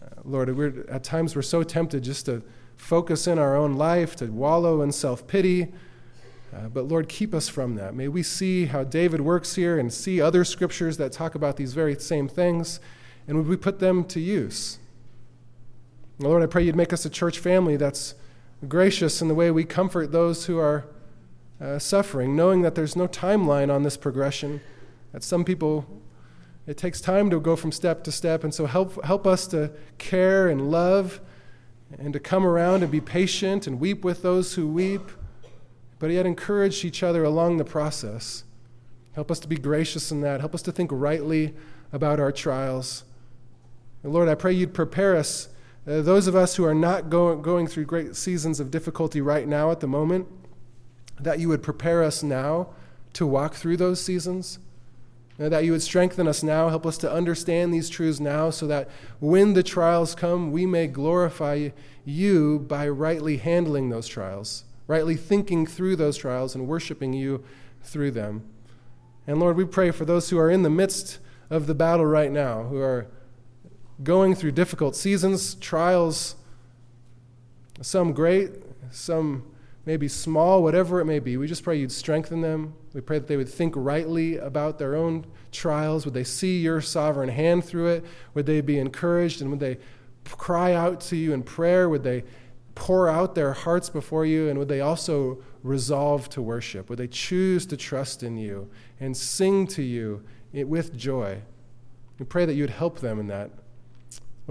Uh, 0.00 0.06
Lord, 0.24 0.56
we're, 0.56 0.86
at 0.88 1.04
times 1.04 1.36
we're 1.36 1.42
so 1.42 1.62
tempted 1.62 2.02
just 2.04 2.24
to 2.24 2.42
focus 2.74 3.26
in 3.26 3.38
our 3.38 3.54
own 3.54 3.74
life, 3.74 4.16
to 4.16 4.28
wallow 4.28 4.80
in 4.80 4.92
self 4.92 5.26
pity. 5.26 5.74
Uh, 6.56 6.68
but 6.68 6.88
Lord, 6.88 7.10
keep 7.10 7.34
us 7.34 7.50
from 7.50 7.74
that. 7.74 7.94
May 7.94 8.08
we 8.08 8.22
see 8.22 8.64
how 8.64 8.84
David 8.84 9.20
works 9.20 9.56
here 9.56 9.78
and 9.78 9.92
see 9.92 10.22
other 10.22 10.42
scriptures 10.42 10.96
that 10.96 11.12
talk 11.12 11.34
about 11.34 11.58
these 11.58 11.74
very 11.74 11.98
same 11.98 12.28
things, 12.28 12.80
and 13.28 13.36
would 13.36 13.46
we 13.46 13.58
put 13.58 13.78
them 13.78 14.04
to 14.06 14.20
use? 14.20 14.78
Lord, 16.18 16.42
I 16.42 16.46
pray 16.46 16.62
you'd 16.62 16.76
make 16.76 16.94
us 16.94 17.04
a 17.04 17.10
church 17.10 17.38
family 17.38 17.76
that's 17.76 18.14
gracious 18.68 19.20
in 19.20 19.28
the 19.28 19.34
way 19.34 19.50
we 19.50 19.64
comfort 19.64 20.12
those 20.12 20.46
who 20.46 20.58
are 20.58 20.84
uh, 21.60 21.78
suffering, 21.78 22.34
knowing 22.36 22.62
that 22.62 22.74
there's 22.74 22.96
no 22.96 23.06
timeline 23.06 23.72
on 23.72 23.82
this 23.82 23.96
progression, 23.96 24.60
that 25.12 25.22
some 25.22 25.44
people, 25.44 25.86
it 26.66 26.76
takes 26.76 27.00
time 27.00 27.30
to 27.30 27.40
go 27.40 27.56
from 27.56 27.72
step 27.72 28.02
to 28.04 28.12
step, 28.12 28.44
and 28.44 28.52
so 28.54 28.66
help, 28.66 29.02
help 29.04 29.26
us 29.26 29.46
to 29.48 29.70
care 29.98 30.48
and 30.48 30.70
love 30.70 31.20
and 31.98 32.12
to 32.12 32.20
come 32.20 32.46
around 32.46 32.82
and 32.82 32.90
be 32.90 33.00
patient 33.00 33.66
and 33.66 33.78
weep 33.78 34.04
with 34.04 34.22
those 34.22 34.54
who 34.54 34.66
weep, 34.66 35.10
but 35.98 36.10
yet 36.10 36.26
encourage 36.26 36.84
each 36.84 37.02
other 37.02 37.22
along 37.22 37.58
the 37.58 37.64
process. 37.64 38.44
Help 39.12 39.30
us 39.30 39.38
to 39.40 39.48
be 39.48 39.56
gracious 39.56 40.10
in 40.10 40.20
that. 40.22 40.40
Help 40.40 40.54
us 40.54 40.62
to 40.62 40.72
think 40.72 40.90
rightly 40.92 41.54
about 41.92 42.18
our 42.18 42.32
trials. 42.32 43.04
And 44.02 44.12
Lord, 44.12 44.28
I 44.28 44.34
pray 44.34 44.52
you'd 44.52 44.74
prepare 44.74 45.16
us, 45.16 45.48
uh, 45.86 46.00
those 46.02 46.26
of 46.26 46.36
us 46.36 46.56
who 46.56 46.64
are 46.64 46.74
not 46.74 47.10
go- 47.10 47.36
going 47.36 47.66
through 47.66 47.84
great 47.84 48.16
seasons 48.16 48.60
of 48.60 48.70
difficulty 48.70 49.20
right 49.20 49.46
now 49.48 49.70
at 49.70 49.80
the 49.80 49.86
moment, 49.86 50.26
that 51.20 51.38
you 51.38 51.48
would 51.48 51.62
prepare 51.62 52.02
us 52.02 52.22
now 52.22 52.68
to 53.12 53.26
walk 53.26 53.54
through 53.54 53.76
those 53.76 54.00
seasons 54.00 54.58
that 55.38 55.64
you 55.64 55.72
would 55.72 55.82
strengthen 55.82 56.28
us 56.28 56.42
now, 56.42 56.68
help 56.68 56.86
us 56.86 56.98
to 56.98 57.12
understand 57.12 57.72
these 57.72 57.88
truths 57.88 58.20
now, 58.20 58.50
so 58.50 58.66
that 58.66 58.88
when 59.20 59.54
the 59.54 59.62
trials 59.62 60.14
come, 60.14 60.52
we 60.52 60.66
may 60.66 60.86
glorify 60.86 61.70
you 62.04 62.58
by 62.60 62.88
rightly 62.88 63.38
handling 63.38 63.88
those 63.88 64.06
trials, 64.06 64.64
rightly 64.86 65.16
thinking 65.16 65.66
through 65.66 65.96
those 65.96 66.16
trials, 66.16 66.54
and 66.54 66.68
worshiping 66.68 67.12
you 67.12 67.42
through 67.82 68.10
them. 68.10 68.42
And 69.26 69.40
Lord, 69.40 69.56
we 69.56 69.64
pray 69.64 69.90
for 69.90 70.04
those 70.04 70.30
who 70.30 70.38
are 70.38 70.50
in 70.50 70.62
the 70.62 70.70
midst 70.70 71.18
of 71.50 71.66
the 71.66 71.74
battle 71.74 72.06
right 72.06 72.30
now, 72.30 72.64
who 72.64 72.78
are 72.78 73.06
going 74.02 74.34
through 74.34 74.52
difficult 74.52 74.96
seasons, 74.96 75.54
trials, 75.56 76.36
some 77.80 78.12
great, 78.12 78.50
some 78.90 79.44
maybe 79.84 80.08
small, 80.08 80.62
whatever 80.62 81.00
it 81.00 81.04
may 81.04 81.18
be. 81.18 81.36
We 81.36 81.46
just 81.46 81.64
pray 81.64 81.76
you'd 81.78 81.92
strengthen 81.92 82.40
them. 82.40 82.74
We 82.94 83.00
pray 83.00 83.18
that 83.18 83.26
they 83.26 83.36
would 83.36 83.48
think 83.48 83.74
rightly 83.76 84.36
about 84.36 84.78
their 84.78 84.94
own 84.94 85.26
trials. 85.50 86.04
Would 86.04 86.14
they 86.14 86.24
see 86.24 86.60
your 86.60 86.80
sovereign 86.80 87.28
hand 87.28 87.64
through 87.64 87.88
it? 87.88 88.04
Would 88.34 88.46
they 88.46 88.60
be 88.60 88.78
encouraged? 88.78 89.40
And 89.40 89.50
would 89.50 89.60
they 89.60 89.78
cry 90.24 90.72
out 90.74 91.00
to 91.00 91.16
you 91.16 91.32
in 91.32 91.42
prayer? 91.42 91.88
Would 91.88 92.04
they 92.04 92.24
pour 92.74 93.08
out 93.08 93.34
their 93.34 93.52
hearts 93.52 93.90
before 93.90 94.24
you? 94.24 94.48
And 94.48 94.58
would 94.58 94.68
they 94.68 94.80
also 94.80 95.42
resolve 95.62 96.28
to 96.30 96.42
worship? 96.42 96.88
Would 96.88 96.98
they 96.98 97.08
choose 97.08 97.66
to 97.66 97.76
trust 97.76 98.22
in 98.22 98.36
you 98.36 98.70
and 99.00 99.16
sing 99.16 99.66
to 99.68 99.82
you 99.82 100.22
with 100.52 100.96
joy? 100.96 101.42
We 102.18 102.26
pray 102.26 102.44
that 102.44 102.54
you'd 102.54 102.70
help 102.70 103.00
them 103.00 103.18
in 103.18 103.26
that. 103.28 103.50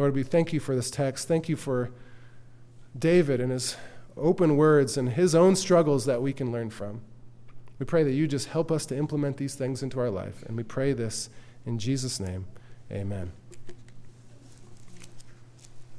Lord, 0.02 0.16
we 0.16 0.24
thank 0.24 0.52
you 0.52 0.60
for 0.60 0.76
this 0.76 0.90
text. 0.90 1.28
Thank 1.28 1.48
you 1.48 1.56
for 1.56 1.92
David 2.98 3.40
and 3.40 3.52
his 3.52 3.76
open 4.18 4.58
words 4.58 4.98
and 4.98 5.10
his 5.10 5.36
own 5.36 5.56
struggles 5.56 6.06
that 6.06 6.24
we 6.24 6.34
can 6.34 6.52
learn 6.52 6.72
from. 6.72 7.02
We 7.78 7.86
pray 7.86 8.02
that 8.06 8.14
you 8.14 8.28
just 8.28 8.48
help 8.48 8.72
us 8.72 8.88
to 8.88 8.98
implement 8.98 9.38
these 9.38 9.54
things 9.54 9.84
into 9.84 10.00
our 10.00 10.10
life. 10.10 10.42
And 10.48 10.58
we 10.58 10.64
pray 10.64 10.94
this 10.94 11.30
in 11.68 11.78
Jesus' 11.78 12.20
name. 12.20 12.48
Amen. 12.92 13.32